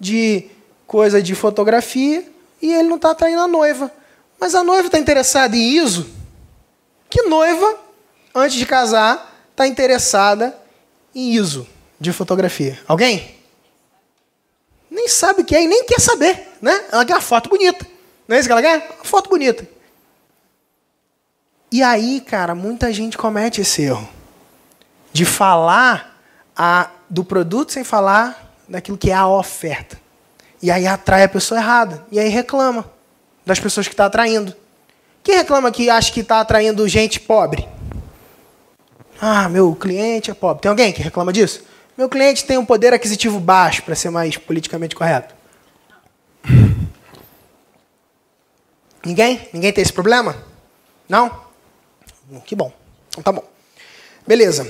de 0.00 0.46
coisa 0.86 1.20
de 1.22 1.34
fotografia, 1.34 2.26
e 2.62 2.72
ele 2.72 2.88
não 2.88 2.96
está 2.96 3.10
atraindo 3.10 3.42
a 3.42 3.46
noiva. 3.46 3.92
Mas 4.40 4.54
a 4.54 4.64
noiva 4.64 4.86
está 4.86 4.98
interessada 4.98 5.54
em 5.54 5.76
ISO? 5.76 6.08
Que 7.10 7.22
noiva, 7.22 7.78
antes 8.34 8.56
de 8.56 8.64
casar, 8.64 9.34
está 9.50 9.66
interessada 9.66 10.58
em 11.14 11.34
ISO 11.34 11.66
de 12.00 12.12
fotografia? 12.12 12.78
Alguém? 12.88 13.36
Nem 14.90 15.08
sabe 15.08 15.42
o 15.42 15.44
que 15.44 15.54
é 15.54 15.62
e 15.62 15.68
nem 15.68 15.84
quer 15.84 16.00
saber, 16.00 16.48
né? 16.60 16.84
Ela 16.90 17.04
quer 17.04 17.14
uma 17.14 17.20
foto 17.20 17.50
bonita. 17.50 17.95
Não 18.26 18.36
é 18.36 18.40
isso 18.40 18.48
que 18.48 18.52
ela 18.52 18.62
quer? 18.62 18.96
Uma 18.96 19.04
foto 19.04 19.30
bonita. 19.30 19.66
E 21.70 21.82
aí, 21.82 22.20
cara, 22.20 22.54
muita 22.54 22.92
gente 22.92 23.18
comete 23.18 23.60
esse 23.60 23.82
erro 23.82 24.08
de 25.12 25.24
falar 25.24 26.20
a, 26.56 26.90
do 27.08 27.24
produto 27.24 27.72
sem 27.72 27.84
falar 27.84 28.54
daquilo 28.68 28.98
que 28.98 29.10
é 29.10 29.14
a 29.14 29.26
oferta. 29.26 30.00
E 30.62 30.70
aí 30.70 30.86
atrai 30.86 31.22
a 31.22 31.28
pessoa 31.28 31.60
errada. 31.60 32.04
E 32.10 32.18
aí 32.18 32.28
reclama 32.28 32.90
das 33.44 33.60
pessoas 33.60 33.86
que 33.86 33.94
está 33.94 34.06
atraindo. 34.06 34.54
Quem 35.22 35.36
reclama 35.36 35.70
que 35.70 35.88
acha 35.90 36.12
que 36.12 36.20
está 36.20 36.40
atraindo 36.40 36.88
gente 36.88 37.20
pobre? 37.20 37.68
Ah, 39.20 39.48
meu 39.48 39.74
cliente 39.74 40.30
é 40.30 40.34
pobre. 40.34 40.62
Tem 40.62 40.68
alguém 40.68 40.92
que 40.92 41.02
reclama 41.02 41.32
disso? 41.32 41.62
Meu 41.96 42.08
cliente 42.08 42.44
tem 42.44 42.58
um 42.58 42.64
poder 42.64 42.92
aquisitivo 42.92 43.40
baixo, 43.40 43.82
para 43.82 43.94
ser 43.94 44.10
mais 44.10 44.36
politicamente 44.36 44.94
correto. 44.94 45.35
Ninguém? 49.06 49.48
Ninguém 49.52 49.72
tem 49.72 49.82
esse 49.82 49.92
problema? 49.92 50.36
Não? 51.08 51.46
Que 52.44 52.56
bom. 52.56 52.72
Então 53.08 53.22
tá 53.22 53.30
bom. 53.30 53.44
Beleza. 54.26 54.66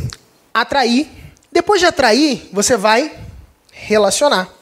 Atrair. 0.52 1.08
Depois 1.50 1.80
de 1.80 1.86
atrair, 1.86 2.50
você 2.52 2.76
vai 2.76 3.18
relacionar. 3.72 4.52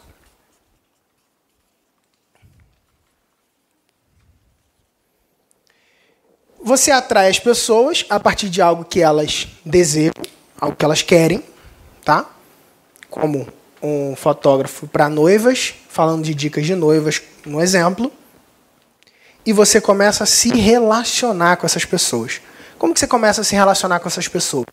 Você 6.63 6.93
atrai 6.93 7.29
as 7.29 7.41
pessoas 7.41 8.07
a 8.09 8.21
partir 8.21 8.49
de 8.49 8.63
algo 8.63 8.85
que 8.85 9.01
elas 9.01 9.49
desejam, 9.65 10.23
algo 10.59 10.77
que 10.77 10.85
elas 10.85 11.03
querem, 11.03 11.43
tá? 12.05 12.31
Como 13.11 13.49
um 13.83 14.15
fotógrafo 14.15 14.87
para 14.87 15.09
noivas, 15.09 15.75
falando 15.89 16.23
de 16.23 16.33
dicas 16.33 16.65
de 16.65 16.77
noivas, 16.77 17.21
um 17.45 17.61
exemplo. 17.61 18.13
E 19.47 19.53
você 19.53 19.81
começa 19.81 20.25
a 20.25 20.27
se 20.27 20.49
relacionar 20.49 21.57
com 21.57 21.67
essas 21.67 21.85
pessoas. 21.85 22.41
Como 22.79 22.95
que 22.95 23.01
você 23.01 23.07
começa 23.07 23.43
a 23.43 23.45
se 23.45 23.55
relacionar 23.55 24.01
com 24.01 24.09
essas 24.09 24.27
pessoas? 24.27 24.67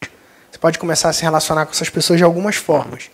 Você 0.50 0.58
pode 0.58 0.80
começar 0.80 1.10
a 1.10 1.14
se 1.14 1.24
relacionar 1.24 1.66
com 1.66 1.72
essas 1.72 1.90
pessoas 1.90 2.20
de 2.20 2.24
algumas 2.24 2.56
formas. 2.56 3.10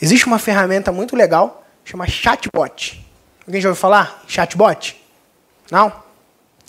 Existe 0.00 0.26
uma 0.26 0.38
ferramenta 0.38 0.90
muito 0.90 1.14
legal, 1.16 1.66
chama 1.84 2.06
Chatbot. 2.06 3.04
Alguém 3.46 3.60
já 3.60 3.68
ouviu 3.68 3.80
falar? 3.80 4.22
Chatbot? 4.26 5.02
Não? 5.70 5.92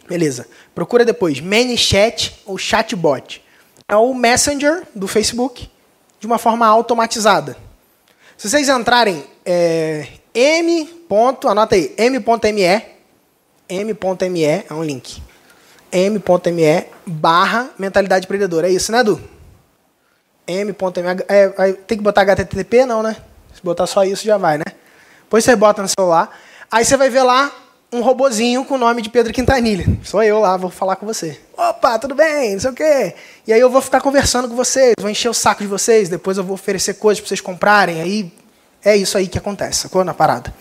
Beleza. 0.08 0.48
Procura 0.74 1.06
depois 1.06 1.40
ManyChat 1.40 2.42
ou 2.46 2.58
Chatbot. 2.58 3.44
É 3.88 3.96
o 3.96 4.14
Messenger 4.14 4.84
do 4.94 5.08
Facebook 5.08 5.70
de 6.20 6.28
uma 6.28 6.38
forma 6.38 6.66
automatizada. 6.66 7.56
Se 8.38 8.50
vocês 8.50 8.68
entrarem 8.70 9.26
é, 9.46 10.08
m. 10.34 11.06
Anota 11.46 11.76
aí, 11.76 11.94
m.me, 11.98 12.99
m.me 13.70 14.44
é 14.44 14.66
um 14.72 14.84
link. 14.84 15.22
m.me 15.92 16.86
barra 17.06 17.70
mentalidade 17.78 18.26
empreendedora. 18.26 18.68
É 18.68 18.72
isso, 18.72 18.92
né, 18.92 19.00
Edu? 19.00 19.22
m.me. 20.48 20.76
É, 21.28 21.74
tem 21.86 21.98
que 21.98 22.04
botar 22.04 22.22
HTTP? 22.22 22.86
Não, 22.86 23.04
né? 23.04 23.16
Se 23.54 23.62
botar 23.64 23.86
só 23.86 24.04
isso 24.04 24.26
já 24.26 24.38
vai, 24.38 24.58
né? 24.58 24.66
Depois 25.22 25.44
você 25.44 25.56
bota 25.56 25.82
no 25.82 25.88
celular. 25.88 26.36
Aí 26.72 26.84
você 26.84 26.98
vai 26.98 27.10
ver 27.10 27.24
lá 27.24 27.52
um 27.92 28.02
robozinho 28.02 28.64
com 28.66 28.76
o 28.76 28.78
nome 28.78 29.02
de 29.02 29.10
Pedro 29.10 29.34
Quintanilha. 29.34 29.86
Sou 30.04 30.24
eu 30.24 30.40
lá, 30.40 30.58
vou 30.58 30.70
falar 30.70 30.96
com 30.96 31.06
você. 31.06 31.40
Opa, 31.58 31.98
tudo 31.98 32.16
bem? 32.16 32.54
Não 32.54 32.60
sei 32.60 32.70
o 32.70 32.74
quê. 32.74 33.16
E 33.48 33.54
aí 33.54 33.60
eu 33.60 33.70
vou 33.70 33.82
ficar 33.82 34.02
conversando 34.02 34.48
com 34.48 34.56
vocês, 34.56 34.94
vou 35.00 35.10
encher 35.10 35.30
o 35.30 35.34
saco 35.34 35.62
de 35.62 35.68
vocês, 35.68 36.10
depois 36.10 36.38
eu 36.38 36.44
vou 36.44 36.54
oferecer 36.54 36.96
coisas 36.96 37.20
para 37.20 37.28
vocês 37.28 37.42
comprarem. 37.42 38.02
Aí 38.02 38.32
é 38.84 38.96
isso 38.96 39.18
aí 39.18 39.28
que 39.28 39.38
acontece, 39.38 39.82
sacou? 39.82 40.04
Na 40.04 40.14
parada. 40.14 40.54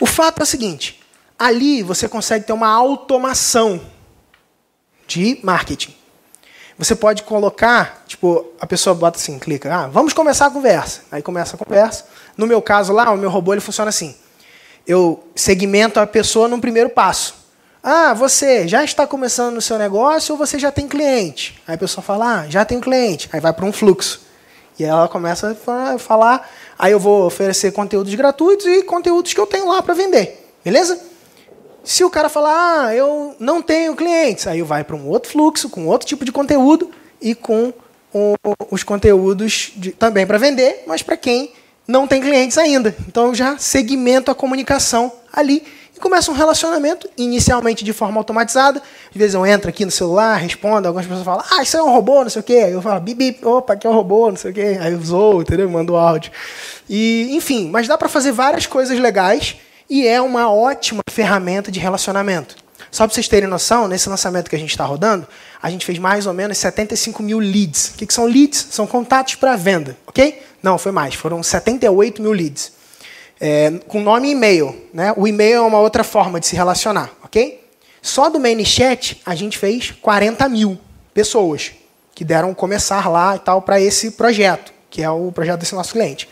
O 0.00 0.06
fato 0.06 0.40
é 0.40 0.42
o 0.42 0.46
seguinte: 0.46 1.00
ali 1.38 1.82
você 1.82 2.08
consegue 2.08 2.44
ter 2.44 2.52
uma 2.52 2.68
automação 2.68 3.80
de 5.06 5.38
marketing. 5.42 5.94
Você 6.78 6.94
pode 6.94 7.22
colocar, 7.22 8.04
tipo, 8.06 8.46
a 8.60 8.66
pessoa 8.66 8.94
bota 8.94 9.18
assim, 9.18 9.38
clica, 9.38 9.74
ah, 9.74 9.86
vamos 9.86 10.12
começar 10.12 10.46
a 10.46 10.50
conversa. 10.50 11.02
Aí 11.10 11.22
começa 11.22 11.56
a 11.56 11.58
conversa. 11.58 12.06
No 12.36 12.46
meu 12.46 12.60
caso 12.60 12.92
lá, 12.92 13.10
o 13.10 13.16
meu 13.16 13.30
robô 13.30 13.54
ele 13.54 13.60
funciona 13.60 13.88
assim 13.88 14.14
eu 14.86 15.24
segmento 15.34 15.98
a 15.98 16.06
pessoa 16.06 16.46
no 16.46 16.60
primeiro 16.60 16.88
passo. 16.88 17.34
Ah, 17.82 18.14
você 18.14 18.66
já 18.66 18.84
está 18.84 19.06
começando 19.06 19.54
no 19.54 19.60
seu 19.60 19.78
negócio 19.78 20.32
ou 20.32 20.38
você 20.38 20.58
já 20.58 20.70
tem 20.70 20.88
cliente? 20.88 21.60
Aí 21.66 21.74
a 21.74 21.78
pessoa 21.78 22.02
fala, 22.02 22.40
ah, 22.40 22.46
já 22.48 22.64
tenho 22.64 22.80
cliente. 22.80 23.28
Aí 23.32 23.40
vai 23.40 23.52
para 23.52 23.64
um 23.64 23.72
fluxo. 23.72 24.22
E 24.78 24.84
ela 24.84 25.08
começa 25.08 25.56
a 25.66 25.98
falar, 25.98 26.48
aí 26.78 26.92
eu 26.92 27.00
vou 27.00 27.26
oferecer 27.26 27.72
conteúdos 27.72 28.14
gratuitos 28.14 28.66
e 28.66 28.82
conteúdos 28.82 29.32
que 29.32 29.40
eu 29.40 29.46
tenho 29.46 29.68
lá 29.68 29.82
para 29.82 29.94
vender. 29.94 30.52
Beleza? 30.64 31.00
Se 31.86 32.02
o 32.02 32.10
cara 32.10 32.28
falar, 32.28 32.86
ah, 32.88 32.94
eu 32.96 33.36
não 33.38 33.62
tenho 33.62 33.94
clientes, 33.94 34.48
aí 34.48 34.60
vai 34.60 34.82
para 34.82 34.96
um 34.96 35.06
outro 35.06 35.30
fluxo, 35.30 35.70
com 35.70 35.86
outro 35.86 36.04
tipo 36.04 36.24
de 36.24 36.32
conteúdo 36.32 36.90
e 37.22 37.32
com 37.32 37.72
o, 38.12 38.34
os 38.72 38.82
conteúdos 38.82 39.70
de, 39.76 39.92
também 39.92 40.26
para 40.26 40.36
vender, 40.36 40.82
mas 40.84 41.00
para 41.00 41.16
quem 41.16 41.52
não 41.86 42.08
tem 42.08 42.20
clientes 42.20 42.58
ainda. 42.58 42.92
Então 43.06 43.28
eu 43.28 43.36
já 43.36 43.56
segmento 43.56 44.32
a 44.32 44.34
comunicação 44.34 45.12
ali 45.32 45.62
e 45.96 46.00
começa 46.00 46.28
um 46.28 46.34
relacionamento, 46.34 47.08
inicialmente 47.16 47.84
de 47.84 47.92
forma 47.92 48.18
automatizada. 48.18 48.82
Às 49.08 49.16
vezes 49.16 49.34
eu 49.36 49.46
entro 49.46 49.70
aqui 49.70 49.84
no 49.84 49.92
celular, 49.92 50.38
respondo, 50.38 50.88
algumas 50.88 51.06
pessoas 51.06 51.24
falam, 51.24 51.44
ah, 51.52 51.62
isso 51.62 51.76
é 51.76 51.82
um 51.84 51.92
robô, 51.92 52.24
não 52.24 52.30
sei 52.30 52.40
o 52.40 52.44
quê. 52.44 52.62
Aí 52.66 52.72
eu 52.72 52.82
falo, 52.82 52.98
bip, 52.98 53.46
opa, 53.46 53.74
aqui 53.74 53.86
é 53.86 53.90
um 53.90 53.94
robô, 53.94 54.28
não 54.28 54.36
sei 54.36 54.50
o 54.50 54.54
quê. 54.54 54.76
Aí 54.80 54.92
eu 54.92 55.00
zoo, 55.00 55.40
entendeu? 55.40 55.70
Mando 55.70 55.94
áudio. 55.94 56.32
E, 56.90 57.28
enfim, 57.30 57.70
mas 57.70 57.86
dá 57.86 57.96
para 57.96 58.08
fazer 58.08 58.32
várias 58.32 58.66
coisas 58.66 58.98
legais 58.98 59.54
e 59.88 60.06
é 60.06 60.20
uma 60.20 60.52
ótima 60.52 61.02
ferramenta 61.10 61.70
de 61.70 61.80
relacionamento. 61.80 62.56
Só 62.90 63.06
para 63.06 63.14
vocês 63.14 63.28
terem 63.28 63.48
noção, 63.48 63.88
nesse 63.88 64.08
lançamento 64.08 64.48
que 64.48 64.56
a 64.56 64.58
gente 64.58 64.70
está 64.70 64.84
rodando, 64.84 65.26
a 65.62 65.70
gente 65.70 65.84
fez 65.84 65.98
mais 65.98 66.26
ou 66.26 66.32
menos 66.32 66.58
75 66.58 67.22
mil 67.22 67.38
leads. 67.38 67.88
O 67.88 67.98
que, 67.98 68.06
que 68.06 68.14
são 68.14 68.26
leads? 68.26 68.68
São 68.70 68.86
contatos 68.86 69.34
para 69.34 69.56
venda, 69.56 69.96
ok? 70.06 70.42
Não, 70.62 70.78
foi 70.78 70.92
mais. 70.92 71.14
Foram 71.14 71.42
78 71.42 72.22
mil 72.22 72.32
leads. 72.32 72.72
É, 73.40 73.70
com 73.86 74.00
nome 74.00 74.28
e 74.28 74.32
e-mail. 74.32 74.74
Né? 74.94 75.12
O 75.16 75.26
e-mail 75.28 75.56
é 75.56 75.60
uma 75.60 75.80
outra 75.80 76.02
forma 76.02 76.40
de 76.40 76.46
se 76.46 76.56
relacionar, 76.56 77.10
ok? 77.22 77.62
Só 78.00 78.30
do 78.30 78.38
ManyChat 78.38 79.20
a 79.26 79.34
gente 79.34 79.58
fez 79.58 79.90
40 79.90 80.48
mil 80.48 80.78
pessoas 81.12 81.72
que 82.14 82.24
deram 82.24 82.54
começar 82.54 83.10
lá 83.10 83.36
e 83.36 83.38
tal 83.40 83.60
para 83.60 83.80
esse 83.80 84.12
projeto, 84.12 84.72
que 84.88 85.02
é 85.02 85.10
o 85.10 85.30
projeto 85.32 85.60
desse 85.60 85.74
nosso 85.74 85.92
cliente. 85.92 86.28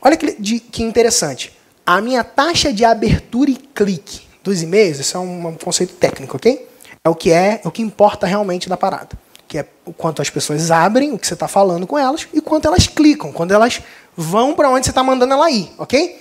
Olha 0.00 0.16
que, 0.16 0.40
de, 0.40 0.60
que 0.60 0.82
interessante. 0.82 1.52
A 1.92 2.00
minha 2.00 2.24
taxa 2.24 2.72
de 2.72 2.86
abertura 2.86 3.50
e 3.50 3.54
clique 3.54 4.22
dos 4.42 4.62
e-mails, 4.62 4.98
isso 4.98 5.14
é 5.14 5.20
um, 5.20 5.54
conceito 5.62 5.92
técnico, 5.92 6.38
ok? 6.38 6.66
É 7.04 7.08
o 7.10 7.14
que 7.14 7.30
é, 7.30 7.60
é 7.62 7.68
o 7.68 7.70
que 7.70 7.82
importa 7.82 8.26
realmente 8.26 8.66
da 8.66 8.78
parada 8.78 9.10
que 9.46 9.58
é 9.58 9.68
o 9.84 9.92
quanto 9.92 10.22
as 10.22 10.30
pessoas 10.30 10.70
abrem 10.70 11.12
o 11.12 11.18
que 11.18 11.26
você 11.26 11.34
está 11.34 11.46
falando 11.46 11.86
com 11.86 11.98
elas 11.98 12.26
e 12.32 12.40
quanto 12.40 12.66
elas 12.66 12.86
clicam, 12.86 13.30
quando 13.30 13.52
elas 13.52 13.82
vão 14.16 14.54
para 14.54 14.70
onde 14.70 14.86
você 14.86 14.90
está 14.90 15.02
mandando 15.02 15.34
ela 15.34 15.50
ir, 15.50 15.70
ok? 15.76 16.18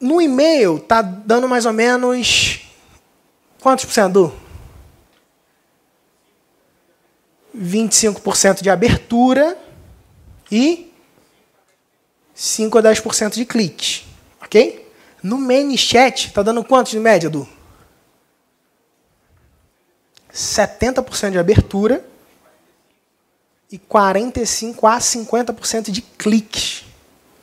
No 0.00 0.20
e-mail 0.20 0.80
tá 0.80 1.00
dando 1.00 1.48
mais 1.48 1.66
ou 1.66 1.72
menos 1.72 2.68
quantos 3.60 3.84
por 3.84 3.92
cento? 3.92 4.32
25% 7.56 8.60
de 8.60 8.68
abertura 8.68 9.56
e 10.50 10.92
5 12.34 12.78
a 12.78 12.82
10% 12.82 13.34
de 13.34 13.44
cliques, 13.44 14.04
ok? 14.42 14.90
No 15.22 15.38
ManyChat 15.38 16.28
está 16.28 16.42
dando 16.42 16.64
quantos 16.64 16.92
de 16.92 16.98
média, 16.98 17.28
Edu? 17.28 17.48
70% 20.32 21.30
de 21.30 21.38
abertura 21.38 22.04
e 23.70 23.78
45 23.78 24.86
a 24.86 24.98
50% 24.98 25.90
de 25.90 26.02
cliques. 26.02 26.84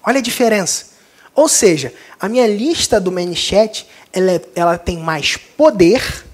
Olha 0.03 0.19
a 0.19 0.21
diferença. 0.21 0.91
Ou 1.33 1.47
seja, 1.47 1.93
a 2.19 2.27
minha 2.27 2.45
lista 2.45 2.99
do 2.99 3.11
ManyChat 3.11 3.87
ela, 4.11 4.31
é, 4.31 4.41
ela 4.55 4.77
tem 4.77 4.97
mais 4.97 5.37
poder 5.37 6.25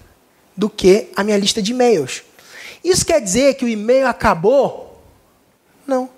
do 0.55 0.69
que 0.69 1.09
a 1.15 1.23
minha 1.23 1.37
lista 1.37 1.61
de 1.61 1.71
e-mails. 1.71 2.23
Isso 2.83 3.05
quer 3.05 3.21
dizer 3.21 3.53
que 3.53 3.65
o 3.65 3.67
e-mail 3.67 4.07
acabou? 4.07 5.01
Não. 5.85 6.09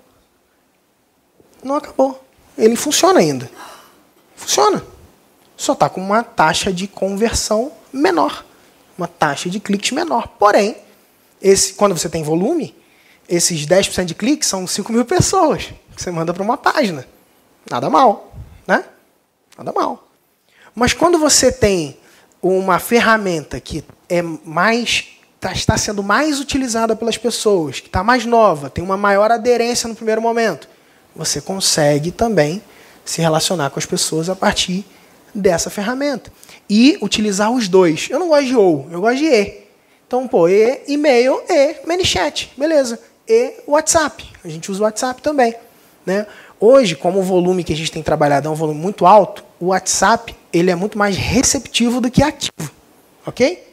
Não 1.62 1.76
acabou. 1.76 2.24
Ele 2.60 2.76
funciona 2.76 3.20
ainda. 3.20 3.50
Funciona. 4.36 4.84
Só 5.56 5.72
está 5.72 5.88
com 5.88 6.00
uma 6.00 6.22
taxa 6.22 6.72
de 6.72 6.86
conversão 6.86 7.72
menor. 7.92 8.44
Uma 8.96 9.08
taxa 9.08 9.48
de 9.48 9.58
cliques 9.58 9.92
menor. 9.92 10.28
Porém, 10.38 10.76
esse, 11.40 11.74
quando 11.74 11.96
você 11.96 12.08
tem 12.08 12.22
volume, 12.22 12.74
esses 13.28 13.66
10% 13.66 14.04
de 14.04 14.14
cliques 14.14 14.48
são 14.48 14.66
5 14.66 14.92
mil 14.92 15.04
pessoas 15.04 15.72
que 15.96 16.02
você 16.02 16.10
manda 16.10 16.34
para 16.34 16.42
uma 16.42 16.56
página. 16.56 17.06
Nada 17.70 17.88
mal. 17.88 18.32
Né? 18.66 18.84
Nada 19.56 19.72
mal. 19.72 20.08
Mas 20.74 20.92
quando 20.92 21.18
você 21.18 21.50
tem 21.50 21.98
uma 22.42 22.78
ferramenta 22.78 23.58
que 23.60 23.84
é 24.08 24.22
mais 24.22 25.08
tá, 25.40 25.52
está 25.52 25.76
sendo 25.78 26.02
mais 26.02 26.40
utilizada 26.40 26.94
pelas 26.94 27.16
pessoas, 27.16 27.80
que 27.80 27.86
está 27.86 28.04
mais 28.04 28.26
nova, 28.26 28.68
tem 28.68 28.84
uma 28.84 28.96
maior 28.96 29.30
aderência 29.30 29.88
no 29.88 29.96
primeiro 29.96 30.20
momento, 30.20 30.68
você 31.14 31.40
consegue 31.40 32.10
também 32.10 32.62
se 33.04 33.20
relacionar 33.20 33.70
com 33.70 33.78
as 33.78 33.86
pessoas 33.86 34.28
a 34.28 34.36
partir 34.36 34.84
dessa 35.34 35.70
ferramenta. 35.70 36.32
E 36.68 36.98
utilizar 37.02 37.50
os 37.50 37.68
dois. 37.68 38.08
Eu 38.10 38.18
não 38.18 38.28
gosto 38.28 38.46
de 38.46 38.56
ou, 38.56 38.88
eu 38.90 39.00
gosto 39.00 39.18
de 39.18 39.26
e. 39.26 39.60
Então, 40.06 40.26
pô, 40.26 40.48
e, 40.48 40.82
e-mail, 40.88 41.40
e, 41.48 41.86
ManyChat, 41.86 42.52
beleza. 42.56 42.98
E 43.28 43.54
WhatsApp. 43.66 44.28
A 44.44 44.48
gente 44.48 44.70
usa 44.70 44.80
o 44.80 44.84
WhatsApp 44.84 45.22
também. 45.22 45.54
Né? 46.04 46.26
Hoje, 46.58 46.96
como 46.96 47.20
o 47.20 47.22
volume 47.22 47.64
que 47.64 47.72
a 47.72 47.76
gente 47.76 47.92
tem 47.92 48.02
trabalhado 48.02 48.48
é 48.48 48.50
um 48.50 48.54
volume 48.54 48.80
muito 48.80 49.06
alto, 49.06 49.44
o 49.58 49.66
WhatsApp 49.66 50.34
ele 50.52 50.70
é 50.70 50.74
muito 50.74 50.98
mais 50.98 51.16
receptivo 51.16 52.00
do 52.00 52.10
que 52.10 52.22
ativo. 52.22 52.70
Ok? 53.26 53.66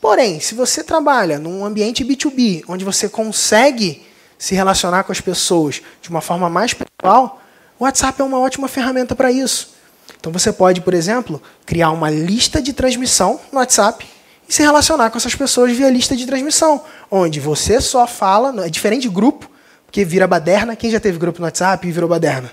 Porém, 0.00 0.40
se 0.40 0.54
você 0.54 0.84
trabalha 0.84 1.38
num 1.38 1.64
ambiente 1.64 2.04
B2B, 2.04 2.64
onde 2.68 2.84
você 2.84 3.08
consegue 3.08 4.05
se 4.38 4.54
relacionar 4.54 5.04
com 5.04 5.12
as 5.12 5.20
pessoas 5.20 5.82
de 6.00 6.08
uma 6.08 6.20
forma 6.20 6.48
mais 6.48 6.74
pessoal, 6.74 7.40
o 7.78 7.84
WhatsApp 7.84 8.20
é 8.20 8.24
uma 8.24 8.38
ótima 8.38 8.68
ferramenta 8.68 9.14
para 9.14 9.30
isso. 9.30 9.74
Então 10.18 10.32
você 10.32 10.52
pode, 10.52 10.80
por 10.80 10.94
exemplo, 10.94 11.42
criar 11.64 11.90
uma 11.90 12.10
lista 12.10 12.60
de 12.60 12.72
transmissão 12.72 13.40
no 13.52 13.58
WhatsApp 13.58 14.06
e 14.48 14.52
se 14.52 14.62
relacionar 14.62 15.10
com 15.10 15.18
essas 15.18 15.34
pessoas 15.34 15.76
via 15.76 15.90
lista 15.90 16.16
de 16.16 16.26
transmissão, 16.26 16.82
onde 17.10 17.40
você 17.40 17.80
só 17.80 18.06
fala, 18.06 18.64
é 18.64 18.68
diferente 18.68 19.02
de 19.02 19.08
grupo, 19.08 19.50
porque 19.84 20.04
vira 20.04 20.26
baderna. 20.26 20.76
Quem 20.76 20.90
já 20.90 21.00
teve 21.00 21.18
grupo 21.18 21.40
no 21.40 21.44
WhatsApp 21.44 21.86
e 21.86 21.92
virou 21.92 22.08
baderna? 22.08 22.50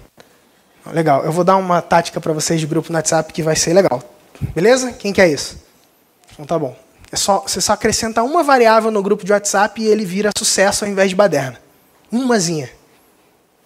Legal, 0.92 1.24
eu 1.24 1.32
vou 1.32 1.44
dar 1.44 1.56
uma 1.56 1.82
tática 1.82 2.20
para 2.20 2.34
vocês 2.34 2.60
de 2.60 2.68
grupo 2.68 2.92
no 2.92 2.98
WhatsApp 2.98 3.32
que 3.32 3.42
vai 3.42 3.56
ser 3.56 3.74
legal. 3.74 4.04
Beleza? 4.54 4.92
Quem 4.92 5.14
quer 5.14 5.30
isso? 5.30 5.58
Então 6.34 6.46
tá 6.46 6.58
bom. 6.58 6.76
É 7.12 7.16
só, 7.16 7.40
você 7.40 7.62
só 7.62 7.74
acrescenta 7.74 8.24
uma 8.24 8.44
variável 8.44 8.90
no 8.90 9.02
grupo 9.02 9.24
de 9.24 9.32
WhatsApp 9.32 9.82
e 9.82 9.86
ele 9.86 10.04
vira 10.04 10.32
sucesso 10.36 10.84
ao 10.84 10.90
invés 10.90 11.10
de 11.10 11.16
baderna. 11.16 11.63
Umazinha. 12.14 12.70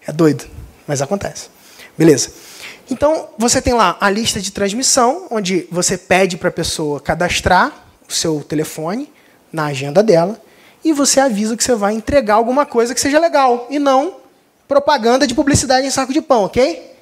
É 0.07 0.11
doido, 0.11 0.45
mas 0.87 1.01
acontece. 1.01 1.49
Beleza. 1.97 2.31
Então, 2.89 3.27
você 3.37 3.61
tem 3.61 3.73
lá 3.73 3.97
a 3.99 4.09
lista 4.09 4.39
de 4.39 4.51
transmissão, 4.51 5.27
onde 5.29 5.67
você 5.69 5.97
pede 5.97 6.37
para 6.37 6.47
a 6.47 6.51
pessoa 6.51 7.01
cadastrar 7.01 7.85
o 8.07 8.13
seu 8.13 8.41
telefone 8.41 9.11
na 9.51 9.65
agenda 9.65 10.01
dela 10.01 10.41
e 10.83 10.93
você 10.93 11.19
avisa 11.19 11.57
que 11.57 11.63
você 11.63 11.75
vai 11.75 11.93
entregar 11.93 12.35
alguma 12.35 12.65
coisa 12.65 12.93
que 12.93 13.01
seja 13.01 13.19
legal 13.19 13.67
e 13.69 13.77
não 13.77 14.17
propaganda 14.67 15.27
de 15.27 15.35
publicidade 15.35 15.85
em 15.85 15.91
saco 15.91 16.13
de 16.13 16.21
pão, 16.21 16.43
ok? 16.45 16.95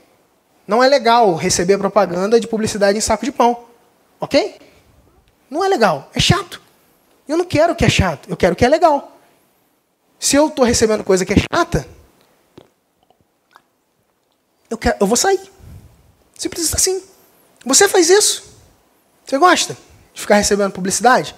Não 0.68 0.84
é 0.84 0.88
legal 0.88 1.36
receber 1.36 1.78
propaganda 1.78 2.40
de 2.40 2.48
publicidade 2.48 2.98
em 2.98 3.02
saco 3.02 3.24
de 3.24 3.32
pão, 3.32 3.66
ok? 4.20 4.58
Não 5.50 5.64
é 5.64 5.68
legal, 5.68 6.10
é 6.16 6.20
chato. 6.20 6.60
Eu 7.28 7.38
não 7.38 7.46
quero 7.46 7.76
que 7.76 7.86
é 7.86 7.90
chato, 7.90 8.28
eu 8.30 8.36
quero 8.36 8.56
que 8.56 8.66
é 8.66 8.70
legal. 8.70 9.15
Se 10.20 10.36
eu 10.36 10.48
estou 10.48 10.66
recebendo 10.66 11.04
coisa 11.04 11.26
que 11.26 11.34
é 11.34 11.38
chata, 11.38 11.88
eu, 14.70 14.78
quero, 14.78 14.98
eu 15.00 15.08
vou 15.08 15.18
sair. 15.18 15.40
Simples 16.38 16.74
assim. 16.74 17.02
Você 17.66 17.88
faz 17.88 18.10
isso? 18.10 18.44
Você 19.26 19.38
gosta 19.38 19.78
de 20.14 20.22
ficar 20.22 20.36
recebendo 20.36 20.72
publicidade? 20.72 21.36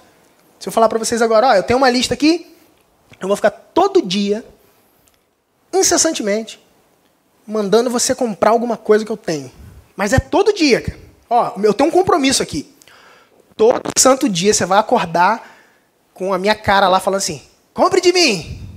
Se 0.58 0.68
eu 0.68 0.72
falar 0.72 0.88
para 0.88 0.98
vocês 0.98 1.22
agora, 1.22 1.48
ó, 1.48 1.54
eu 1.54 1.62
tenho 1.62 1.78
uma 1.78 1.88
lista 1.88 2.14
aqui, 2.14 2.54
eu 3.20 3.28
vou 3.28 3.36
ficar 3.36 3.50
todo 3.50 4.02
dia, 4.02 4.44
incessantemente, 5.72 6.62
mandando 7.46 7.88
você 7.88 8.14
comprar 8.14 8.50
alguma 8.50 8.76
coisa 8.76 9.04
que 9.04 9.12
eu 9.12 9.16
tenho. 9.16 9.50
Mas 9.96 10.12
é 10.12 10.18
todo 10.18 10.52
dia, 10.52 10.82
cara. 10.82 10.98
Ó, 11.30 11.52
eu 11.62 11.72
tenho 11.72 11.88
um 11.88 11.92
compromisso 11.92 12.42
aqui. 12.42 12.72
Todo 13.56 13.80
santo 13.98 14.28
dia 14.28 14.52
você 14.52 14.64
vai 14.64 14.78
acordar 14.78 15.58
com 16.14 16.32
a 16.32 16.38
minha 16.38 16.54
cara 16.54 16.88
lá 16.88 17.00
falando 17.00 17.18
assim: 17.18 17.42
compre 17.72 18.00
de 18.00 18.12
mim, 18.12 18.67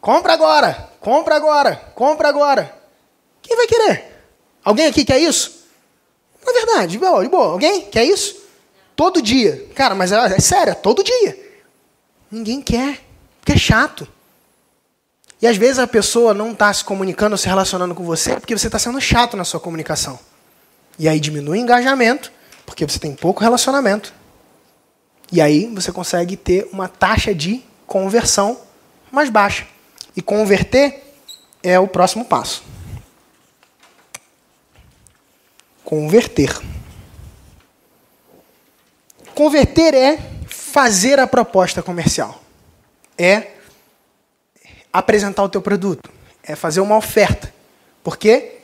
Compra 0.00 0.32
agora, 0.32 0.90
compra 1.00 1.36
agora, 1.36 1.76
compra 1.94 2.28
agora. 2.28 2.74
Quem 3.42 3.56
vai 3.56 3.66
querer? 3.66 4.04
Alguém 4.64 4.86
aqui 4.86 5.04
quer 5.04 5.18
isso? 5.18 5.64
Não 6.44 6.52
é 6.52 6.64
verdade, 6.64 6.92
de 6.92 6.98
boa, 6.98 7.22
de 7.22 7.28
boa. 7.28 7.52
Alguém 7.52 7.82
quer 7.82 8.04
isso? 8.04 8.36
Todo 8.96 9.20
dia. 9.20 9.66
Cara, 9.74 9.94
mas 9.94 10.10
é, 10.12 10.16
é 10.16 10.40
sério, 10.40 10.70
é 10.70 10.74
todo 10.74 11.04
dia. 11.04 11.38
Ninguém 12.30 12.62
quer, 12.62 13.00
porque 13.40 13.52
é 13.52 13.56
chato. 13.56 14.08
E 15.42 15.46
às 15.46 15.56
vezes 15.56 15.78
a 15.78 15.86
pessoa 15.86 16.34
não 16.34 16.52
está 16.52 16.72
se 16.72 16.84
comunicando, 16.84 17.36
se 17.36 17.46
relacionando 17.46 17.94
com 17.94 18.04
você, 18.04 18.34
porque 18.36 18.56
você 18.56 18.68
está 18.68 18.78
sendo 18.78 19.00
chato 19.00 19.36
na 19.36 19.44
sua 19.44 19.58
comunicação. 19.58 20.18
E 20.98 21.08
aí 21.08 21.18
diminui 21.18 21.58
o 21.58 21.60
engajamento, 21.60 22.30
porque 22.66 22.86
você 22.86 22.98
tem 22.98 23.14
pouco 23.14 23.42
relacionamento. 23.42 24.12
E 25.32 25.40
aí 25.40 25.66
você 25.66 25.92
consegue 25.92 26.36
ter 26.36 26.68
uma 26.72 26.88
taxa 26.88 27.34
de 27.34 27.62
conversão 27.86 28.60
mais 29.10 29.30
baixa. 29.30 29.66
E 30.16 30.22
converter 30.22 31.14
é 31.62 31.78
o 31.78 31.88
próximo 31.88 32.24
passo. 32.24 32.62
Converter. 35.84 36.60
Converter 39.34 39.94
é 39.94 40.18
fazer 40.46 41.18
a 41.18 41.26
proposta 41.26 41.82
comercial. 41.82 42.42
É 43.18 43.52
apresentar 44.92 45.42
o 45.42 45.48
teu 45.48 45.60
produto. 45.60 46.10
É 46.42 46.54
fazer 46.54 46.80
uma 46.80 46.96
oferta. 46.96 47.52
Porque 48.02 48.60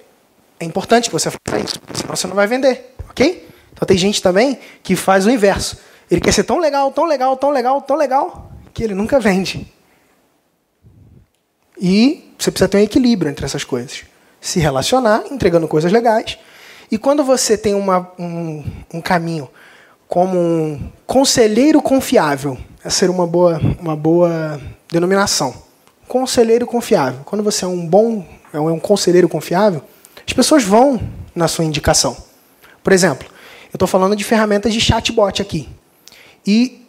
é 0.59 0.65
importante 0.65 1.09
que 1.09 1.13
você 1.13 1.31
faça 1.31 1.59
isso, 1.63 1.81
senão 1.95 2.17
você 2.17 2.27
não 2.27 2.35
vai 2.35 2.47
vender, 2.47 2.95
ok? 3.11 3.47
Então 3.73 3.87
tem 3.87 3.99
gente 3.99 4.23
também 4.23 4.59
que 4.83 4.97
faz 4.97 5.27
o 5.27 5.31
inverso. 5.31 5.79
Ele 6.11 6.21
quer 6.21 6.33
ser 6.33 6.45
tão 6.45 6.59
legal, 6.59 6.91
tão 6.93 7.05
legal, 7.05 7.37
tão 7.37 7.51
legal, 7.51 7.83
tão 7.83 7.97
legal, 7.97 8.51
que 8.73 8.83
ele 8.83 8.95
nunca 8.95 9.21
vende. 9.21 9.71
E 11.79 12.33
você 12.39 12.51
precisa 12.51 12.69
ter 12.69 12.79
um 12.79 12.81
equilíbrio 12.81 13.31
entre 13.31 13.45
essas 13.45 13.65
coisas. 13.65 14.05
Se 14.41 14.61
relacionar, 14.61 15.25
entregando 15.31 15.69
coisas 15.69 15.91
legais. 15.93 16.39
E 16.91 16.99
quando 16.99 17.25
você 17.25 17.57
tem 17.57 17.75
uma, 17.75 18.11
um, 18.19 18.65
um 18.95 19.01
caminho 19.01 19.49
como 20.09 20.39
um 20.39 20.91
conselheiro 21.07 21.83
confiável, 21.83 22.57
essa 22.85 22.99
seria 22.99 23.15
uma 23.15 23.27
boa, 23.27 23.61
uma 23.81 23.97
boa 23.97 24.61
denominação. 24.91 25.55
Conselheiro 26.07 26.67
confiável. 26.67 27.21
Quando 27.25 27.43
você 27.43 27.65
é 27.65 27.69
um 27.69 27.85
bom, 27.85 28.25
é 28.53 28.61
um 28.61 28.79
conselheiro 28.79 29.29
confiável, 29.29 29.83
as 30.27 30.33
pessoas 30.33 30.63
vão 30.63 31.01
na 31.35 31.49
sua 31.49 31.65
indicação. 31.65 32.17
Por 32.83 32.93
exemplo, 32.93 33.27
eu 33.73 33.77
estou 33.77 33.89
falando 33.89 34.15
de 34.15 34.23
ferramentas 34.23 34.73
de 34.73 34.81
chatbot 34.81 35.43
aqui. 35.43 35.69
E 36.47 36.87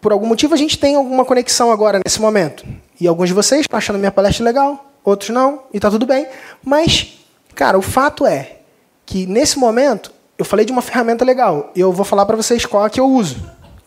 por 0.00 0.12
algum 0.12 0.26
motivo 0.26 0.54
a 0.54 0.56
gente 0.56 0.78
tem 0.78 0.94
alguma 0.94 1.24
conexão 1.24 1.72
agora 1.72 2.00
nesse 2.04 2.20
momento. 2.20 2.64
E 3.00 3.08
alguns 3.08 3.28
de 3.28 3.34
vocês 3.34 3.62
estão 3.62 3.78
achando 3.78 3.98
minha 3.98 4.12
palestra 4.12 4.44
legal, 4.44 4.92
outros 5.02 5.30
não, 5.30 5.62
e 5.72 5.78
está 5.78 5.90
tudo 5.90 6.04
bem. 6.04 6.26
Mas, 6.62 7.18
cara, 7.54 7.78
o 7.78 7.82
fato 7.82 8.26
é 8.26 8.58
que 9.06 9.26
nesse 9.26 9.58
momento 9.58 10.12
eu 10.36 10.44
falei 10.44 10.64
de 10.64 10.72
uma 10.72 10.82
ferramenta 10.82 11.24
legal. 11.24 11.70
E 11.74 11.80
eu 11.80 11.92
vou 11.92 12.04
falar 12.04 12.26
para 12.26 12.36
vocês 12.36 12.64
qual 12.66 12.86
é 12.86 12.90
que 12.90 13.00
eu 13.00 13.06
uso. 13.06 13.36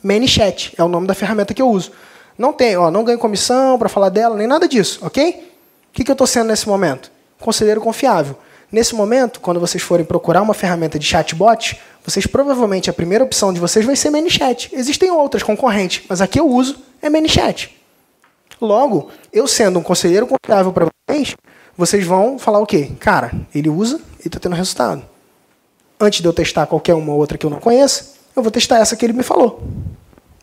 ManyChat 0.03 0.74
é 0.78 0.84
o 0.84 0.88
nome 0.88 1.07
da 1.07 1.14
ferramenta 1.14 1.53
que 1.53 1.61
eu 1.61 1.70
uso. 1.70 1.91
Não 2.38 2.51
tem, 2.51 2.76
ó, 2.76 2.89
não 2.89 3.03
ganho 3.03 3.20
comissão 3.20 3.78
para 3.78 3.88
falar 3.88 4.09
dela, 4.09 4.36
nem 4.36 4.47
nada 4.47 4.68
disso, 4.68 4.99
ok? 5.03 5.53
O 5.89 5.93
que, 5.93 6.03
que 6.03 6.11
eu 6.11 6.14
estou 6.14 6.28
sendo 6.28 6.47
nesse 6.47 6.68
momento? 6.68 7.11
Conselheiro 7.39 7.80
confiável. 7.80 8.36
Nesse 8.72 8.95
momento, 8.95 9.39
quando 9.39 9.59
vocês 9.59 9.84
forem 9.84 10.03
procurar 10.03 10.41
uma 10.41 10.55
ferramenta 10.55 10.97
de 10.97 11.05
chatbot, 11.05 11.80
vocês 12.03 12.26
provavelmente 12.26 12.89
a 12.89 12.93
primeira 12.93 13.24
opção 13.24 13.53
de 13.53 13.59
vocês 13.59 13.86
vai 13.86 13.95
ser 13.95 14.09
ManyChat. 14.09 14.72
Existem 14.74 15.11
outras 15.11 15.43
concorrentes, 15.43 16.03
mas 16.09 16.22
a 16.22 16.28
que 16.28 16.39
eu 16.39 16.47
uso 16.47 16.78
é 16.99 17.09
ManyChat. 17.09 17.82
Logo, 18.64 19.09
eu 19.34 19.45
sendo 19.45 19.78
um 19.78 19.84
conselheiro 19.84 20.26
confiável 20.26 20.72
para 20.72 20.88
vocês, 21.09 21.36
vocês 21.78 22.05
vão 22.05 22.39
falar 22.39 22.59
o 22.59 22.66
quê? 22.66 22.91
Cara, 22.97 23.34
ele 23.53 23.68
usa 23.70 23.99
e 24.24 24.28
está 24.30 24.39
tendo 24.39 24.55
resultado. 24.55 25.03
Antes 25.99 26.22
de 26.22 26.28
eu 26.28 26.32
testar 26.32 26.66
qualquer 26.66 26.93
uma 26.93 27.14
outra 27.14 27.38
que 27.38 27.45
eu 27.45 27.49
não 27.49 27.59
conheça, 27.59 28.14
eu 28.34 28.41
vou 28.41 28.49
testar 28.49 28.80
essa 28.80 28.95
que 28.95 29.05
ele 29.05 29.11
me 29.11 29.22
falou. 29.22 29.61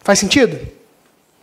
Faz 0.02 0.18
sentido? 0.18 0.60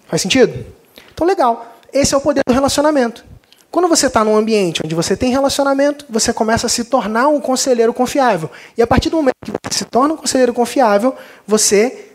Faz 0.06 0.22
sentido? 0.22 0.68
Então, 1.12 1.26
legal. 1.26 1.78
Esse 1.92 2.14
é 2.14 2.18
o 2.18 2.22
poder 2.22 2.42
do 2.48 2.54
relacionamento. 2.54 3.26
Quando 3.72 3.88
você 3.88 4.06
está 4.06 4.24
num 4.24 4.38
ambiente 4.38 4.82
onde 4.86 4.94
você 4.94 5.18
tem 5.18 5.32
relacionamento, 5.32 6.06
você 6.08 6.32
começa 6.32 6.68
a 6.68 6.70
se 6.70 6.84
tornar 6.84 7.28
um 7.28 7.42
conselheiro 7.42 7.92
confiável. 7.92 8.52
E 8.78 8.84
a 8.84 8.88
partir 8.88 9.10
do 9.10 9.18
momento 9.18 9.34
que 9.44 9.52
você 9.52 9.80
se 9.80 9.86
torna 9.86 10.14
um 10.14 10.18
conselheiro 10.18 10.54
confiável, 10.54 11.16
você 11.46 12.12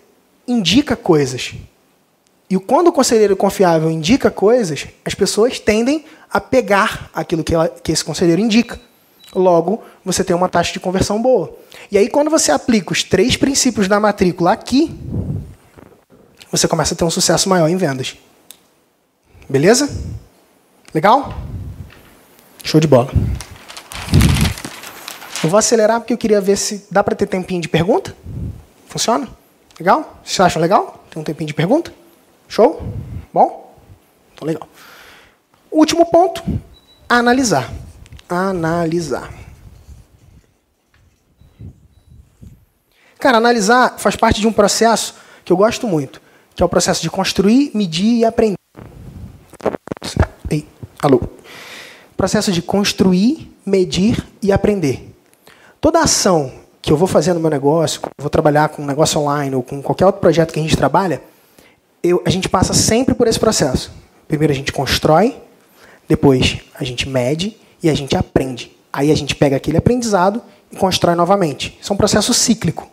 indica 0.47 0.95
coisas. 0.95 1.53
E 2.53 2.59
quando 2.59 2.89
o 2.89 2.93
conselheiro 2.93 3.35
confiável 3.35 3.91
indica 3.91 4.31
coisas, 4.31 4.87
as 5.07 5.15
pessoas 5.15 5.59
tendem 5.59 6.05
a 6.31 6.39
pegar 6.39 7.09
aquilo 7.15 7.43
que, 7.43 7.55
ela, 7.55 7.67
que 7.67 7.91
esse 7.91 8.05
conselheiro 8.05 8.43
indica. 8.43 8.79
Logo, 9.35 9.83
você 10.05 10.23
tem 10.23 10.37
uma 10.37 10.51
taxa 10.51 10.71
de 10.71 10.79
conversão 10.79 11.23
boa. 11.23 11.57
E 11.91 11.97
aí, 11.97 12.11
quando 12.11 12.29
você 12.29 12.53
aplica 12.53 12.93
os 12.93 13.03
três 13.03 13.37
princípios 13.37 13.89
da 13.89 13.99
matrícula 13.99 14.53
aqui, 14.53 14.95
você 16.51 16.69
começa 16.69 16.93
a 16.93 16.97
ter 16.97 17.05
um 17.05 17.11
sucesso 17.11 17.49
maior 17.49 17.69
em 17.69 17.77
vendas. 17.79 18.19
Beleza? 19.49 19.89
Legal? 20.93 21.33
Show 22.63 22.79
de 22.79 22.87
bola. 22.87 23.11
Eu 25.43 25.49
vou 25.49 25.59
acelerar 25.59 26.01
porque 26.01 26.13
eu 26.13 26.19
queria 26.19 26.39
ver 26.43 26.59
se 26.59 26.87
dá 26.91 27.03
para 27.03 27.17
ter 27.17 27.25
tempinho 27.25 27.63
de 27.63 27.69
pergunta. 27.69 28.15
Funciona? 28.89 29.27
Legal? 29.81 30.21
Vocês 30.23 30.39
acham 30.39 30.61
legal? 30.61 31.03
Tem 31.11 31.19
um 31.19 31.25
tempinho 31.25 31.49
de 31.49 31.55
pergunta? 31.55 32.02
Show? 32.53 32.83
Bom? 33.33 33.75
Então, 34.35 34.47
legal. 34.47 34.69
Último 35.71 36.05
ponto: 36.05 36.45
analisar. 37.09 37.73
Analisar. 38.29 39.33
Cara, 43.19 43.39
analisar 43.39 43.99
faz 43.99 44.17
parte 44.17 44.39
de 44.39 44.47
um 44.47 44.53
processo 44.53 45.15
que 45.47 45.51
eu 45.51 45.57
gosto 45.57 45.89
muito, 45.89 46.21
que 46.55 46.63
é 46.63 46.67
o 46.67 46.69
processo 46.69 47.01
de 47.01 47.09
construir, 47.09 47.71
medir 47.73 48.19
e 48.19 48.25
aprender. 48.27 48.59
Ei, 50.51 50.69
alô. 51.03 51.23
Processo 52.19 52.53
de 52.53 52.61
construir, 52.61 53.51
medir 53.65 54.23
e 54.43 54.53
aprender. 54.53 55.17
Toda 55.81 56.01
ação 56.01 56.53
que 56.83 56.93
eu 56.93 56.99
vou 56.99 57.09
fazer 57.09 57.33
no 57.33 57.41
meu 57.41 57.49
negócio, 57.49 58.03
vou 58.21 58.29
trabalhar 58.29 58.69
com 58.69 58.83
um 58.83 58.87
negócio 58.87 59.19
online 59.19 59.57
ou 59.57 59.63
com 59.63 59.81
qualquer 59.81 60.05
outro 60.05 60.21
projeto 60.21 60.53
que 60.53 60.61
a 60.61 60.63
gente 60.63 60.77
trabalha, 60.77 61.23
eu, 62.03 62.23
a 62.25 62.31
gente 62.31 62.49
passa 62.49 62.75
sempre 62.75 63.15
por 63.15 63.27
esse 63.27 63.39
processo. 63.39 63.93
Primeiro 64.27 64.53
a 64.53 64.57
gente 64.57 64.73
constrói, 64.73 65.37
depois 66.09 66.59
a 66.75 66.85
gente 66.85 67.09
mede 67.09 67.57
e 67.83 67.89
a 67.89 67.95
gente 67.95 68.17
aprende. 68.17 68.77
Aí 68.93 69.11
a 69.11 69.15
gente 69.15 69.35
pega 69.35 69.57
aquele 69.57 69.77
aprendizado 69.77 70.43
e 70.71 70.77
constrói 70.77 71.15
novamente. 71.15 71.79
Isso 71.81 71.93
é 71.93 71.95
um 71.95 71.99
processo 71.99 72.35
cíclico. 72.35 72.89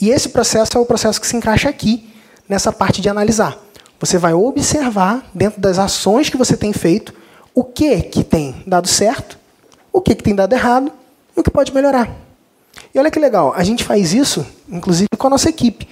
E 0.00 0.10
esse 0.10 0.28
processo 0.30 0.76
é 0.76 0.80
o 0.80 0.86
processo 0.86 1.20
que 1.20 1.26
se 1.26 1.36
encaixa 1.36 1.68
aqui, 1.68 2.08
nessa 2.48 2.72
parte 2.72 3.00
de 3.00 3.08
analisar. 3.08 3.58
Você 4.00 4.18
vai 4.18 4.32
observar, 4.32 5.28
dentro 5.34 5.60
das 5.60 5.78
ações 5.78 6.28
que 6.28 6.36
você 6.36 6.56
tem 6.56 6.72
feito, 6.72 7.14
o 7.54 7.62
que 7.62 8.00
que 8.02 8.24
tem 8.24 8.62
dado 8.66 8.88
certo, 8.88 9.38
o 9.92 10.00
que 10.00 10.14
que 10.14 10.22
tem 10.22 10.34
dado 10.34 10.52
errado 10.52 10.90
e 11.36 11.40
o 11.40 11.42
que 11.42 11.50
pode 11.50 11.74
melhorar. 11.74 12.10
E 12.94 12.98
olha 12.98 13.10
que 13.10 13.18
legal, 13.18 13.52
a 13.54 13.62
gente 13.62 13.84
faz 13.84 14.12
isso, 14.14 14.44
inclusive 14.68 15.08
com 15.16 15.26
a 15.26 15.30
nossa 15.30 15.48
equipe. 15.48 15.86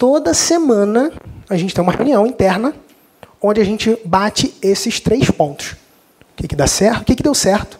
Toda 0.00 0.32
semana 0.32 1.12
a 1.46 1.58
gente 1.58 1.74
tem 1.74 1.82
uma 1.82 1.92
reunião 1.92 2.26
interna 2.26 2.72
onde 3.38 3.60
a 3.60 3.64
gente 3.64 3.98
bate 4.02 4.54
esses 4.62 4.98
três 4.98 5.30
pontos. 5.30 5.72
O 5.72 6.36
que, 6.36 6.48
que 6.48 6.56
dá 6.56 6.66
certo, 6.66 7.02
o 7.02 7.04
que, 7.04 7.14
que 7.14 7.22
deu 7.22 7.34
certo, 7.34 7.78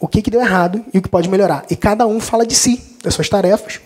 o 0.00 0.08
que, 0.08 0.22
que 0.22 0.30
deu 0.30 0.40
errado 0.40 0.82
e 0.94 0.98
o 0.98 1.02
que 1.02 1.10
pode 1.10 1.28
melhorar. 1.28 1.66
E 1.68 1.76
cada 1.76 2.06
um 2.06 2.20
fala 2.20 2.46
de 2.46 2.54
si, 2.54 2.82
das 3.04 3.12
suas 3.12 3.28
tarefas. 3.28 3.82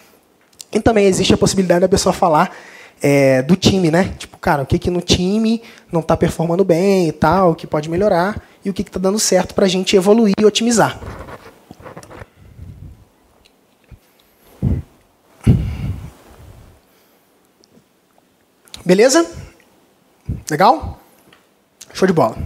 E 0.73 0.79
também 0.79 1.07
existe 1.07 1.35
a 1.35 1.37
possibilidade 1.37 1.81
da 1.81 1.89
pessoa 1.89 2.13
falar 2.13 2.55
é, 3.03 3.43
do 3.43 3.57
time, 3.57 3.91
né? 3.91 4.15
Tipo, 4.17 4.39
cara, 4.39 4.63
o 4.63 4.67
que, 4.67 4.79
que 4.79 4.89
no 4.89 5.01
time 5.01 5.61
não 5.91 6.03
está 6.03 6.17
performando 6.17 6.65
bem 6.65 7.09
e 7.09 7.13
tal, 7.13 7.51
o 7.51 7.55
que 7.57 7.67
pode 7.67 7.91
melhorar 7.91 8.41
e 8.65 8.71
o 8.71 8.73
que 8.73 8.83
está 8.83 9.01
dando 9.01 9.19
certo 9.19 9.57
para 9.57 9.67
a 9.67 9.69
gente 9.69 9.97
evoluir 9.97 10.35
e 10.39 10.45
otimizar. 10.45 11.01
Beleza? 18.85 19.31
Legal? 20.51 21.01
Show 21.93 22.07
de 22.07 22.13
bola. 22.13 22.37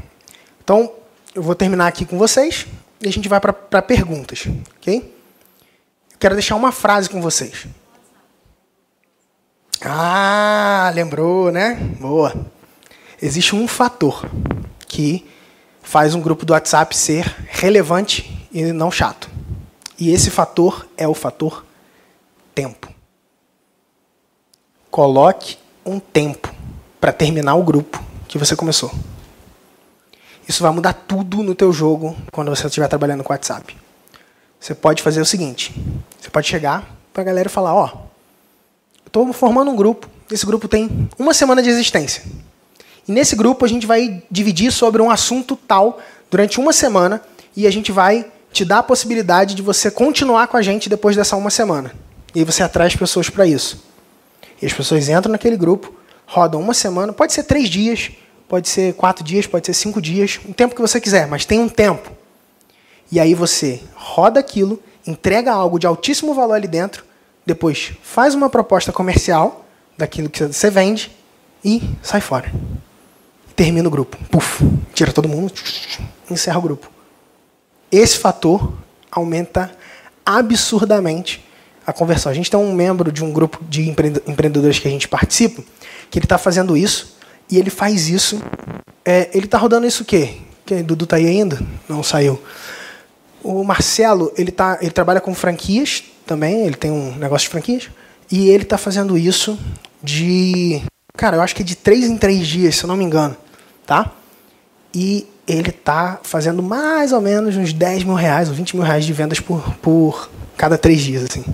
Então, 0.62 0.92
eu 1.34 1.42
vou 1.42 1.54
terminar 1.54 1.86
aqui 1.86 2.04
com 2.04 2.18
vocês 2.18 2.66
e 3.00 3.08
a 3.08 3.12
gente 3.12 3.28
vai 3.28 3.40
para 3.40 3.82
perguntas, 3.82 4.46
ok? 4.76 5.14
Quero 6.18 6.34
deixar 6.34 6.56
uma 6.56 6.72
frase 6.72 7.08
com 7.08 7.20
vocês. 7.20 7.66
Ah, 9.82 10.90
lembrou, 10.94 11.52
né? 11.52 11.74
Boa. 12.00 12.34
Existe 13.20 13.54
um 13.54 13.68
fator 13.68 14.28
que 14.86 15.26
faz 15.82 16.14
um 16.14 16.20
grupo 16.20 16.44
do 16.44 16.52
WhatsApp 16.52 16.96
ser 16.96 17.34
relevante 17.48 18.48
e 18.52 18.64
não 18.72 18.90
chato. 18.90 19.30
E 19.98 20.10
esse 20.10 20.30
fator 20.30 20.86
é 20.96 21.06
o 21.06 21.14
fator 21.14 21.64
tempo. 22.54 22.92
Coloque 24.90 25.58
um 25.86 26.00
tempo 26.00 26.52
para 27.00 27.12
terminar 27.12 27.54
o 27.54 27.62
grupo 27.62 28.02
que 28.26 28.36
você 28.36 28.56
começou. 28.56 28.92
Isso 30.48 30.62
vai 30.62 30.72
mudar 30.72 30.92
tudo 30.92 31.42
no 31.42 31.54
teu 31.54 31.72
jogo 31.72 32.16
quando 32.32 32.48
você 32.48 32.66
estiver 32.66 32.88
trabalhando 32.88 33.22
com 33.24 33.32
WhatsApp. 33.32 33.76
Você 34.60 34.74
pode 34.74 35.02
fazer 35.02 35.20
o 35.20 35.26
seguinte: 35.26 35.74
você 36.20 36.28
pode 36.28 36.46
chegar 36.48 36.84
para 37.12 37.22
a 37.22 37.24
galera 37.24 37.48
e 37.48 37.50
falar, 37.50 37.74
ó, 37.74 37.90
oh, 37.94 37.98
estou 39.06 39.32
formando 39.32 39.70
um 39.70 39.76
grupo. 39.76 40.08
Esse 40.30 40.44
grupo 40.44 40.68
tem 40.68 41.08
uma 41.18 41.32
semana 41.32 41.62
de 41.62 41.68
existência. 41.68 42.24
E 43.06 43.12
nesse 43.12 43.36
grupo 43.36 43.64
a 43.64 43.68
gente 43.68 43.86
vai 43.86 44.22
dividir 44.30 44.72
sobre 44.72 45.00
um 45.00 45.10
assunto 45.10 45.54
tal 45.54 46.00
durante 46.30 46.58
uma 46.58 46.72
semana 46.72 47.22
e 47.56 47.66
a 47.66 47.70
gente 47.70 47.92
vai 47.92 48.26
te 48.52 48.64
dar 48.64 48.78
a 48.78 48.82
possibilidade 48.82 49.54
de 49.54 49.62
você 49.62 49.90
continuar 49.90 50.48
com 50.48 50.56
a 50.56 50.62
gente 50.62 50.88
depois 50.88 51.14
dessa 51.14 51.36
uma 51.36 51.50
semana. 51.50 51.94
E 52.34 52.40
aí 52.40 52.44
você 52.44 52.62
atrai 52.62 52.88
as 52.88 52.96
pessoas 52.96 53.30
para 53.30 53.46
isso. 53.46 53.84
E 54.60 54.66
as 54.66 54.72
pessoas 54.72 55.08
entram 55.08 55.32
naquele 55.32 55.56
grupo, 55.56 55.94
rodam 56.26 56.60
uma 56.60 56.74
semana, 56.74 57.12
pode 57.12 57.32
ser 57.32 57.44
três 57.44 57.68
dias, 57.68 58.10
pode 58.48 58.68
ser 58.68 58.94
quatro 58.94 59.24
dias, 59.24 59.46
pode 59.46 59.66
ser 59.66 59.74
cinco 59.74 60.00
dias, 60.00 60.40
o 60.48 60.54
tempo 60.54 60.74
que 60.74 60.80
você 60.80 61.00
quiser, 61.00 61.26
mas 61.26 61.44
tem 61.44 61.60
um 61.60 61.68
tempo. 61.68 62.10
E 63.10 63.20
aí 63.20 63.34
você 63.34 63.80
roda 63.94 64.40
aquilo, 64.40 64.82
entrega 65.06 65.52
algo 65.52 65.78
de 65.78 65.86
altíssimo 65.86 66.34
valor 66.34 66.54
ali 66.54 66.66
dentro, 66.66 67.04
depois 67.44 67.92
faz 68.02 68.34
uma 68.34 68.50
proposta 68.50 68.92
comercial 68.92 69.64
daquilo 69.96 70.28
que 70.28 70.44
você 70.44 70.70
vende 70.70 71.10
e 71.64 71.82
sai 72.02 72.20
fora. 72.20 72.52
Termina 73.54 73.88
o 73.88 73.90
grupo. 73.90 74.18
Puf, 74.30 74.64
tira 74.92 75.12
todo 75.12 75.28
mundo, 75.28 75.52
encerra 76.30 76.58
o 76.58 76.62
grupo. 76.62 76.90
Esse 77.90 78.18
fator 78.18 78.72
aumenta 79.10 79.70
absurdamente 80.24 81.45
a 81.86 81.92
conversão. 81.92 82.32
A 82.32 82.34
gente 82.34 82.50
tem 82.50 82.58
um 82.58 82.74
membro 82.74 83.12
de 83.12 83.22
um 83.24 83.32
grupo 83.32 83.60
de 83.68 83.88
empreendedores 83.88 84.78
que 84.78 84.88
a 84.88 84.90
gente 84.90 85.06
participa, 85.06 85.62
que 86.10 86.18
ele 86.18 86.26
está 86.26 86.36
fazendo 86.36 86.76
isso, 86.76 87.16
e 87.50 87.58
ele 87.58 87.70
faz 87.70 88.08
isso. 88.08 88.42
É, 89.04 89.30
ele 89.32 89.46
está 89.46 89.56
rodando 89.56 89.86
isso 89.86 90.02
o 90.02 90.06
quê? 90.06 90.38
Que, 90.64 90.82
Dudu 90.82 91.04
está 91.04 91.16
aí 91.16 91.26
ainda? 91.26 91.60
Não 91.88 92.02
saiu. 92.02 92.42
O 93.42 93.62
Marcelo, 93.62 94.32
ele, 94.36 94.50
tá, 94.50 94.78
ele 94.80 94.90
trabalha 94.90 95.20
com 95.20 95.32
franquias 95.32 96.02
também, 96.26 96.66
ele 96.66 96.74
tem 96.74 96.90
um 96.90 97.14
negócio 97.14 97.46
de 97.46 97.50
franquias, 97.50 97.88
e 98.30 98.48
ele 98.48 98.64
está 98.64 98.76
fazendo 98.76 99.16
isso 99.16 99.56
de. 100.02 100.82
Cara, 101.16 101.36
eu 101.36 101.40
acho 101.40 101.54
que 101.54 101.62
é 101.62 101.64
de 101.64 101.76
três 101.76 102.06
em 102.06 102.16
três 102.16 102.46
dias, 102.46 102.76
se 102.76 102.84
eu 102.84 102.88
não 102.88 102.96
me 102.96 103.04
engano. 103.04 103.36
Tá? 103.86 104.10
E 104.92 105.28
ele 105.46 105.70
está 105.70 106.18
fazendo 106.24 106.60
mais 106.60 107.12
ou 107.12 107.20
menos 107.20 107.56
uns 107.56 107.72
10 107.72 108.02
mil 108.02 108.14
reais 108.14 108.48
ou 108.48 108.54
20 108.54 108.74
mil 108.74 108.84
reais 108.84 109.04
de 109.04 109.12
vendas 109.12 109.38
por, 109.38 109.62
por 109.76 110.28
cada 110.56 110.76
três 110.76 111.00
dias. 111.00 111.22
Assim. 111.22 111.44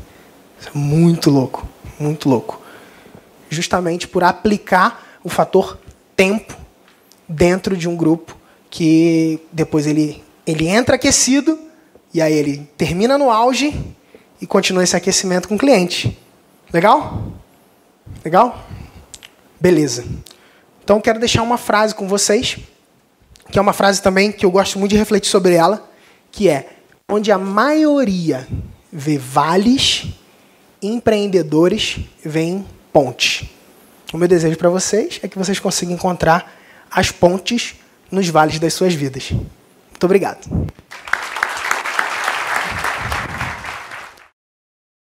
É 0.67 0.79
muito 0.79 1.31
louco, 1.31 1.67
muito 1.99 2.29
louco. 2.29 2.61
Justamente 3.51 4.07
por 4.09 4.25
aplicar 4.25 5.19
o 5.25 5.29
fator 5.29 5.79
tempo 6.17 6.57
dentro 7.29 7.77
de 7.77 7.89
um 7.89 7.97
grupo 7.97 8.37
que 8.71 9.41
depois 9.53 9.87
ele, 9.87 10.23
ele 10.47 10.69
entra 10.69 10.97
aquecido 10.97 11.59
e 12.15 12.21
aí 12.21 12.33
ele 12.33 12.69
termina 12.77 13.19
no 13.19 13.31
auge 13.31 13.75
e 14.41 14.47
continua 14.47 14.83
esse 14.83 14.97
aquecimento 14.97 15.49
com 15.49 15.57
o 15.57 15.59
cliente. 15.59 16.19
Legal? 16.73 17.33
Legal? 18.25 18.67
Beleza. 19.61 20.05
Então 20.83 21.01
quero 21.01 21.19
deixar 21.19 21.43
uma 21.43 21.59
frase 21.59 21.95
com 21.95 22.09
vocês, 22.09 22.59
que 23.51 23.59
é 23.59 23.63
uma 23.63 23.73
frase 23.73 24.03
também 24.03 24.33
que 24.33 24.45
eu 24.45 24.51
gosto 24.51 24.79
muito 24.79 24.91
de 24.91 24.97
refletir 24.97 25.31
sobre 25.31 25.55
ela, 25.55 25.89
que 26.31 26.49
é 26.49 26.69
onde 27.09 27.31
a 27.31 27.39
maioria 27.39 28.49
vê 28.93 29.19
vales 29.19 30.07
empreendedores 30.83 32.01
veem 32.25 32.67
pontes. 32.93 33.49
O 34.13 34.19
meu 34.19 34.29
desejo 34.29 34.59
para 34.59 34.69
vocês 34.69 35.21
é 35.23 35.29
que 35.29 35.39
vocês 35.39 35.59
consigam 35.59 35.95
encontrar 35.95 36.53
as 36.91 37.11
pontes 37.11 37.77
nos 38.11 38.29
vales 38.29 38.59
das 38.59 38.75
suas 38.75 38.93
vidas. 38.93 39.31
Muito 39.31 40.05
obrigado. 40.05 40.47